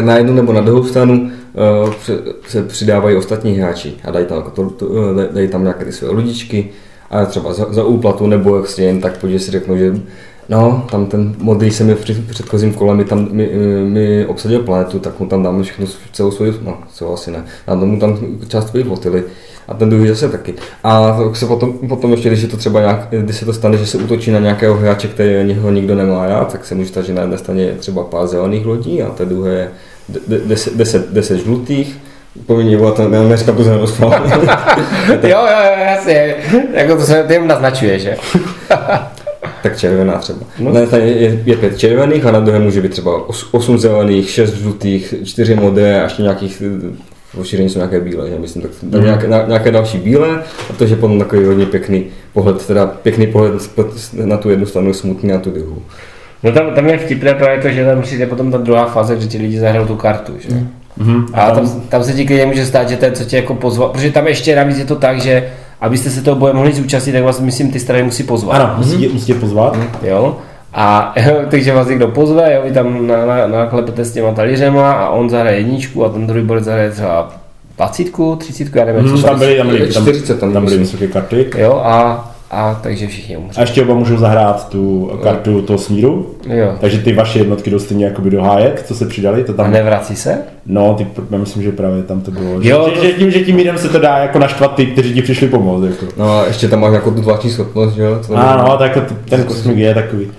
na 0.00 0.16
jednu 0.16 0.34
nebo 0.34 0.52
na 0.52 0.60
druhou 0.60 0.84
stranu 0.84 1.30
uh, 1.84 1.92
se 2.48 2.62
přidávají 2.62 3.16
ostatní 3.16 3.52
hráči 3.52 3.94
a 4.04 4.10
dají 4.10 4.26
tam, 4.26 4.38
jako 4.38 4.50
to, 4.50 4.70
to, 4.70 4.86
eh, 5.20 5.28
dají 5.32 5.48
tam 5.48 5.62
nějaké 5.62 5.84
ty 5.84 5.92
své 5.92 6.08
ludičky, 6.08 6.70
a 7.10 7.24
třeba 7.24 7.52
za, 7.52 7.72
za 7.72 7.84
úplatu 7.84 8.26
nebo 8.26 8.56
jak 8.56 8.68
si 8.68 8.82
jen 8.82 9.00
tak 9.00 9.18
podívej 9.18 9.40
si 9.40 9.50
řeknou, 9.50 9.76
že 9.76 9.94
no, 10.48 10.86
tam 10.90 11.06
ten 11.06 11.34
modrý 11.38 11.70
se 11.70 11.84
mi 11.84 11.94
v 11.94 12.00
před- 12.00 12.28
předchozím 12.28 12.74
kole 12.74 12.94
mi 12.94 13.04
tam 13.04 13.28
mi, 13.30 13.50
mi 13.84 14.26
obsadil 14.26 14.60
planetu, 14.60 14.98
tak 14.98 15.20
mu 15.20 15.26
tam 15.26 15.42
dáme 15.42 15.62
všechno, 15.62 15.86
celou 16.12 16.30
svoji, 16.30 16.54
no, 16.62 16.78
co 16.94 17.14
asi 17.14 17.30
ne, 17.30 17.44
dáme 17.66 17.86
mu 17.86 18.00
tam 18.00 18.18
část 18.48 18.68
svojí 18.68 18.84
flotily 18.84 19.22
a 19.68 19.74
ten 19.74 19.90
druhý 19.90 20.08
zase 20.08 20.28
taky. 20.28 20.54
A 20.84 21.16
tak 21.24 21.36
se 21.36 21.46
potom, 21.46 21.72
potom 21.72 22.10
ještě, 22.12 22.28
když 22.28 22.42
je 22.42 22.48
to 22.48 22.56
třeba 22.56 22.80
nějak, 22.80 23.08
když 23.10 23.36
se 23.36 23.44
to 23.44 23.52
stane, 23.52 23.76
že 23.76 23.86
se 23.86 23.98
útočí 23.98 24.30
na 24.30 24.38
nějakého 24.38 24.74
hráče, 24.76 25.08
kterého 25.08 25.70
nikdo 25.70 25.94
nemá 25.94 26.26
rád, 26.26 26.52
tak 26.52 26.64
se 26.64 26.74
může 26.74 26.88
stát, 26.88 27.04
že 27.04 27.14
na 27.14 27.20
jedné 27.22 27.38
straně 27.38 27.62
je 27.64 27.72
třeba 27.74 28.02
pár 28.04 28.26
zelených 28.26 28.66
lodí 28.66 29.02
a 29.02 29.08
té 29.10 29.24
druhé 29.24 29.52
je 29.54 29.70
de- 30.08 30.20
de- 30.28 30.44
deset, 30.44 30.76
deset, 30.76 31.10
deset 31.12 31.38
žlutých, 31.38 31.96
Povinně 32.46 32.76
byla 32.76 32.90
to, 32.92 33.08
ne, 33.08 33.28
neříkám 33.28 33.56
to 33.56 33.86
schválně. 33.86 34.32
Jo, 35.08 35.18
jo, 35.22 35.58
jo, 35.78 35.84
jasně. 35.84 36.34
Jako 36.74 36.96
to 36.96 37.02
se 37.02 37.24
tím 37.28 37.46
naznačuje, 37.46 37.98
že? 37.98 38.16
Tak 39.62 39.78
červená 39.78 40.18
třeba. 40.18 40.38
No. 40.58 40.72
Na 40.72 40.80
jedné 40.80 40.98
je, 40.98 41.40
je 41.44 41.56
pět 41.56 41.78
červených 41.78 42.26
a 42.26 42.30
na 42.32 42.40
druhé 42.40 42.58
může 42.58 42.80
být 42.82 42.92
třeba 42.92 43.28
os, 43.28 43.48
osm 43.52 43.78
zelených, 43.78 44.30
šest 44.30 44.54
žlutých, 44.54 45.14
čtyři 45.24 45.54
modré 45.54 46.00
a 46.00 46.04
ještě 46.04 46.22
nějakých 46.22 46.62
v 47.34 47.36
rozšíření 47.36 47.68
jsou 47.70 47.78
nějaké 47.78 48.00
bílé, 48.00 48.30
že 48.30 48.38
myslím, 48.38 48.62
tak 48.62 48.70
Mhm. 48.82 49.04
nějaké, 49.04 49.26
nějaké 49.46 49.70
další 49.70 49.98
bílé 49.98 50.28
a 50.70 50.72
to 50.78 50.84
je 50.84 50.96
potom 50.96 51.18
takový 51.18 51.44
hodně 51.44 51.66
pěkný 51.66 52.04
pohled, 52.32 52.66
teda 52.66 52.86
pěkný 52.86 53.26
pohled 53.26 53.52
na 54.24 54.36
tu 54.36 54.50
jednu 54.50 54.66
stranu, 54.66 54.94
smutný 54.94 55.30
na 55.30 55.38
tu 55.38 55.50
druhou. 55.50 55.82
No 56.42 56.52
tam, 56.52 56.74
tam 56.74 56.86
je 56.88 56.98
vtipné 56.98 57.34
právě 57.34 57.62
to, 57.62 57.68
že 57.68 57.84
tam 57.84 58.02
přijde 58.02 58.26
potom 58.26 58.52
ta 58.52 58.58
druhá 58.58 58.86
fáze, 58.86 59.20
že 59.20 59.26
ti 59.26 59.38
lidi 59.38 59.58
zahrajou 59.58 59.86
tu 59.86 59.96
kartu, 59.96 60.32
že? 60.38 60.48
Mhm. 60.96 61.26
A 61.32 61.50
tam, 61.50 61.80
tam 61.88 62.04
se 62.04 62.12
ti 62.12 62.26
klidně 62.26 62.46
může 62.46 62.66
stát, 62.66 62.88
že 62.88 62.96
ten, 62.96 63.14
co 63.14 63.24
tě 63.24 63.36
jako 63.36 63.54
pozval, 63.54 63.88
protože 63.88 64.10
tam 64.12 64.26
ještě 64.26 64.56
navíc 64.56 64.78
je 64.78 64.84
to 64.84 64.96
tak, 64.96 65.20
že 65.20 65.48
abyste 65.84 66.10
se 66.10 66.22
toho 66.22 66.36
boje 66.36 66.52
mohli 66.52 66.72
zúčastnit, 66.72 67.12
tak 67.12 67.24
vás 67.24 67.40
myslím 67.40 67.70
ty 67.70 67.80
strany 67.80 68.02
musí 68.02 68.22
pozvat. 68.22 68.60
Ano, 68.60 68.74
musí, 68.76 68.98
tě, 68.98 69.08
musí 69.08 69.34
pozvat. 69.34 69.76
Jo? 70.02 70.36
A 70.74 71.14
takže 71.50 71.72
vás 71.74 71.88
někdo 71.88 72.08
pozve, 72.08 72.54
jo, 72.54 72.62
vy 72.64 72.72
tam 72.72 73.06
na, 73.06 73.26
na, 73.26 73.46
naklepete 73.46 74.04
s 74.04 74.12
těma 74.12 74.32
talířema 74.32 74.92
a 74.92 75.08
on 75.08 75.30
zahraje 75.30 75.56
jedničku 75.56 76.04
a 76.04 76.08
ten 76.08 76.26
druhý 76.26 76.44
borec 76.44 76.64
zahraje 76.64 76.90
třeba 76.90 77.30
dvacítku, 77.76 78.36
třicítku, 78.36 78.78
já 78.78 78.84
nevím, 78.84 79.04
Mhm, 79.04 79.16
co 79.16 79.22
tam 79.26 79.38
byly, 79.38 79.56
tam 79.56 79.66
byly, 79.66 79.92
tam, 79.92 80.02
40 80.02 80.40
tam 80.40 80.52
tam 80.52 80.64
byly 80.64 80.78
vysoké 80.78 81.06
karty. 81.06 81.50
Jo, 81.58 81.82
a, 81.84 82.30
a 82.54 82.80
takže 82.82 83.06
všichni 83.06 83.36
umřou. 83.36 83.58
A 83.58 83.60
ještě 83.60 83.82
oba 83.82 83.94
můžou 83.94 84.16
zahrát 84.16 84.68
tu 84.68 85.10
kartu 85.22 85.62
toho 85.62 85.78
smíru, 85.78 86.34
Jo. 86.46 86.72
takže 86.80 86.98
ty 86.98 87.12
vaše 87.12 87.38
jednotky 87.38 87.70
jdou 87.70 87.78
stejně 87.78 88.04
jakoby 88.04 88.30
do 88.30 88.42
hájek, 88.42 88.82
co 88.82 88.94
se 88.94 89.06
přidali, 89.06 89.44
to 89.44 89.52
A 89.52 89.56
tam, 89.56 89.72
nevrací 89.72 90.16
se? 90.16 90.38
no, 90.66 90.94
ty, 90.94 91.06
já 91.30 91.38
myslím, 91.38 91.62
že 91.62 91.72
právě 91.72 92.02
tam 92.02 92.20
to 92.20 92.30
bylo, 92.30 92.62
že, 92.62 92.70
Jo, 92.70 92.86
že, 92.94 93.00
to- 93.00 93.06
že, 93.06 93.12
tím, 93.12 93.30
že 93.30 93.40
tím 93.40 93.58
jídem 93.58 93.78
se 93.78 93.88
to 93.88 93.98
dá 93.98 94.18
jako 94.18 94.38
naštvat 94.38 94.74
ty, 94.74 94.86
kteří 94.86 95.14
ti 95.14 95.22
přišli 95.22 95.48
pomoct, 95.48 95.84
jako. 95.84 96.06
No 96.16 96.38
a 96.38 96.46
ještě 96.46 96.68
tam 96.68 96.80
máš 96.80 96.92
jako 96.92 97.10
tu 97.10 97.22
zvláštní 97.22 97.50
schopnost, 97.50 97.94
že 97.94 98.02
jo? 98.02 98.18
Co 98.22 98.32
tam 98.32 98.42
je? 98.42 98.48
Ano, 98.48 98.76
tak 98.78 98.94
to- 98.94 99.14
ten 99.28 99.44
kosmik 99.44 99.76
je 99.78 99.94
takový. 99.94 100.30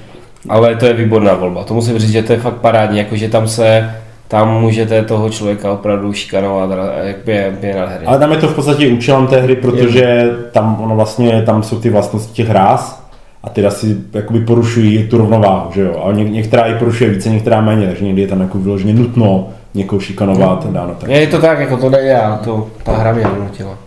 Ale 0.49 0.75
to 0.75 0.85
je 0.85 0.93
výborná 0.93 1.33
volba. 1.33 1.63
To 1.63 1.73
musím 1.73 1.99
říct, 1.99 2.11
že 2.11 2.23
to 2.23 2.33
je 2.33 2.39
fakt 2.39 2.53
parádní, 2.55 2.97
jakože 2.97 3.29
tam 3.29 3.47
se 3.47 3.91
tam 4.27 4.61
můžete 4.61 5.03
toho 5.03 5.29
člověka 5.29 5.71
opravdu 5.71 6.13
šikanovat, 6.13 6.69
jak 7.03 7.27
je, 7.27 7.57
je 7.61 7.75
nádherně. 7.75 8.07
Ale 8.07 8.19
tam 8.19 8.31
je 8.31 8.37
to 8.37 8.47
v 8.47 8.55
podstatě 8.55 8.87
účelem 8.87 9.27
té 9.27 9.41
hry, 9.41 9.55
protože 9.55 10.29
tam 10.51 10.81
ono 10.81 10.95
vlastně, 10.95 11.41
tam 11.41 11.63
jsou 11.63 11.79
ty 11.79 11.89
vlastnosti 11.89 12.33
těch 12.33 12.49
ráz 12.49 13.05
a 13.43 13.49
ty 13.49 13.61
rasy 13.61 13.97
jakoby 14.13 14.39
porušují 14.39 15.07
tu 15.07 15.17
rovnováhu, 15.17 15.71
že 15.73 15.81
jo. 15.81 16.03
A 16.05 16.11
ně, 16.11 16.23
některá 16.23 16.63
i 16.63 16.73
porušuje 16.73 17.09
více, 17.09 17.29
některá 17.29 17.61
méně, 17.61 17.87
takže 17.87 18.05
někdy 18.05 18.21
je 18.21 18.27
tam 18.27 18.41
jako 18.41 18.57
vyloženě 18.57 18.93
nutno 18.93 19.49
někoho 19.73 19.99
šikanovat, 19.99 20.71
dáno 20.71 20.95
tak. 20.95 21.09
Je 21.09 21.27
to 21.27 21.41
tak, 21.41 21.59
jako 21.59 21.77
to 21.77 21.89
nejde 21.89 22.07
já, 22.07 22.39
to, 22.43 22.67
ta 22.83 22.97
hra 22.97 23.13
mě 23.13 23.23
donutila. 23.23 23.77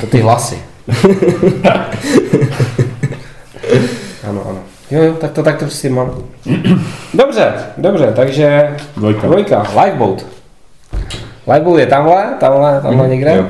To 0.00 0.06
ty 0.06 0.20
hlasy. 0.20 0.58
Ano, 4.28 4.42
ano. 4.48 4.58
Jo, 4.92 5.02
jo, 5.02 5.14
tak 5.20 5.30
to 5.32 5.42
tak 5.42 5.54
to 5.58 5.64
prostě 5.64 5.90
mám. 5.90 6.10
Dobře, 7.14 7.52
dobře, 7.76 8.12
takže 8.16 8.76
Dvojka. 8.96 9.26
dvojka 9.26 9.66
Lifeboat. 9.84 10.26
Lifeboat 11.52 11.78
je 11.80 11.86
tamhle, 11.86 12.34
tamhle, 12.40 12.80
tamhle 12.80 13.08
někde. 13.08 13.36
jo. 13.36 13.46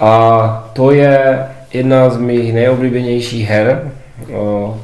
A 0.00 0.70
to 0.72 0.90
je 0.90 1.46
jedna 1.72 2.10
z 2.10 2.16
mých 2.16 2.54
nejoblíbenějších 2.54 3.48
her. 3.48 3.92
O, 4.34 4.38
o, 4.40 4.76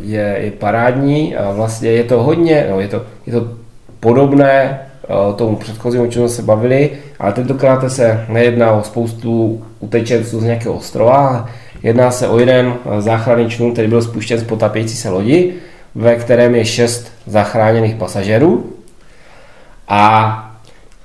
je, 0.00 0.36
je 0.40 0.50
parádní 0.50 1.36
a 1.36 1.50
vlastně 1.52 1.90
je 1.90 2.04
to 2.04 2.22
hodně, 2.22 2.66
no, 2.70 2.80
je 2.80 2.88
to, 2.88 3.02
je 3.26 3.32
to 3.32 3.48
podobné 4.00 4.78
o, 5.08 5.32
tomu 5.32 5.56
předchozímu, 5.56 6.04
o 6.04 6.06
čem 6.06 6.22
jsme 6.22 6.28
se 6.28 6.42
bavili, 6.42 6.90
ale 7.18 7.32
tentokrát 7.32 7.90
se 7.92 8.24
nejedná 8.28 8.72
o 8.72 8.82
spoustu 8.82 9.62
utečenců 9.80 10.40
z 10.40 10.44
nějakého 10.44 10.74
ostrova, 10.74 11.48
jedná 11.82 12.10
se 12.10 12.28
o 12.28 12.38
jeden 12.38 12.74
eh, 12.74 13.00
záchranný 13.00 13.50
člun, 13.50 13.72
který 13.72 13.88
byl 13.88 14.02
spuštěn 14.02 14.38
z 14.38 14.44
potapějící 14.44 14.96
se 14.96 15.10
lodi, 15.10 15.54
ve 15.94 16.16
kterém 16.16 16.54
je 16.54 16.64
šest 16.64 17.12
zachráněných 17.26 17.94
pasažerů. 17.94 18.72
A 19.88 20.42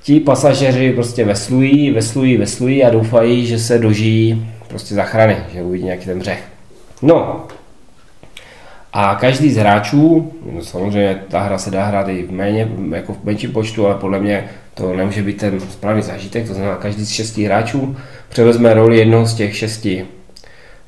ti 0.02 0.20
pasažeři 0.20 0.92
prostě 0.92 1.24
veslují, 1.24 1.90
veslují, 1.90 2.36
veslují 2.36 2.84
a 2.84 2.90
doufají, 2.90 3.46
že 3.46 3.58
se 3.58 3.78
dožijí 3.78 4.48
prostě 4.68 4.94
zachrany, 4.94 5.36
že 5.54 5.62
uvidí 5.62 5.84
nějaký 5.84 6.04
ten 6.04 6.18
břeh. 6.18 6.42
No, 7.02 7.46
a 8.92 9.14
každý 9.14 9.50
z 9.50 9.56
hráčů, 9.56 10.32
no 10.52 10.64
samozřejmě 10.64 11.22
ta 11.28 11.40
hra 11.40 11.58
se 11.58 11.70
dá 11.70 11.84
hrát 11.84 12.08
i 12.08 12.22
v 12.22 12.32
méně, 12.32 12.68
jako 12.94 13.12
v 13.12 13.24
menším 13.24 13.52
počtu, 13.52 13.86
ale 13.86 13.94
podle 13.94 14.20
mě 14.20 14.44
to 14.74 14.96
nemůže 14.96 15.22
být 15.22 15.36
ten 15.36 15.60
správný 15.60 16.02
zážitek, 16.02 16.48
to 16.48 16.54
znamená 16.54 16.76
každý 16.76 17.04
z 17.04 17.10
šesti 17.10 17.44
hráčů 17.44 17.96
převezme 18.28 18.74
roli 18.74 18.98
jednoho 18.98 19.26
z 19.26 19.34
těch 19.34 19.56
šesti 19.56 20.06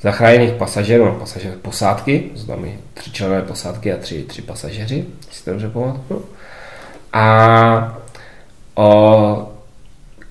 zachráněných 0.04 0.52
pasažerů, 0.52 1.04
no, 1.04 1.12
pasažer, 1.12 1.52
posádky, 1.62 2.30
to 2.32 2.38
znamená 2.38 2.72
tři 2.94 3.10
členové 3.10 3.42
posádky 3.42 3.92
a 3.92 3.96
tři, 3.96 4.22
tři 4.22 4.42
pasažeři, 4.42 5.04
si 5.30 5.44
to 5.44 5.50
dobře 5.50 5.68
pamatuju. 5.68 6.24
A 7.12 7.98
o, 8.74 9.48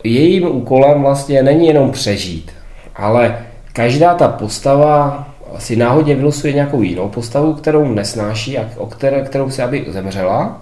jejím 0.03 0.47
úkolem 0.47 1.01
vlastně 1.01 1.43
není 1.43 1.67
jenom 1.67 1.91
přežít, 1.91 2.51
ale 2.95 3.45
každá 3.73 4.13
ta 4.13 4.27
postava 4.27 5.27
si 5.57 5.75
náhodně 5.75 6.15
vylosuje 6.15 6.53
nějakou 6.53 6.81
jinou 6.81 7.09
postavu, 7.09 7.53
kterou 7.53 7.93
nesnáší 7.93 8.57
a 8.57 8.69
o 8.77 8.85
které, 8.85 9.21
kterou 9.21 9.49
si 9.49 9.61
aby 9.61 9.85
zemřela 9.87 10.61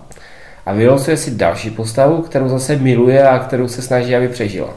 a 0.66 0.74
vylosuje 0.74 1.18
si 1.18 1.32
další 1.32 1.70
postavu, 1.70 2.22
kterou 2.22 2.50
zase 2.50 2.76
miluje 2.76 3.28
a 3.28 3.40
kterou 3.40 3.68
se 3.68 3.82
snaží, 3.82 4.16
aby 4.16 4.28
přežila. 4.28 4.70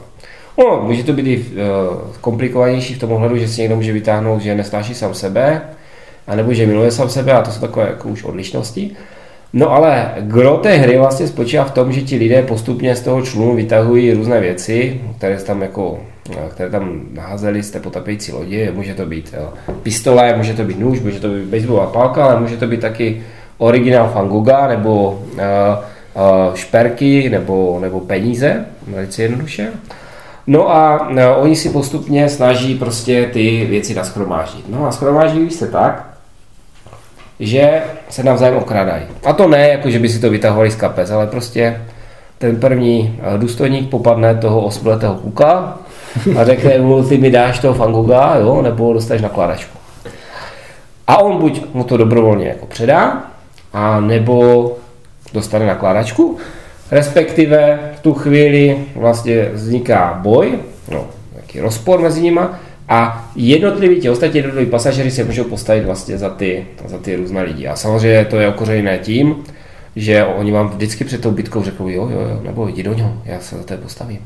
No, 0.57 0.81
může 0.83 1.03
to 1.03 1.13
být 1.13 1.27
i 1.27 1.37
uh, 1.37 1.97
komplikovanější 2.21 2.93
v 2.93 2.99
tom 2.99 3.11
ohledu, 3.11 3.37
že 3.37 3.47
si 3.47 3.61
někdo 3.61 3.75
může 3.75 3.93
vytáhnout, 3.93 4.41
že 4.41 4.55
nesnáší 4.55 4.93
sám 4.93 5.13
sebe, 5.13 5.61
anebo 6.27 6.53
že 6.53 6.67
miluje 6.67 6.91
sám 6.91 7.09
sebe 7.09 7.33
a 7.33 7.41
to 7.41 7.51
jsou 7.51 7.61
takové 7.61 7.87
jako 7.87 8.09
už 8.09 8.23
odlišnosti. 8.23 8.91
No 9.53 9.71
ale 9.71 10.13
gro 10.19 10.57
té 10.57 10.75
hry 10.75 10.97
vlastně 10.97 11.27
spočívá 11.27 11.63
v 11.63 11.71
tom, 11.71 11.91
že 11.91 12.01
ti 12.01 12.17
lidé 12.17 12.43
postupně 12.43 12.95
z 12.95 13.01
toho 13.01 13.21
člunu 13.21 13.55
vytahují 13.55 14.13
různé 14.13 14.39
věci, 14.39 15.01
které 15.17 15.37
tam 15.37 15.61
jako 15.61 15.99
které 16.49 16.69
tam 16.69 17.01
naházeli 17.13 17.63
z 17.63 17.71
té 17.71 17.79
potapějící 17.79 18.31
lodi. 18.31 18.71
Může 18.73 18.93
to 18.93 19.05
být 19.05 19.35
pistole, 19.83 20.37
může 20.37 20.53
to 20.53 20.63
být 20.63 20.79
nůž, 20.79 20.99
může 20.99 21.19
to 21.19 21.27
být 21.27 21.45
baseballová 21.45 21.87
pálka, 21.87 22.25
ale 22.25 22.39
může 22.39 22.57
to 22.57 22.67
být 22.67 22.81
taky 22.81 23.21
originál 23.57 24.09
Fangoga 24.09 24.67
nebo 24.67 25.23
uh, 25.33 26.53
šperky 26.53 27.29
nebo, 27.29 27.77
nebo 27.81 27.99
peníze, 27.99 28.65
velice 28.87 29.23
jednoduše. 29.23 29.71
No 30.47 30.75
a 30.75 31.09
uh, 31.09 31.17
oni 31.37 31.55
si 31.55 31.69
postupně 31.69 32.29
snaží 32.29 32.75
prostě 32.75 33.29
ty 33.33 33.65
věci 33.69 33.95
naschromáždit. 33.95 34.69
No 34.69 34.85
a 34.85 34.91
schromáždí 34.91 35.51
se 35.51 35.67
tak, 35.67 36.07
že 37.39 37.83
se 38.09 38.23
navzájem 38.23 38.57
okradají. 38.57 39.03
A 39.25 39.33
to 39.33 39.47
ne, 39.47 39.69
jako 39.69 39.89
že 39.89 39.99
by 39.99 40.09
si 40.09 40.19
to 40.19 40.29
vytahovali 40.29 40.71
z 40.71 40.75
kapes, 40.75 41.11
ale 41.11 41.27
prostě 41.27 41.81
ten 42.37 42.55
první 42.55 43.19
důstojník 43.37 43.89
popadne 43.89 44.35
toho 44.35 44.61
osmletého 44.61 45.15
kluka 45.15 45.77
a 46.39 46.45
řekne 46.45 46.77
mu, 46.79 47.03
ty 47.03 47.17
mi 47.17 47.31
dáš 47.31 47.59
toho 47.59 47.73
fangoga, 47.73 48.35
jo, 48.35 48.61
nebo 48.61 48.93
dostaneš 48.93 49.21
nakládačku. 49.21 49.77
A 51.07 51.17
on 51.17 51.39
buď 51.39 51.73
mu 51.73 51.83
to 51.83 51.97
dobrovolně 51.97 52.47
jako 52.47 52.65
předá, 52.65 53.23
a 53.73 53.99
nebo 53.99 54.71
dostane 55.33 55.65
nakládačku, 55.65 56.37
respektive 56.91 57.79
v 57.95 57.99
tu 57.99 58.13
chvíli 58.13 58.77
vlastně 58.95 59.49
vzniká 59.53 60.19
boj, 60.23 60.59
no, 60.91 61.05
nějaký 61.33 61.59
rozpor 61.59 61.99
mezi 62.01 62.21
nima 62.21 62.59
a 62.89 63.29
jednotliví 63.35 64.01
ti 64.01 64.09
ostatní 64.09 64.37
jednotliví 64.37 64.71
pasažeři 64.71 65.11
se 65.11 65.23
můžou 65.23 65.43
postavit 65.43 65.85
vlastně 65.85 66.17
za 66.17 66.29
ty, 66.29 66.65
za 66.85 66.97
ty 66.97 67.15
různé 67.15 67.41
lidi. 67.41 67.67
A 67.67 67.75
samozřejmě 67.75 68.25
to 68.25 68.39
je 68.39 68.47
okořeněné 68.47 68.97
tím, 68.97 69.43
že 69.95 70.25
oni 70.25 70.51
vám 70.51 70.69
vždycky 70.69 71.03
před 71.03 71.21
tou 71.21 71.31
bitkou 71.31 71.63
řeknou, 71.63 71.89
jo, 71.89 72.09
jo, 72.09 72.19
jo, 72.19 72.39
nebo 72.43 72.67
jdi 72.67 72.83
do 72.83 72.93
něho, 72.93 73.13
já 73.25 73.39
se 73.39 73.57
za 73.57 73.63
to 73.63 73.77
postavím. 73.77 74.19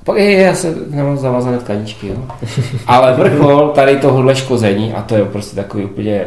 A 0.00 0.04
pak 0.04 0.16
je, 0.16 0.32
já 0.32 0.54
se 0.54 0.74
nemám 0.90 1.16
zavázané 1.16 1.58
tkaničky, 1.58 2.08
jo. 2.08 2.16
Ale 2.86 3.14
vrchol 3.14 3.68
tady 3.68 3.96
tohohle 3.96 4.36
škození, 4.36 4.92
a 4.92 5.02
to 5.02 5.16
je 5.16 5.24
prostě 5.24 5.56
takový 5.56 5.84
úplně 5.84 6.24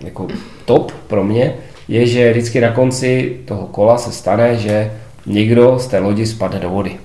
jako 0.00 0.26
top 0.64 0.92
pro 1.06 1.24
mě, 1.24 1.54
je, 1.88 2.06
že 2.06 2.30
vždycky 2.30 2.60
na 2.60 2.70
konci 2.72 3.36
toho 3.44 3.66
kola 3.66 3.98
se 3.98 4.12
stane, 4.12 4.56
že 4.56 4.90
někdo 5.26 5.78
z 5.78 5.86
té 5.86 5.98
lodi 5.98 6.26
spadne 6.26 6.58
do 6.58 6.70
vody. 6.70 6.96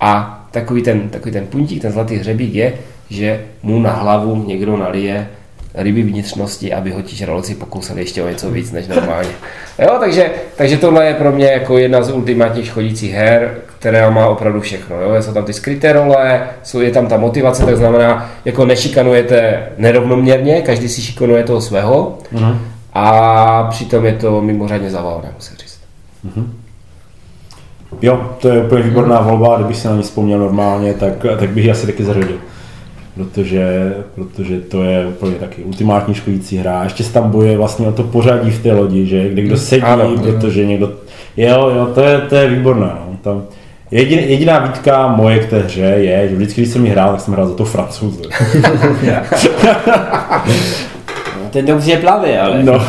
A 0.00 0.42
takový 0.50 0.82
ten, 0.82 1.08
takový 1.08 1.32
ten 1.32 1.46
puntík, 1.46 1.82
ten 1.82 1.92
zlatý 1.92 2.16
hřebík 2.16 2.54
je, 2.54 2.72
že 3.10 3.40
mu 3.62 3.80
na 3.80 3.92
hlavu 3.92 4.44
někdo 4.46 4.76
nalije 4.76 5.28
ryby 5.74 6.02
vnitřnosti, 6.02 6.72
aby 6.72 6.90
ho 6.90 7.02
ti 7.02 7.16
žraloci 7.16 7.54
pokousali 7.54 8.00
ještě 8.00 8.22
o 8.22 8.28
něco 8.28 8.50
víc 8.50 8.72
než 8.72 8.88
normálně. 8.88 9.28
Jo, 9.78 9.96
takže, 10.00 10.30
takže 10.56 10.76
tohle 10.76 11.06
je 11.06 11.14
pro 11.14 11.32
mě 11.32 11.46
jako 11.46 11.78
jedna 11.78 12.02
z 12.02 12.10
ultimátních 12.10 12.72
chodících 12.72 13.12
her, 13.12 13.54
která 13.78 14.10
má 14.10 14.26
opravdu 14.28 14.60
všechno. 14.60 14.96
Jo. 15.00 15.22
Jsou 15.22 15.32
tam 15.32 15.44
ty 15.44 15.52
skryté 15.52 15.92
role, 15.92 16.46
jsou, 16.62 16.80
je 16.80 16.90
tam 16.90 17.06
ta 17.06 17.16
motivace, 17.16 17.64
tak 17.66 17.76
znamená, 17.76 18.30
jako 18.44 18.64
nešikanujete 18.64 19.62
nerovnoměrně, 19.78 20.62
každý 20.62 20.88
si 20.88 21.02
šikanuje 21.02 21.44
toho 21.44 21.60
svého 21.60 22.18
Mhm. 22.32 22.58
A 22.96 23.66
přitom 23.70 24.04
je 24.04 24.12
to 24.12 24.40
mimořádně 24.40 24.90
zábavné, 24.90 25.32
musím 25.34 25.56
říct. 25.56 25.80
Jo, 28.02 28.30
to 28.40 28.48
je 28.48 28.64
úplně 28.64 28.82
výborná 28.82 29.20
volba, 29.20 29.56
kdybych 29.56 29.76
se 29.76 29.88
na 29.88 29.96
ní 29.96 30.02
vzpomněl 30.02 30.38
normálně, 30.38 30.94
tak, 30.94 31.12
tak 31.38 31.50
bych 31.50 31.64
ji 31.64 31.70
asi 31.70 31.86
taky 31.86 32.04
zařadil. 32.04 32.36
Protože, 33.14 33.94
protože 34.14 34.60
to 34.60 34.82
je 34.82 35.06
úplně 35.06 35.34
taky 35.34 35.62
ultimátní 35.62 36.14
škodící 36.14 36.56
hra. 36.56 36.80
A 36.80 36.84
ještě 36.84 37.04
se 37.04 37.12
tam 37.12 37.30
bojuje 37.30 37.56
vlastně 37.56 37.88
o 37.88 37.92
to 37.92 38.02
pořadí 38.02 38.50
v 38.50 38.62
té 38.62 38.72
lodi, 38.72 39.06
že 39.06 39.28
kde 39.28 39.42
kdo 39.42 39.56
sedí, 39.56 39.82
Ano. 39.82 40.14
protože 40.22 40.66
někdo... 40.66 40.92
Jo, 41.36 41.70
jo, 41.76 41.86
to 41.94 42.00
je, 42.00 42.18
to 42.18 42.34
je 42.34 42.48
výborné. 42.48 42.86
No. 42.86 43.16
Tam, 43.22 43.42
jedin, 43.90 44.18
jediná 44.18 44.58
výtka 44.58 45.08
moje 45.08 45.38
k 45.38 45.50
té 45.50 45.58
hře 45.58 45.80
je, 45.80 46.28
že 46.28 46.36
vždycky, 46.36 46.60
když 46.60 46.72
jsem 46.72 46.84
ji 46.84 46.90
hrál, 46.92 47.10
tak 47.10 47.20
jsem 47.20 47.34
hrál 47.34 47.48
za 47.48 47.54
to 47.54 47.64
francouze. 47.64 48.22
Ten 51.56 51.66
dobře 51.66 51.96
plaví, 51.96 52.36
ale... 52.36 52.62
No. 52.62 52.72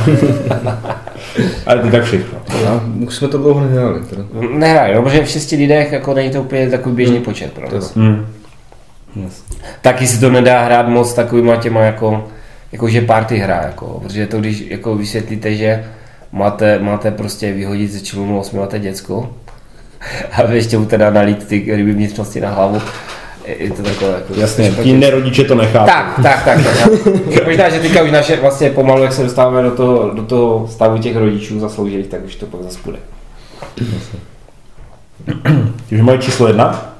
Ale 1.65 1.80
to 1.80 1.86
je 1.86 1.91
tak 1.91 2.03
všechno. 2.03 2.39
No, 2.65 2.82
už 3.05 3.15
jsme 3.15 3.28
to 3.28 3.38
dlouho 3.38 3.59
nehráli. 3.59 4.01
Teda. 4.09 4.24
Nehraj, 4.51 4.95
no, 4.95 5.01
protože 5.01 5.24
v 5.24 5.30
šesti 5.30 5.55
lidech 5.55 5.91
jako 5.91 6.13
není 6.13 6.30
to 6.30 6.41
úplně 6.41 6.70
takový 6.70 6.95
běžný 6.95 7.20
počet 7.20 7.53
pro 7.53 7.72
nás. 7.72 7.95
Hmm. 7.95 8.26
Yes. 9.15 9.43
Taky 9.82 10.07
si 10.07 10.20
to 10.20 10.30
nedá 10.30 10.65
hrát 10.65 10.88
moc 10.88 11.13
takovýma 11.13 11.55
těma 11.55 11.82
jako, 11.82 12.28
jako 12.72 12.89
že 12.89 13.01
party 13.01 13.38
hra, 13.38 13.61
jako, 13.65 13.99
protože 14.03 14.28
to 14.28 14.39
když 14.39 14.63
jako 14.70 14.95
vysvětlíte, 14.95 15.55
že 15.55 15.84
máte, 16.32 16.80
máte 16.80 17.11
prostě 17.11 17.53
vyhodit 17.53 17.91
ze 17.91 17.99
člunu 17.99 18.39
osmileté 18.39 18.80
děcko 18.80 19.34
a 20.32 20.43
vy 20.43 20.55
ještě 20.55 20.78
mu 20.78 20.86
teda 20.86 21.09
nalít 21.09 21.47
ty 21.47 21.76
ryby 21.76 21.91
vnitřnosti 21.91 22.41
na 22.41 22.49
hlavu, 22.49 22.82
je 23.60 23.72
to 23.72 23.84
takové 23.84 24.12
jako... 24.12 24.34
Jasně, 24.38 24.72
ti 24.84 24.93
nerodiče 24.93 25.43
to 25.43 25.56
nechápou. 25.56 25.86
Tak, 25.86 26.20
tak, 26.24 26.45
tak. 26.45 26.64
tak, 26.64 26.89
tak. 27.34 27.48
Možná, 27.48 27.70
že 27.70 27.80
teďka 27.80 28.04
už 28.04 28.12
naše 28.12 28.36
vlastně 28.41 28.70
pomalu, 28.70 29.04
jak 29.04 29.14
se 29.14 29.24
dostáváme 29.24 29.64
do 29.64 29.72
toho, 29.72 30.12
do 30.14 30.24
toho 30.24 30.68
stavu 30.68 30.98
těch 30.98 31.18
rodičů 31.18 31.60
zasloužených, 31.60 32.08
tak 32.08 32.26
už 32.26 32.36
to 32.36 32.45
pak 32.45 32.62
zase 32.62 32.80
bude. 32.86 32.98
Takže 35.89 36.04
moje 36.04 36.18
číslo 36.18 36.48
jedna? 36.48 36.93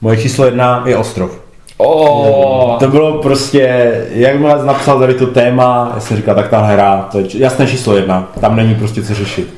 Moje 0.00 0.16
číslo 0.16 0.44
jedna 0.44 0.82
je 0.86 0.96
ostrov. 0.96 1.40
Oh, 1.80 2.78
To 2.78 2.88
bylo 2.88 3.22
prostě, 3.22 3.92
jak 4.10 4.40
mi 4.40 4.46
napsal 4.64 4.98
tady 4.98 5.14
to 5.14 5.26
téma, 5.26 5.92
já 5.94 6.00
jsem 6.00 6.16
říkal, 6.16 6.34
tak 6.34 6.48
ta 6.48 6.58
hra, 6.58 7.08
to 7.12 7.18
je 7.18 7.26
jasné 7.34 7.66
číslo 7.66 7.96
jedna, 7.96 8.32
tam 8.40 8.56
není 8.56 8.74
prostě 8.74 9.02
co 9.02 9.14
řešit. 9.14 9.54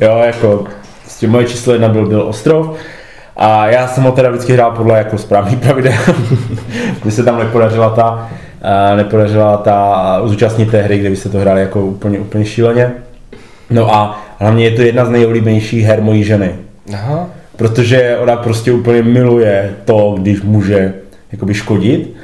Jo, 0.00 0.18
jako, 0.24 0.64
prostě 1.02 1.28
moje 1.28 1.46
číslo 1.46 1.72
jedna 1.72 1.88
byl, 1.88 2.06
byl 2.06 2.22
ostrov 2.22 2.76
a 3.36 3.66
já 3.66 3.86
jsem 3.86 4.04
ho 4.04 4.12
teda 4.12 4.30
vždycky 4.30 4.52
hrál 4.52 4.70
podle 4.70 4.98
jako 4.98 5.18
správný 5.18 5.56
pravidel, 5.56 5.92
kdy 7.02 7.10
se 7.10 7.22
tam 7.22 7.38
nepodařila 7.38 7.90
ta, 7.90 8.28
eh, 8.62 8.96
nepodařila 8.96 9.56
ta 9.56 10.20
zúčastnit 10.24 10.70
té 10.70 10.82
hry, 10.82 10.98
kde 10.98 11.10
by 11.10 11.16
se 11.16 11.28
to 11.28 11.38
hráli 11.38 11.60
jako 11.60 11.80
úplně, 11.80 12.18
úplně 12.18 12.44
šíleně. 12.44 12.92
No 13.70 13.94
a 13.94 14.20
hlavně 14.38 14.64
je 14.64 14.70
to 14.70 14.82
jedna 14.82 15.04
z 15.04 15.10
nejoblíbenějších 15.10 15.84
her 15.84 16.02
mojí 16.02 16.24
ženy 16.24 16.54
Aha. 16.94 17.26
protože 17.56 18.18
ona 18.18 18.36
prostě 18.36 18.72
úplně 18.72 19.02
miluje 19.02 19.74
to, 19.84 20.14
když 20.18 20.42
může 20.42 20.94
jakoby 21.32 21.54
škodit 21.54 22.14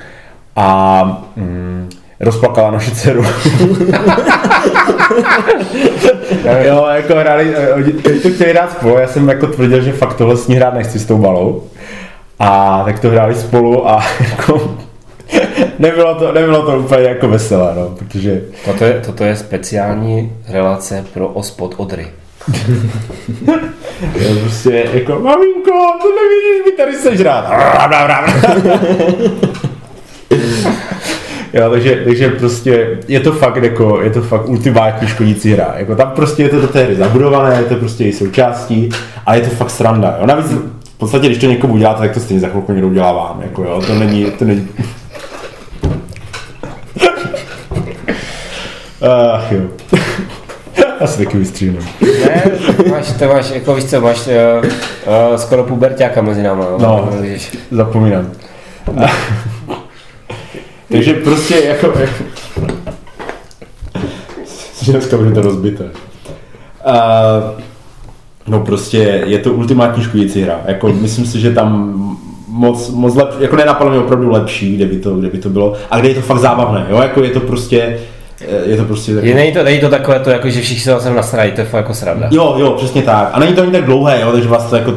a 0.56 1.02
mm, 1.36 1.88
rozplakala 2.20 2.70
naši 2.70 2.90
dceru. 2.90 3.24
jo, 6.44 6.86
jako 6.94 7.14
hráli, 7.14 7.54
eh, 7.56 7.84
teď 8.02 8.22
to 8.22 8.30
chtěli 8.30 8.50
hrát 8.50 8.72
spolu, 8.72 8.98
já 8.98 9.08
jsem 9.08 9.28
jako 9.28 9.46
tvrdil, 9.46 9.82
že 9.82 9.92
fakt 9.92 10.14
tohle 10.14 10.36
s 10.36 10.48
ní 10.48 10.56
hrát 10.56 10.74
nechci 10.74 10.98
s 10.98 11.06
tou 11.06 11.18
balou. 11.18 11.62
A 12.38 12.82
tak 12.84 12.98
to 12.98 13.10
hráli 13.10 13.34
spolu 13.34 13.88
a 13.88 14.04
jako 14.30 14.76
nebylo 15.78 16.14
to, 16.14 16.32
nebylo 16.32 16.62
to 16.62 16.78
úplně 16.78 17.02
jako 17.02 17.28
veselé, 17.28 17.74
no, 17.76 17.88
protože... 17.88 18.42
Toto 18.64 18.84
je, 18.84 19.02
toto 19.06 19.24
je 19.24 19.36
speciální 19.36 20.32
relace 20.48 21.04
pro 21.14 21.28
ospod 21.28 21.74
Odry. 21.76 22.06
je 24.18 24.34
prostě 24.40 24.86
jako, 24.92 25.12
maminko, 25.18 25.72
to 26.02 26.08
nevidíš, 26.14 26.64
mi 26.66 26.72
tady 26.72 26.96
sežrát. 26.96 27.50
Jo, 31.52 31.70
takže, 31.70 32.02
takže 32.04 32.28
prostě 32.28 32.98
je 33.08 33.20
to 33.20 33.32
fakt 33.32 33.56
jako, 33.56 34.00
je 34.02 34.10
to 34.10 34.22
fakt 34.22 34.48
ultimátní 34.48 35.08
škodící 35.08 35.52
hra. 35.52 35.74
Jako 35.76 35.94
tam 35.94 36.10
prostě 36.10 36.42
je 36.42 36.48
to 36.48 36.60
do 36.60 36.68
té 36.68 36.84
hry 36.84 36.96
zabudované, 36.96 37.56
je 37.56 37.64
to 37.64 37.74
prostě 37.74 38.04
její 38.04 38.12
součástí 38.12 38.88
a 39.26 39.34
je 39.34 39.40
to 39.40 39.50
fakt 39.50 39.70
sranda. 39.70 40.16
Jo. 40.20 40.26
Navíc 40.26 40.46
v 40.84 40.98
podstatě, 40.98 41.26
když 41.26 41.38
to 41.38 41.46
někomu 41.46 41.74
uděláte, 41.74 42.00
tak 42.00 42.14
to 42.14 42.20
stejně 42.20 42.40
za 42.40 42.48
chvilku 42.48 42.72
někdo 42.72 42.88
udělá 42.88 43.12
vám. 43.12 43.40
Jako, 43.42 43.64
jo. 43.64 43.82
To 43.86 43.94
není, 43.94 44.24
to 44.24 44.44
není... 44.44 44.68
Ach 49.32 49.52
jo. 49.52 49.60
Asi 51.00 51.24
taky 51.24 51.38
vystříhnu. 51.38 51.78
Ne, 52.26 52.42
máš, 52.90 53.12
to 53.18 53.28
máš, 53.28 53.50
jako 53.50 53.74
víš 53.74 53.84
co, 53.84 54.00
máš 54.00 54.26
uh, 54.26 54.64
uh, 54.64 55.36
skoro 55.36 55.64
puberťáka 55.64 56.22
mezi 56.22 56.42
náma. 56.42 56.64
Jo? 56.64 56.78
No, 56.80 57.08
zapomínám. 57.70 58.30
Takže 60.90 61.14
prostě 61.14 61.62
jako... 61.64 61.92
že 64.82 64.92
dneska 64.92 65.16
bude 65.16 65.30
to 65.30 65.40
rozbité. 65.40 65.84
Uh, 65.84 67.60
no 68.46 68.60
prostě 68.60 69.22
je 69.26 69.38
to 69.38 69.52
ultimátní 69.52 70.04
škodící 70.04 70.42
hra. 70.42 70.60
Jako 70.66 70.88
myslím 70.88 71.26
si, 71.26 71.40
že 71.40 71.50
tam 71.50 71.94
moc, 72.48 72.90
moc 72.90 73.16
lep, 73.16 73.40
jako 73.40 73.56
nenapadlo 73.56 73.92
mi 73.92 73.98
opravdu 73.98 74.30
lepší, 74.30 74.76
kde 74.76 74.86
by, 74.86 74.96
to, 74.96 75.16
kde 75.16 75.28
by 75.28 75.38
to 75.38 75.48
bylo. 75.48 75.76
A 75.90 76.00
kde 76.00 76.08
je 76.08 76.14
to 76.14 76.20
fakt 76.20 76.38
zábavné, 76.38 76.86
jo? 76.90 76.98
Jako 77.02 77.22
je 77.22 77.30
to 77.30 77.40
prostě 77.40 77.98
je 78.66 78.76
to 78.76 78.84
prostě 78.84 79.14
takové... 79.14 79.28
Je, 79.28 79.34
není, 79.34 79.52
to, 79.52 79.62
není 79.62 79.80
to 79.80 79.88
takové 79.88 80.20
to, 80.20 80.30
jako, 80.30 80.50
že 80.50 80.60
všichni 80.60 80.80
se 80.80 81.08
na 81.10 81.14
nasrají, 81.14 81.52
to 81.52 81.60
je 81.60 81.66
fakt 81.66 81.80
jako 81.80 81.94
sranda. 81.94 82.28
Jo, 82.30 82.54
jo, 82.58 82.70
přesně 82.70 83.02
tak. 83.02 83.30
A 83.32 83.38
není 83.38 83.54
to 83.54 83.62
ani 83.62 83.72
tak 83.72 83.84
dlouhé, 83.84 84.20
jo, 84.20 84.32
takže 84.32 84.48
vás 84.48 84.70
to 84.70 84.76
jako 84.76 84.94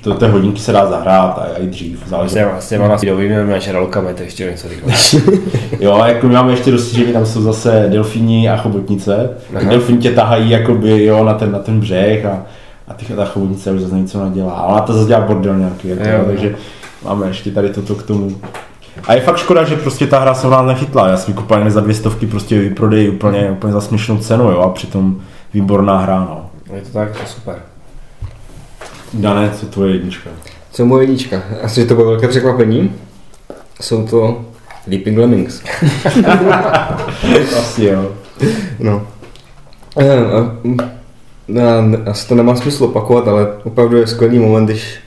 to, 0.00 0.14
té 0.14 0.28
hodinky 0.28 0.60
se 0.60 0.72
dá 0.72 0.86
zahrát 0.86 1.38
a 1.38 1.58
i 1.58 1.66
dřív. 1.66 2.06
Záleží. 2.06 2.34
Vlastně, 2.34 2.44
vlastně 2.44 2.78
mám 2.78 2.92
asi 2.92 3.06
dovím, 3.06 3.46
máš 3.50 3.68
rolkami, 3.68 4.14
to 4.14 4.22
ještě 4.22 4.44
něco 4.50 4.68
říkáš. 4.68 5.16
jo, 5.80 6.02
jako 6.06 6.26
my 6.26 6.34
máme 6.34 6.52
ještě 6.52 6.70
dostižení, 6.70 7.12
tam 7.12 7.26
jsou 7.26 7.42
zase 7.42 7.86
delfíni 7.90 8.50
a 8.50 8.56
chobotnice. 8.56 9.30
Delfíni 9.68 9.98
tě 9.98 10.10
tahají 10.10 10.50
jakoby, 10.50 11.04
jo, 11.04 11.24
na 11.24 11.34
ten, 11.34 11.52
na 11.52 11.58
ten 11.58 11.80
břeh 11.80 12.26
a, 12.26 12.42
a 12.88 12.94
ty, 12.94 13.04
ta 13.04 13.24
chobotnice 13.24 13.72
už 13.72 13.80
zase 13.80 13.94
něco 13.94 14.20
nadělá. 14.20 14.52
A 14.52 14.66
ona 14.66 14.80
to 14.80 14.92
zase 14.92 15.08
dělá 15.08 15.20
bordel 15.20 15.58
nějaký, 15.58 15.88
jako, 15.88 16.08
jo, 16.08 16.24
takže 16.26 16.54
máme 17.04 17.26
ještě 17.26 17.50
tady 17.50 17.68
toto 17.68 17.94
k 17.94 18.02
tomu. 18.02 18.36
A 19.06 19.14
je 19.14 19.20
fakt 19.20 19.38
škoda, 19.38 19.64
že 19.64 19.76
prostě 19.76 20.06
ta 20.06 20.18
hra 20.18 20.34
se 20.34 20.46
u 20.46 20.50
nás 20.50 20.66
nechytla. 20.66 21.08
Já 21.08 21.16
jsem 21.16 21.34
kupoval 21.34 21.70
za 21.70 21.80
dvě 21.80 21.94
stovky 21.94 22.26
prostě 22.26 22.60
vyprodej 22.60 23.08
úplně, 23.08 23.50
úplně 23.50 23.72
za 23.72 23.80
směšnou 23.80 24.18
cenu, 24.18 24.50
jo, 24.50 24.60
a 24.60 24.68
přitom 24.70 25.20
výborná 25.54 25.98
hra, 25.98 26.20
no. 26.20 26.50
Je 26.74 26.80
to 26.80 26.88
tak, 26.88 27.10
to 27.10 27.26
super. 27.26 27.67
Dané, 29.14 29.50
co 29.50 29.66
tvoje 29.66 29.92
jednička? 29.92 30.30
Co 30.72 30.86
moje 30.86 31.02
jednička? 31.02 31.42
Asi, 31.62 31.80
že 31.80 31.86
to 31.86 31.94
bylo 31.94 32.06
velké 32.06 32.28
překvapení. 32.28 32.92
Jsou 33.80 34.06
to 34.06 34.44
Leaping 34.86 35.18
Lemmings. 35.18 35.62
Asi 37.58 37.84
jo. 37.84 38.12
No. 38.78 39.06
No, 41.48 41.62
asi 42.06 42.28
to 42.28 42.34
nemá 42.34 42.56
smysl 42.56 42.84
opakovat, 42.84 43.28
ale 43.28 43.48
opravdu 43.64 43.96
je 43.96 44.06
skvělý 44.06 44.38
moment, 44.38 44.66
když 44.66 45.00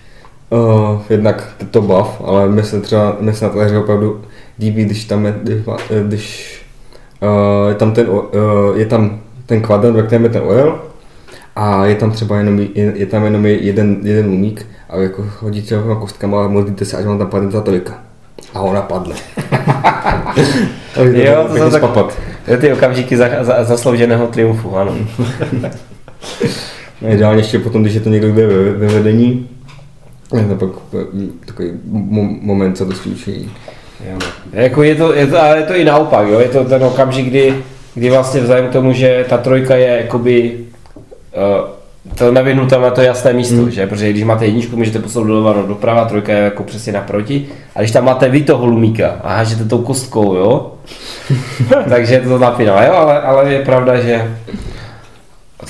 uh, 0.49 1.01
jednak 1.09 1.53
to 1.71 1.81
bav, 1.81 2.21
ale 2.25 2.49
mě 2.49 2.63
se 2.63 2.81
třeba 2.81 3.17
mě 3.19 3.33
se 3.33 3.45
na 3.45 3.51
té 3.51 3.65
hře 3.65 3.77
opravdu 3.77 4.21
líbí, 4.59 4.85
když 4.85 5.05
tam 5.05 5.25
je, 5.25 5.35
když, 5.43 5.63
když 6.07 6.61
uh, 7.21 7.69
je 7.69 7.75
tam 7.75 7.91
ten, 7.91 8.09
uh, 8.09 8.21
je 8.75 8.85
tam 8.85 9.19
ten 9.45 9.61
kvadrant, 9.61 9.95
ve 9.95 10.03
kterém 10.03 10.23
je 10.23 10.29
ten 10.29 10.41
oil, 10.45 10.79
a 11.55 11.85
je 11.85 11.95
tam 11.95 12.11
třeba 12.11 12.37
jenom, 12.37 12.59
je, 12.59 12.93
je 12.95 13.05
tam 13.05 13.23
jenom 13.23 13.45
jeden, 13.45 13.97
jeden 14.03 14.25
umík 14.25 14.65
a 14.89 14.97
jako 14.97 15.25
hodíte 15.39 15.77
ho 15.77 15.95
kostkama 15.95 16.45
a 16.45 16.47
modlíte 16.47 16.85
se, 16.85 16.97
až 16.97 17.05
vám 17.05 17.17
tam 17.17 17.27
padne 17.27 17.51
ta 17.51 17.61
trojka. 17.61 17.93
A 18.53 18.61
ona 18.61 18.81
padne. 18.81 19.15
jo, 21.13 21.47
to 21.47 21.71
jsou 21.71 21.79
tak, 21.79 22.05
to 22.45 22.57
ty 22.57 22.73
okamžiky 22.73 23.17
za, 23.17 23.27
za, 23.41 23.63
zaslouženého 23.63 24.27
triumfu, 24.27 24.77
ano. 24.77 24.95
no, 27.01 27.09
ideálně 27.09 27.39
ještě 27.39 27.59
potom, 27.59 27.81
když 27.81 27.93
je 27.93 28.01
to 28.01 28.09
někdo 28.09 28.31
kde 28.31 28.47
ve, 28.47 28.71
ve 28.71 28.87
vedení, 28.87 29.49
je 30.37 30.43
to 30.43 30.55
pak 30.55 30.69
takový 31.45 31.71
moment, 32.41 32.77
co 32.77 32.85
dost 32.85 33.05
učí. 33.05 33.51
Jo. 34.11 34.17
Jako 34.53 34.83
je 34.83 34.95
to, 34.95 35.13
je 35.13 35.27
to, 35.27 35.41
ale 35.41 35.57
je 35.57 35.63
to 35.63 35.75
i 35.75 35.85
naopak, 35.85 36.27
jo? 36.27 36.39
je 36.39 36.47
to 36.47 36.65
ten 36.65 36.83
okamžik, 36.83 37.27
kdy, 37.27 37.55
kdy 37.95 38.09
vlastně 38.09 38.41
vzhledem 38.41 38.67
k 38.67 38.73
tomu, 38.73 38.93
že 38.93 39.25
ta 39.29 39.37
trojka 39.37 39.75
je 39.75 39.87
jakoby 39.87 40.57
uh, 41.35 41.81
to 42.15 42.33
tam 42.69 42.81
na 42.81 42.91
to 42.91 43.01
jasné 43.01 43.33
místo, 43.33 43.55
hmm. 43.55 43.71
že? 43.71 43.87
Protože 43.87 44.09
když 44.09 44.23
máte 44.23 44.45
jedničku, 44.45 44.77
můžete 44.77 44.99
poslat 44.99 45.27
doleva 45.27 45.53
no 45.53 45.67
doprava, 45.67 46.05
trojka 46.05 46.33
je 46.33 46.39
jako 46.39 46.63
přesně 46.63 46.93
naproti. 46.93 47.47
A 47.75 47.79
když 47.79 47.91
tam 47.91 48.05
máte 48.05 48.29
vy 48.29 48.43
toho 48.43 48.65
lumíka 48.65 49.19
a 49.23 49.33
hážete 49.35 49.65
tou 49.65 49.77
kostkou, 49.77 50.35
jo? 50.35 50.71
Takže 51.89 52.13
je 52.13 52.21
to 52.21 52.39
napínavé, 52.39 52.87
jo? 52.87 52.93
Ale, 52.93 53.21
ale 53.21 53.53
je 53.53 53.65
pravda, 53.65 53.99
že 54.01 54.37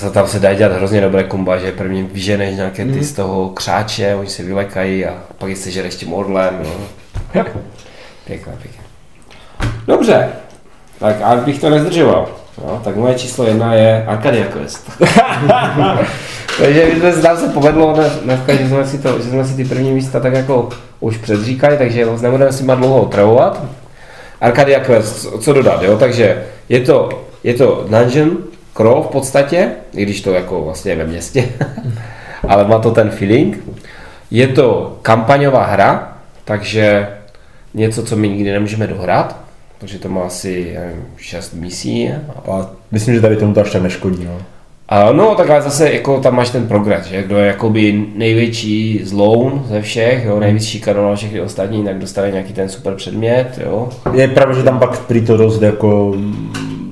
to 0.00 0.10
tam 0.10 0.26
se 0.26 0.40
dá 0.40 0.54
dělat 0.54 0.76
hrozně 0.76 1.00
dobré 1.00 1.24
komba, 1.24 1.58
že 1.58 1.72
první 1.72 2.02
vyženeš 2.02 2.56
nějaké 2.56 2.84
ty 2.84 2.90
hmm. 2.90 3.02
z 3.02 3.12
toho 3.12 3.48
křáče, 3.48 4.14
oni 4.14 4.28
se 4.28 4.42
vylekají 4.42 5.06
a 5.06 5.14
pak 5.38 5.50
je 5.50 5.56
sežereš 5.56 5.94
tím 5.94 6.14
orlem, 6.14 6.60
jo? 6.64 6.70
Pěkné, 8.26 8.52
pěkné. 8.62 8.82
Dobře, 9.86 10.28
tak 10.98 11.16
a 11.22 11.36
bych 11.36 11.60
to 11.60 11.70
nezdržoval. 11.70 12.41
No, 12.58 12.80
tak 12.84 12.96
moje 12.96 13.14
číslo 13.14 13.44
jedna 13.46 13.74
je 13.74 14.04
Arcadia 14.06 14.46
Quest. 14.46 14.90
Takže 16.58 16.86
my 16.94 17.00
jsme, 17.00 17.22
nám 17.22 17.36
se 17.36 17.48
povedlo 17.48 17.96
dneska, 18.24 18.54
že 18.54 18.68
jsme, 18.68 18.86
si 18.86 18.98
to, 18.98 19.18
že 19.18 19.30
jsme 19.30 19.44
si 19.44 19.56
ty 19.56 19.64
první 19.64 19.90
místa 19.90 20.20
tak 20.20 20.32
jako 20.32 20.68
už 21.00 21.16
předříkali, 21.16 21.78
takže 21.78 22.06
nebudeme 22.22 22.52
si 22.52 22.64
má 22.64 22.74
dlouho 22.74 23.02
otravovat. 23.02 23.62
Arcadia 24.40 24.80
Quest, 24.80 25.26
co 25.40 25.52
dodat, 25.52 25.82
jo? 25.82 25.98
Takže 25.98 26.42
je 26.68 26.80
to, 26.80 27.08
je 27.44 27.54
to 27.54 27.86
dungeon 27.88 28.38
crawl 28.76 29.02
v 29.02 29.06
podstatě, 29.06 29.70
i 29.94 30.02
když 30.02 30.20
to 30.20 30.32
jako 30.32 30.64
vlastně 30.64 30.96
ve 30.96 31.04
městě, 31.04 31.48
ale 32.48 32.64
má 32.68 32.78
to 32.78 32.90
ten 32.90 33.10
feeling. 33.10 33.64
Je 34.30 34.48
to 34.48 34.98
kampaňová 35.02 35.66
hra, 35.66 36.16
takže 36.44 37.08
něco, 37.74 38.02
co 38.02 38.16
my 38.16 38.28
nikdy 38.28 38.52
nemůžeme 38.52 38.86
dohrát, 38.86 39.36
takže 39.82 39.98
to 39.98 40.08
má 40.08 40.22
asi 40.22 40.76
nevím, 40.78 41.04
6 41.16 41.54
misí. 41.54 42.10
A 42.52 42.70
myslím, 42.90 43.14
že 43.14 43.20
tady 43.20 43.36
tomu 43.36 43.54
to 43.54 43.60
až 43.60 43.70
tak 43.70 43.82
neškodí. 43.82 44.24
No. 44.24 44.38
A 44.88 45.12
no, 45.12 45.34
tak 45.34 45.50
ale 45.50 45.62
zase 45.62 45.92
jako 45.92 46.20
tam 46.20 46.36
máš 46.36 46.50
ten 46.50 46.68
progres, 46.68 47.06
že 47.06 47.22
kdo 47.22 47.38
je 47.38 47.46
jakoby 47.46 48.06
největší 48.16 49.00
zloun 49.04 49.64
ze 49.68 49.82
všech, 49.82 50.24
jo, 50.24 50.40
nejvíc 50.40 50.64
šikanoval 50.64 51.16
všechny 51.16 51.40
ostatní, 51.40 51.84
tak 51.84 51.98
dostane 51.98 52.30
nějaký 52.30 52.52
ten 52.52 52.68
super 52.68 52.94
předmět, 52.94 53.60
jo. 53.64 53.88
Je 54.12 54.28
pravda, 54.28 54.54
že 54.54 54.62
tam 54.62 54.78
pak 54.78 54.98
prý 54.98 55.26
to 55.26 55.36
dost 55.36 55.62
jako 55.62 56.14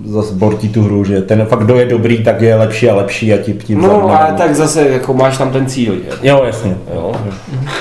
zase 0.04 0.34
bortí 0.34 0.68
tu 0.68 0.82
hru, 0.82 1.04
že 1.04 1.22
ten 1.22 1.46
fakt, 1.46 1.64
kdo 1.64 1.76
je 1.76 1.86
dobrý, 1.86 2.24
tak 2.24 2.42
je 2.42 2.54
lepší 2.54 2.90
a 2.90 2.94
lepší 2.94 3.32
a 3.32 3.36
ti 3.36 3.52
tím 3.52 3.80
No, 3.80 4.20
ale 4.20 4.32
tak 4.32 4.54
zase 4.54 4.88
jako 4.88 5.14
máš 5.14 5.38
tam 5.38 5.52
ten 5.52 5.66
cíl, 5.66 5.94
že? 5.94 6.28
Jo, 6.28 6.42
jasně. 6.46 6.76
Jo, 6.94 7.14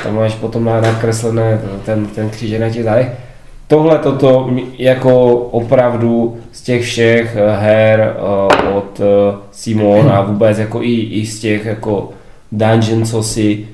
tam 0.03 0.15
máš 0.15 0.35
potom 0.35 0.65
nakreslené 0.65 1.61
ten, 1.85 2.05
ten 2.05 2.29
kříže 2.29 2.59
na 2.59 2.69
těch 2.69 2.83
zádech 2.83 3.09
tohle 3.69 3.99
toto 3.99 4.49
jako 4.77 5.35
opravdu 5.35 6.37
z 6.51 6.61
těch 6.61 6.83
všech 6.83 7.35
eh, 7.35 7.55
her 7.55 8.15
uh, 8.19 8.77
od 8.77 8.99
uh, 8.99 9.05
Simon 9.51 10.11
a 10.11 10.21
vůbec 10.21 10.59
jako 10.59 10.83
i, 10.83 10.93
i 10.93 11.25
z 11.25 11.39
těch 11.39 11.65
jako 11.65 12.09
dungeon, 12.51 13.05
co 13.05 13.23
si 13.23 13.67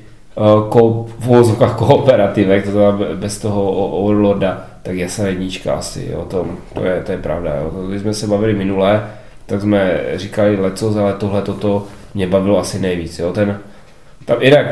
ko, 0.70 1.06
v 1.20 1.26
vozovkách 1.26 1.76
kooperativek, 1.78 2.66
to 2.66 2.72
znamená 2.72 3.16
bez 3.16 3.40
toho 3.40 3.72
Overlorda, 3.72 4.68
tak 4.84 4.96
se 5.08 5.30
jednička 5.30 5.74
asi, 5.74 6.10
jo, 6.12 6.26
to, 6.30 6.46
to, 6.74 6.86
je, 6.86 7.02
to 7.06 7.12
je 7.12 7.18
pravda. 7.18 7.56
Jo. 7.56 7.72
To, 7.72 7.88
když 7.88 8.02
jsme 8.02 8.14
se 8.14 8.28
bavili 8.28 8.54
minule, 8.54 9.04
tak 9.46 9.62
jsme 9.62 10.02
říkali 10.16 10.56
leco, 10.62 11.00
ale 11.00 11.14
tohle 11.14 11.42
toto 11.42 11.88
mě 12.14 12.28
bavilo 12.28 12.60
asi 12.60 12.80
nejvíc. 12.80 13.20
Jo. 13.20 13.32
Ten, 13.32 13.60
tam, 14.26 14.42
jinak 14.42 14.66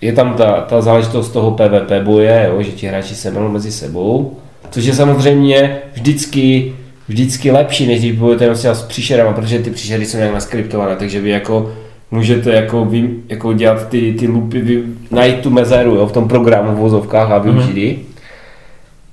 je 0.00 0.12
tam 0.12 0.34
ta, 0.34 0.60
ta 0.60 0.80
záležitost 0.80 1.30
toho 1.30 1.50
PvP 1.50 1.92
boje, 2.04 2.46
jo, 2.50 2.62
že 2.62 2.72
ti 2.72 2.86
hráči 2.86 3.14
se 3.14 3.30
mezi 3.30 3.72
sebou, 3.72 4.36
což 4.70 4.84
je 4.84 4.94
samozřejmě 4.94 5.78
vždycky, 5.92 6.72
vždycky 7.08 7.50
lepší, 7.50 7.86
než 7.86 7.98
když 7.98 8.12
budete 8.12 8.48
nosit 8.48 8.68
s 8.68 8.82
příšerama, 8.82 9.32
protože 9.32 9.58
ty 9.58 9.70
příšery 9.70 10.06
jsou 10.06 10.16
nějak 10.16 10.34
naskriptované, 10.34 10.96
takže 10.96 11.20
vy 11.20 11.30
jako 11.30 11.72
můžete 12.10 12.52
jako, 12.52 12.84
vy, 12.84 13.10
jako 13.28 13.52
dělat 13.52 13.88
ty, 13.88 14.12
ty 14.12 14.26
lupy, 14.26 14.60
vy, 14.60 14.82
najít 15.10 15.40
tu 15.40 15.50
mezeru 15.50 15.94
jo, 15.94 16.06
v 16.06 16.12
tom 16.12 16.28
programu 16.28 16.76
v 16.76 16.78
vozovkách 16.78 17.30
a 17.30 17.38
využít 17.38 17.76
mm-hmm. 17.76 17.98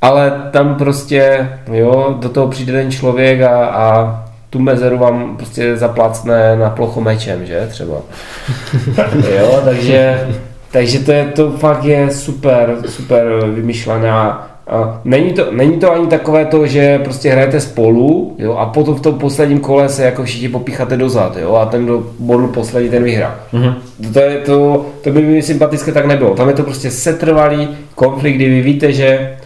ale 0.02 0.50
tam 0.52 0.76
prostě, 0.76 1.50
jo, 1.74 2.18
do 2.20 2.30
toho 2.30 2.48
přijde 2.48 2.74
ten 2.74 2.92
člověk 2.92 3.42
a, 3.42 3.66
a 3.66 4.18
tu 4.50 4.60
mezeru 4.60 4.98
vám 4.98 5.38
prostě 5.38 5.78
zaplácne 5.78 6.56
na 6.56 6.70
plochu 6.70 7.02
mečem, 7.02 7.46
že 7.46 7.68
třeba. 7.72 7.96
jo, 9.40 9.62
takže, 9.66 10.28
takže 10.72 11.00
to, 11.00 11.12
je, 11.12 11.26
to 11.26 11.52
fakt 11.52 11.84
je 11.84 12.12
super, 12.12 12.78
super 12.86 13.26
vymyšlená. 13.46 14.51
A 14.72 15.02
není, 15.04 15.34
to, 15.34 15.52
není 15.52 15.80
to 15.80 15.92
ani 15.92 16.08
takové 16.08 16.46
to, 16.46 16.68
že 16.68 17.00
prostě 17.00 17.32
hrajete 17.32 17.60
spolu 17.60 18.36
jo, 18.38 18.54
a 18.54 18.66
potom 18.66 18.96
v 18.96 19.02
tom 19.02 19.20
posledním 19.20 19.60
kole 19.60 19.90
se 19.90 20.04
jako 20.04 20.24
všichni 20.24 20.50
popícháte 20.50 20.98
dozad 20.98 21.38
jo, 21.38 21.56
a 21.56 21.66
ten, 21.66 21.86
kdo 21.86 22.08
bodl 22.20 22.48
poslední, 22.48 22.90
ten 22.90 23.04
vyhrá. 23.04 23.40
Mm-hmm. 23.54 23.76
To, 24.14 24.20
je, 24.20 24.38
to, 24.38 24.86
to 25.04 25.10
by 25.10 25.22
mi 25.22 25.42
sympatické 25.42 25.92
tak 25.92 26.06
nebylo. 26.06 26.36
Tam 26.36 26.48
je 26.48 26.54
to 26.54 26.64
prostě 26.64 26.92
setrvalý 26.92 27.70
konflikt, 27.96 28.36
kdy 28.36 28.50
vy 28.50 28.62
víte, 28.62 28.94
že 28.94 29.38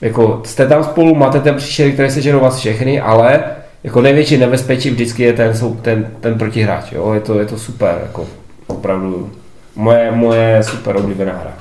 jako 0.00 0.40
jste 0.44 0.66
tam 0.66 0.84
spolu, 0.84 1.14
máte 1.14 1.40
ten 1.40 1.54
příšery, 1.54 1.92
které 1.92 2.10
se 2.10 2.20
ženou 2.22 2.40
vás 2.40 2.58
všechny, 2.58 3.00
ale 3.00 3.44
jako 3.84 4.00
největší 4.00 4.36
nebezpečí 4.36 4.90
vždycky 4.90 5.22
je 5.22 5.32
ten, 5.32 5.52
ten, 5.82 6.06
ten 6.20 6.38
protihráč, 6.38 6.92
jo? 6.92 7.12
Je, 7.12 7.20
to, 7.20 7.38
je 7.38 7.46
to 7.46 7.58
super, 7.58 7.98
jako 8.02 8.26
opravdu 8.66 9.30
moje, 9.76 10.10
moje 10.10 10.62
super 10.62 10.96
oblíbená 10.96 11.32
hra. 11.32 11.52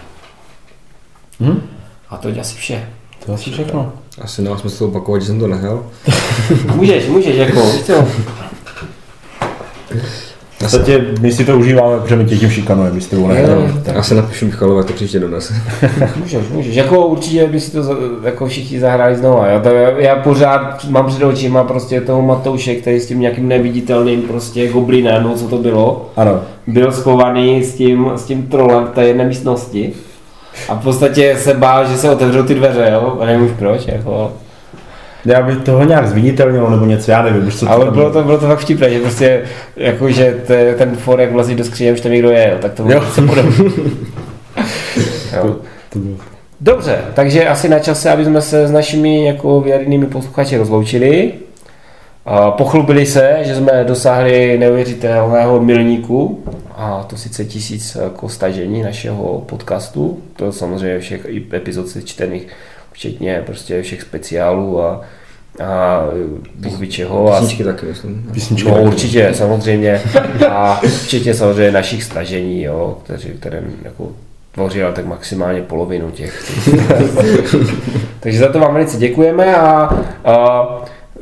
Hmm? 1.39 1.62
A 2.12 2.18
to 2.18 2.30
je 2.30 2.39
asi 2.39 2.55
vše. 2.57 2.89
To 3.26 3.34
asi 3.34 3.51
všechno. 3.51 3.93
Asi 4.22 4.41
nemá 4.41 4.57
smysl 4.57 4.86
opakovat, 4.86 5.22
že 5.22 5.28
jsem 5.28 5.39
to 5.39 5.47
nehrál. 5.47 5.86
můžeš, 6.76 7.07
můžeš, 7.07 7.36
jako, 7.36 7.72
víš 7.72 7.82
co? 7.82 7.93
V 10.49 10.64
podstatě 10.64 11.05
my 11.22 11.32
si 11.32 11.45
to 11.45 11.57
užíváme, 11.57 11.99
protože 11.99 12.16
my 12.16 12.26
tě 12.26 12.38
tím 12.38 12.49
šikanujeme, 12.49 12.95
my 12.95 13.01
s 13.01 13.07
tebou 13.07 13.30
Tak 13.84 13.95
asi 13.95 14.16
napíšu 14.16 14.45
Michalové, 14.45 14.84
to 14.84 14.93
příště 14.93 15.20
dones. 15.20 15.53
můžeš, 16.20 16.47
můžeš. 16.49 16.76
Jako 16.76 17.07
určitě 17.07 17.47
by 17.47 17.59
si 17.59 17.72
to 17.72 17.97
jako 18.24 18.47
všichni 18.47 18.80
zahráli 18.80 19.16
znova. 19.16 19.47
Já, 19.47 19.59
to, 19.59 19.70
já 19.97 20.16
pořád 20.16 20.86
mám 20.89 21.05
před 21.05 21.24
očima 21.24 21.64
prostě 21.64 22.01
toho 22.01 22.22
Matouše, 22.22 22.76
který 22.76 22.99
s 22.99 23.07
tím 23.07 23.20
nějakým 23.20 23.47
neviditelným 23.47 24.22
prostě 24.22 24.68
goblinem, 24.68 25.24
no 25.24 25.36
co 25.36 25.47
to 25.47 25.57
bylo. 25.57 26.09
Ano. 26.16 26.41
Byl 26.68 26.91
schovaný 26.91 27.64
s 27.64 27.76
tím, 27.76 28.12
s 28.16 28.26
tím 28.26 28.47
trolem 28.47 28.86
v 28.86 28.89
té 28.89 29.07
jedné 29.07 29.26
místnosti. 29.26 29.93
A 30.70 30.76
v 30.76 30.84
podstatě 30.84 31.38
se 31.38 31.54
bál, 31.54 31.88
že 31.88 31.97
se 31.97 32.10
otevřou 32.10 32.43
ty 32.43 32.56
dveře, 32.56 32.89
jo? 32.93 33.18
A 33.22 33.26
nevím 33.26 33.45
už 33.45 33.52
proč, 33.60 33.88
jako. 33.88 34.34
Já 35.26 35.41
bych 35.41 35.58
toho 35.58 35.84
nějak 35.84 36.08
zviditelnil 36.08 36.70
nebo 36.70 36.86
něco, 36.86 37.12
já 37.12 37.22
nevím, 37.22 37.47
už 37.47 37.56
co 37.56 37.66
to 37.66 37.72
Ale 37.72 37.91
bylo 37.91 38.12
to, 38.12 38.24
bylo 38.24 38.38
to 38.38 38.47
fakt 38.47 38.60
vtipné, 38.60 38.89
že 38.89 38.99
prostě, 38.99 39.41
jako, 39.76 40.12
že 40.12 40.38
te, 40.47 40.76
ten 40.76 40.95
forek 40.95 41.32
vlezí 41.32 41.56
do 41.56 41.64
skříně, 41.64 41.93
už 41.93 42.02
tam 42.02 42.12
někdo 42.12 42.30
je, 42.30 42.58
tak 42.62 42.74
to 42.74 42.84
bylo 42.84 43.02
se 43.06 43.22
Dobře, 46.62 46.97
takže 47.14 47.47
asi 47.47 47.70
na 47.70 47.80
čase, 47.80 48.10
aby 48.10 48.26
jsme 48.26 48.41
se 48.41 48.68
s 48.68 48.72
našimi 48.72 49.26
jako 49.26 49.62
věrnými 49.62 50.06
posluchači 50.06 50.58
rozloučili. 50.58 51.34
Pochlubili 52.57 53.05
se, 53.05 53.38
že 53.41 53.55
jsme 53.55 53.84
dosáhli 53.84 54.57
neuvěřitelného 54.57 55.59
milníku, 55.59 56.43
a 56.76 57.03
to 57.09 57.17
sice 57.17 57.45
tisíc 57.45 57.97
jako 58.01 58.30
stažení 58.30 58.82
našeho 58.82 59.43
podcastu, 59.49 60.22
to 60.36 60.51
samozřejmě 60.51 60.99
všech 60.99 61.26
epizod 61.53 61.88
čtených 62.03 62.47
včetně 62.91 63.43
prostě 63.45 63.82
všech 63.82 64.01
speciálů 64.01 64.82
a, 64.82 65.01
a 65.63 66.01
Bůh 66.55 66.80
ví 66.80 66.88
čeho. 66.88 67.36
Písničky 67.39 67.63
taky, 67.63 67.86
myslím. 67.86 68.30
Písničky 68.34 68.69
no, 68.69 68.76
taky. 68.76 68.88
určitě, 68.88 69.32
samozřejmě. 69.34 70.01
A 70.49 70.82
včetně 71.03 71.34
samozřejmě 71.34 71.72
našich 71.72 72.03
stažení, 72.03 72.63
jo, 72.63 72.97
kteří, 73.03 73.30
které 73.30 73.63
jako 73.84 74.11
tvořila 74.51 74.91
tak 74.91 75.05
maximálně 75.05 75.61
polovinu 75.61 76.11
těch. 76.11 76.51
Takže 78.19 78.39
za 78.39 78.51
to 78.51 78.59
vám 78.59 78.74
velice 78.74 78.97
děkujeme 78.97 79.55
a, 79.55 79.89
a, 80.26 80.67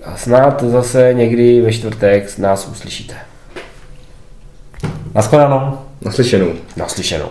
a 0.04 0.18
snad 0.18 0.64
zase 0.64 1.14
někdy 1.14 1.62
ve 1.62 1.74
čtvrtek 1.74 2.38
nás 2.38 2.68
uslyšíte. 2.68 3.16
Naschledanou. 5.16 5.80
Naslyšenou. 6.02 6.54
Naslyšenou. 6.78 7.30